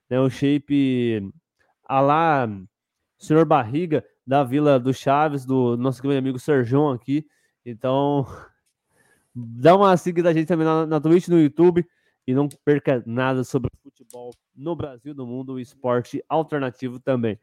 né, 0.10 0.20
o 0.20 0.30
shape 0.30 1.32
a 1.86 2.00
lá 2.02 2.50
senhor 3.20 3.46
Barriga 3.46 4.04
da 4.26 4.44
Vila 4.44 4.80
do 4.80 4.94
Chaves, 4.94 5.46
do 5.46 5.78
nosso 5.78 6.02
grande 6.02 6.18
amigo 6.18 6.40
Serjão 6.40 6.90
aqui. 6.90 7.28
Então, 7.64 8.26
dá 9.36 9.76
uma 9.76 9.96
seguida 9.98 10.30
a 10.30 10.34
gente 10.34 10.48
também 10.48 10.66
na, 10.66 10.86
na 10.88 11.00
Twitch, 11.00 11.28
no 11.28 11.40
YouTube 11.40 11.86
e 12.28 12.34
não 12.34 12.48
perca 12.48 13.04
nada 13.06 13.44
sobre 13.44 13.70
futebol 13.84 14.32
no 14.56 14.76
Brasil, 14.76 15.14
no 15.14 15.26
mundo, 15.26 15.54
o 15.54 15.60
esporte 15.60 16.24
alternativo 16.30 17.00
também. 17.00 17.40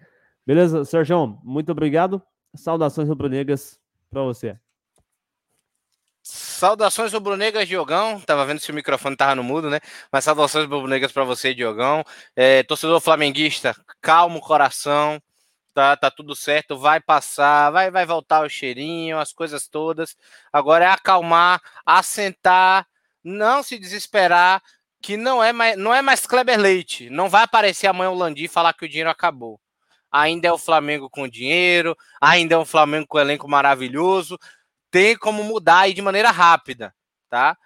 Beleza, 0.46 0.84
Sérgio? 0.84 1.38
Muito 1.42 1.72
obrigado. 1.72 2.22
Saudações 2.54 3.08
rubro-negras 3.08 3.80
para 4.10 4.22
você. 4.22 4.58
Saudações 6.22 7.12
rubro-negras, 7.12 7.66
Diogão. 7.68 8.20
Tava 8.20 8.44
vendo 8.44 8.60
se 8.60 8.70
o 8.70 8.74
microfone 8.74 9.16
tava 9.16 9.34
no 9.34 9.42
mudo, 9.42 9.70
né? 9.70 9.80
Mas 10.12 10.24
saudações 10.24 10.64
rubro-negras 10.64 11.12
para 11.12 11.24
você, 11.24 11.54
Diogão. 11.54 12.04
É, 12.36 12.62
torcedor 12.62 13.00
flamenguista, 13.00 13.74
calmo 14.00 14.40
coração. 14.40 15.20
Tá, 15.72 15.96
tá 15.96 16.10
tudo 16.10 16.34
certo, 16.34 16.76
vai 16.76 17.00
passar, 17.00 17.70
vai, 17.70 17.88
vai 17.88 18.04
voltar 18.04 18.44
o 18.44 18.48
cheirinho, 18.48 19.16
as 19.16 19.32
coisas 19.32 19.68
todas. 19.68 20.16
Agora 20.52 20.84
é 20.84 20.88
acalmar, 20.88 21.62
assentar, 21.86 22.84
não 23.28 23.62
se 23.62 23.78
desesperar, 23.78 24.62
que 25.00 25.16
não 25.16 25.42
é 25.42 25.52
mais, 25.52 25.76
não 25.76 25.94
é 25.94 26.02
mais 26.02 26.26
Kleber 26.26 26.58
Leite. 26.58 27.10
Não 27.10 27.28
vai 27.28 27.44
aparecer 27.44 27.86
amanhã 27.86 28.10
o 28.10 28.14
Landi 28.14 28.44
e 28.44 28.48
falar 28.48 28.72
que 28.72 28.84
o 28.84 28.88
dinheiro 28.88 29.10
acabou. 29.10 29.60
Ainda 30.10 30.48
é 30.48 30.52
o 30.52 30.58
Flamengo 30.58 31.10
com 31.10 31.28
dinheiro, 31.28 31.96
ainda 32.20 32.54
é 32.54 32.58
um 32.58 32.64
Flamengo 32.64 33.06
com 33.06 33.18
elenco 33.18 33.48
maravilhoso. 33.48 34.38
Tem 34.90 35.16
como 35.16 35.44
mudar 35.44 35.80
aí 35.80 35.92
de 35.92 36.00
maneira 36.00 36.30
rápida, 36.30 36.94
tá? 37.28 37.56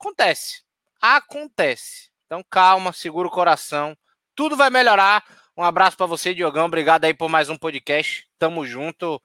Acontece. 0.00 0.62
Acontece. 1.00 2.10
Então 2.26 2.42
calma, 2.50 2.92
segura 2.92 3.28
o 3.28 3.30
coração. 3.30 3.96
Tudo 4.34 4.56
vai 4.56 4.70
melhorar. 4.70 5.22
Um 5.56 5.62
abraço 5.62 5.96
para 5.96 6.06
você, 6.06 6.34
Diogão. 6.34 6.66
Obrigado 6.66 7.04
aí 7.04 7.14
por 7.14 7.28
mais 7.28 7.48
um 7.48 7.56
podcast. 7.56 8.26
Tamo 8.38 8.66
junto. 8.66 9.22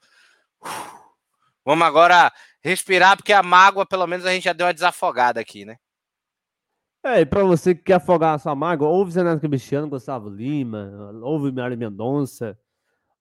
Vamos 1.65 1.87
agora 1.87 2.31
respirar, 2.63 3.17
porque 3.17 3.33
a 3.33 3.43
mágoa, 3.43 3.85
pelo 3.85 4.07
menos, 4.07 4.25
a 4.25 4.31
gente 4.31 4.43
já 4.43 4.53
deu 4.53 4.67
uma 4.67 4.73
desafogada 4.73 5.39
aqui, 5.39 5.65
né? 5.65 5.77
É, 7.03 7.21
e 7.21 7.25
pra 7.25 7.43
você 7.43 7.73
que 7.73 7.83
quer 7.83 7.93
afogar 7.93 8.35
a 8.35 8.39
sua 8.39 8.53
mágoa, 8.53 8.89
ouve 8.89 9.11
Zenato 9.11 9.39
Cristiano, 9.47 9.87
Gustavo 9.87 10.29
Lima, 10.29 11.11
ouve 11.23 11.49
Mário 11.49 11.77
Mendonça, 11.77 12.59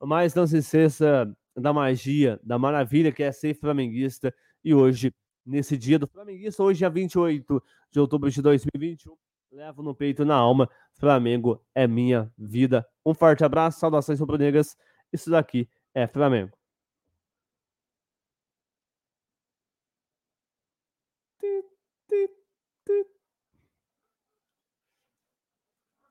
mas 0.03 0.34
não 0.34 0.47
se 0.49 0.59
esqueça 0.59 1.32
da 1.57 1.72
magia, 1.72 2.41
da 2.43 2.59
maravilha 2.59 3.12
que 3.12 3.22
é 3.22 3.30
ser 3.30 3.55
flamenguista. 3.55 4.34
E 4.64 4.74
hoje, 4.74 5.14
nesse 5.47 5.76
dia 5.76 5.97
do 5.97 6.09
flamenguista, 6.09 6.61
hoje 6.62 6.84
é 6.84 6.91
28 6.91 7.62
de 7.93 8.01
outubro 8.01 8.28
de 8.28 8.43
2021, 8.43 9.14
levo 9.53 9.82
no 9.82 9.95
peito 9.95 10.24
na 10.24 10.34
alma, 10.34 10.68
Flamengo 10.95 11.64
é 11.72 11.86
minha 11.86 12.32
vida. 12.36 12.84
Um 13.07 13.14
forte 13.14 13.45
abraço, 13.45 13.78
saudações 13.78 14.18
rubro-negras. 14.18 14.76
Isso 15.12 15.30
daqui 15.30 15.68
é 15.95 16.07
Flamengo. 16.09 16.58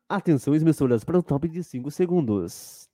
Atenção, 0.09 0.55
emissoras, 0.55 1.03
para 1.03 1.19
o 1.19 1.23
top 1.23 1.49
de 1.49 1.61
5 1.61 1.91
segundos. 1.91 2.87